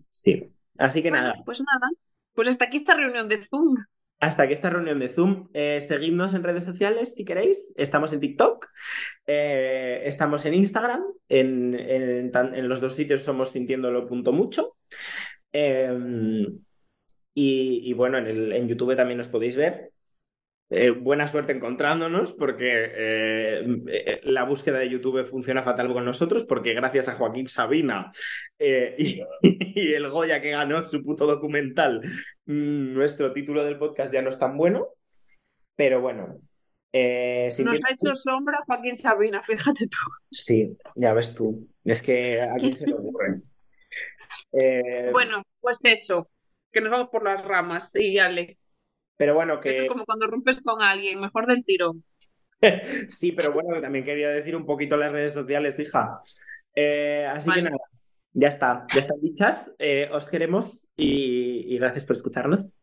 sí. 0.08 0.50
Así 0.78 1.02
que 1.02 1.10
bueno, 1.10 1.26
nada, 1.28 1.42
pues 1.44 1.60
nada. 1.60 1.88
Pues 2.34 2.48
hasta 2.48 2.64
aquí 2.64 2.78
esta 2.78 2.94
reunión 2.96 3.28
de 3.28 3.46
Zoom. 3.46 3.76
Hasta 4.20 4.44
aquí 4.44 4.52
esta 4.52 4.70
reunión 4.70 4.98
de 4.98 5.08
Zoom. 5.08 5.48
Eh, 5.54 5.80
seguidnos 5.80 6.34
en 6.34 6.42
redes 6.42 6.64
sociales 6.64 7.14
si 7.14 7.24
queréis. 7.24 7.72
Estamos 7.76 8.12
en 8.12 8.20
TikTok, 8.20 8.66
eh, 9.26 10.02
estamos 10.04 10.44
en 10.46 10.54
Instagram. 10.54 11.02
En, 11.28 11.74
en 11.74 12.68
los 12.68 12.80
dos 12.80 12.94
sitios 12.94 13.22
somos 13.22 13.50
sintiéndolo 13.50 14.06
punto 14.06 14.32
mucho. 14.32 14.76
Eh, 15.52 16.46
y, 17.34 17.80
y 17.84 17.92
bueno, 17.94 18.18
en, 18.18 18.26
el, 18.26 18.52
en 18.52 18.68
YouTube 18.68 18.96
también 18.96 19.18
nos 19.18 19.28
podéis 19.28 19.56
ver. 19.56 19.90
Eh, 20.76 20.90
buena 20.90 21.28
suerte 21.28 21.52
encontrándonos 21.52 22.32
porque 22.32 22.90
eh, 22.96 23.64
eh, 23.86 24.20
la 24.24 24.42
búsqueda 24.42 24.80
de 24.80 24.90
YouTube 24.90 25.24
funciona 25.24 25.62
fatal 25.62 25.92
con 25.92 26.04
nosotros 26.04 26.44
porque 26.44 26.74
gracias 26.74 27.08
a 27.08 27.14
Joaquín 27.14 27.46
Sabina 27.46 28.10
eh, 28.58 28.96
y, 28.98 29.22
y 29.42 29.92
el 29.92 30.10
Goya 30.10 30.40
que 30.40 30.50
ganó 30.50 30.84
su 30.84 31.04
puto 31.04 31.26
documental, 31.26 32.00
mm, 32.46 32.92
nuestro 32.92 33.32
título 33.32 33.64
del 33.64 33.78
podcast 33.78 34.12
ya 34.12 34.20
no 34.20 34.30
es 34.30 34.38
tan 34.38 34.56
bueno. 34.56 34.88
Pero 35.76 36.00
bueno, 36.00 36.40
Nos 36.92 37.60
ha 37.60 37.90
hecho 37.90 38.14
sombra 38.16 38.62
Joaquín 38.66 38.96
Sabina, 38.96 39.42
fíjate 39.42 39.86
tú. 39.86 39.98
Sí, 40.30 40.76
ya 40.96 41.14
ves 41.14 41.34
tú. 41.34 41.68
Es 41.84 42.02
que 42.02 42.40
a 42.42 42.54
quién 42.56 42.74
se 42.74 42.86
le 42.86 42.94
ocurre. 42.94 43.40
Bueno, 45.12 45.42
pues 45.60 45.78
eso, 45.82 46.30
que 46.72 46.80
nos 46.80 46.90
vamos 46.90 47.08
por 47.10 47.24
las 47.24 47.44
ramas 47.44 47.90
y 47.94 48.16
dale. 48.16 48.58
Pero 49.16 49.34
bueno, 49.34 49.54
Esto 49.54 49.62
que 49.62 49.76
es 49.82 49.88
como 49.88 50.04
cuando 50.04 50.26
rompes 50.26 50.60
con 50.62 50.82
alguien, 50.82 51.20
mejor 51.20 51.46
del 51.46 51.64
tirón. 51.64 52.04
sí, 53.08 53.32
pero 53.32 53.52
bueno, 53.52 53.80
también 53.80 54.04
quería 54.04 54.30
decir 54.30 54.56
un 54.56 54.66
poquito 54.66 54.96
las 54.96 55.12
redes 55.12 55.32
sociales, 55.32 55.78
hija. 55.78 56.20
Eh, 56.74 57.26
así 57.30 57.50
que 57.52 57.62
nada, 57.62 57.76
ya 58.32 58.48
está, 58.48 58.86
ya 58.92 59.00
están 59.00 59.20
dichas. 59.20 59.72
Eh, 59.78 60.08
os 60.12 60.28
queremos 60.28 60.88
y, 60.96 61.74
y 61.74 61.78
gracias 61.78 62.04
por 62.06 62.16
escucharnos. 62.16 62.78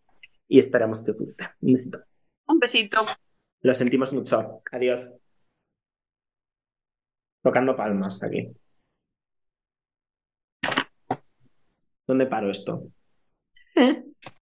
Y 0.48 0.60
esperamos 0.60 1.04
que 1.04 1.12
os 1.12 1.20
guste. 1.20 1.50
Un 1.62 1.72
besito. 1.72 2.00
Un 2.48 2.60
besito. 2.60 3.06
Lo 3.62 3.74
sentimos 3.74 4.12
mucho. 4.14 4.62
Adiós. 4.72 5.12
Tocando 7.42 7.76
palmas 7.76 8.24
aquí. 8.24 8.52
¿Dónde 12.08 12.26
paro 12.28 12.50
esto? 12.50 12.88